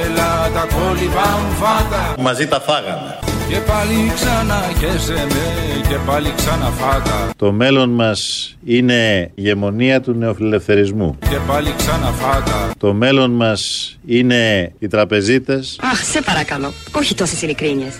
έλα 0.04 0.50
τα 0.54 0.66
κόλληπα 0.74 1.26
μου 1.42 1.52
φάτα 1.62 2.14
Μαζί 2.22 2.46
τα 2.46 2.60
φάγαμε. 2.60 3.18
Και 3.48 3.56
πάλι 3.56 4.12
ξανά 4.14 4.60
και 4.78 4.98
σε 4.98 5.12
με 5.12 5.88
και 5.88 5.96
πάλι 6.06 6.32
ξανά 6.36 6.66
φάτα 6.66 7.30
Το 7.36 7.52
μέλλον 7.52 7.90
μας 7.90 8.20
είναι 8.64 9.20
η 9.20 9.32
ηγεμονία 9.34 10.00
του 10.00 10.12
νεοφιλελευθερισμού. 10.12 11.18
Και 11.30 11.36
πάλι 11.46 11.74
ξανά 11.76 12.06
φάτα 12.06 12.70
Το 12.78 12.92
μέλλον 12.92 13.30
μας 13.30 13.96
είναι 14.06 14.72
οι 14.78 14.88
τραπεζίτες. 14.88 15.78
Αχ, 15.92 16.04
σε 16.04 16.22
παρακαλώ, 16.22 16.72
όχι 16.92 17.14
τόσες 17.14 17.42
ειλικρίνειες. 17.42 17.94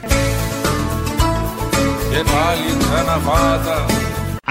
Και 2.11 2.17
πάλι 2.17 2.77
ξανά 2.79 3.19
φάτα 3.19 3.87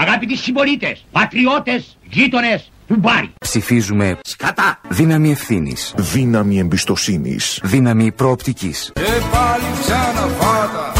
Αγαπητοί 0.00 0.36
συμπολίτες, 0.36 1.04
πατριώτες, 1.12 1.98
γείτονες, 2.10 2.70
κουμπάρι. 2.88 3.32
Ψηφίζουμε 3.40 4.18
Σκατά. 4.24 4.80
δύναμη 4.88 5.30
ευθύνης. 5.30 5.94
Δύναμη 5.96 6.58
εμπιστοσύνης. 6.58 7.60
Δύναμη 7.62 8.12
προοπτικής. 8.12 8.92
Και 8.94 9.00
πάλι 9.02 9.64
ξανά 9.82 10.26
φάτα 10.38 10.99